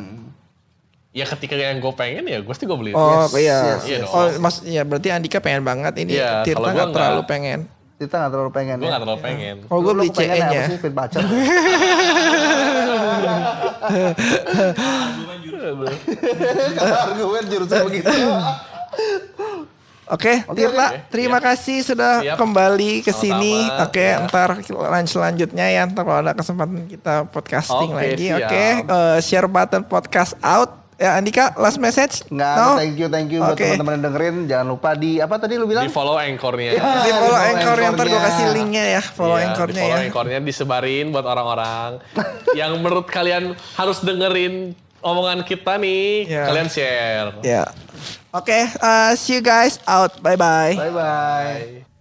Ya 1.11 1.25
ketika 1.25 1.55
yang 1.55 1.79
gue 1.79 1.93
pengen 1.93 2.23
ya 2.25 2.39
gue 2.39 2.47
pasti 2.47 2.65
gue 2.65 2.75
beli. 2.75 2.91
Oh 2.91 3.27
Yes, 3.27 3.35
iya. 3.37 3.59
yes, 3.61 3.83
yes. 3.87 4.07
Oh 4.09 4.27
mas, 4.39 4.63
iya 4.63 4.83
berarti 4.83 5.11
Andika 5.11 5.39
pengen 5.39 5.63
banget 5.63 5.95
ini. 5.97 6.15
Iya, 6.15 6.43
Tirta 6.43 6.63
nggak 6.65 6.91
terlalu 6.91 7.21
nggak. 7.21 7.31
pengen. 7.31 7.61
kita 7.95 8.11
nggak 8.19 8.33
terlalu 8.35 8.51
pengen 8.51 8.77
Gue 8.77 8.85
ya 8.85 8.91
nggak 8.91 9.03
terlalu 9.03 9.21
pengen. 9.23 9.57
Oh 9.71 9.79
gue 9.79 9.93
beli 9.95 10.11
sih 10.11 10.27
pengen 10.27 10.93
pacar 10.93 11.23
argumen 17.05 17.45
jurusan 17.47 17.81
begitu 17.87 18.11
Oke, 20.07 20.45
Oke, 20.45 20.61
Tirta, 20.61 20.87
oke. 20.87 20.99
terima 21.09 21.39
Iya. 21.39 21.47
kasih 21.47 21.79
sudah 21.81 22.13
Siap. 22.21 22.37
kembali 22.37 23.01
ke 23.01 23.09
sini. 23.11 23.65
Oke, 23.81 24.05
ya. 24.13 24.21
ntar 24.23 24.61
lunch 24.69 25.11
selanjutnya 25.11 25.65
ya. 25.67 25.83
Ntar 25.85 26.03
kalau 26.03 26.21
ada 26.21 26.33
kesempatan 26.33 26.85
kita 26.85 27.25
podcasting 27.27 27.89
Oke, 27.91 28.13
lagi. 28.13 28.27
Oke, 28.31 28.65
eh, 28.85 29.19
share 29.19 29.47
button 29.47 29.81
podcast 29.83 30.37
out. 30.39 30.85
Ya, 30.95 31.17
Andika, 31.17 31.51
last 31.57 31.77
message? 31.77 32.23
Nggak, 32.29 32.55
No? 32.55 32.79
thank 32.79 32.95
you, 32.95 33.09
thank 33.09 33.27
you 33.27 33.41
buat 33.41 33.53
Oke. 33.53 33.67
teman-teman 33.67 33.93
yang 33.93 34.05
dengerin. 34.07 34.37
Jangan 34.47 34.67
lupa 34.69 34.91
di 34.95 35.19
apa 35.19 35.35
tadi 35.37 35.57
lu 35.57 35.67
bilang? 35.67 35.83
Di 35.83 35.91
follow 35.91 36.15
anchornya. 36.15 36.71
Ya. 36.71 36.79
Di 36.79 36.85
follow 36.85 37.03
Di 37.03 37.11
follow 37.11 37.35
anchor 37.41 37.77
yang 37.81 37.93
ntar 37.95 38.07
gue 38.07 38.21
kasih 38.23 38.47
linknya 38.53 38.85
ya. 38.93 39.03
Follow 39.03 39.35
Iya, 39.35 39.45
anchornya 39.51 39.75
di 39.75 39.83
follow 39.83 39.97
ya. 39.97 40.05
anchornya 40.07 40.39
disebarin 40.39 41.07
buat 41.11 41.25
orang-orang 41.25 41.91
yang 42.61 42.77
menurut 42.79 43.09
kalian 43.09 43.45
harus 43.75 43.99
dengerin 44.01 44.55
omongan 45.01 45.43
kita 45.43 45.75
nih. 45.77 46.31
Iya. 46.31 46.43
Kalian 46.47 46.69
share. 46.69 47.29
Ya. 47.43 47.65
Oke, 48.35 48.67
uh, 48.83 49.15
see 49.15 49.39
you 49.39 49.41
guys 49.41 49.79
out. 49.87 50.19
Bye 50.19 50.35
bye. 50.35 50.75
Bye 50.75 50.91
bye. 50.91 51.94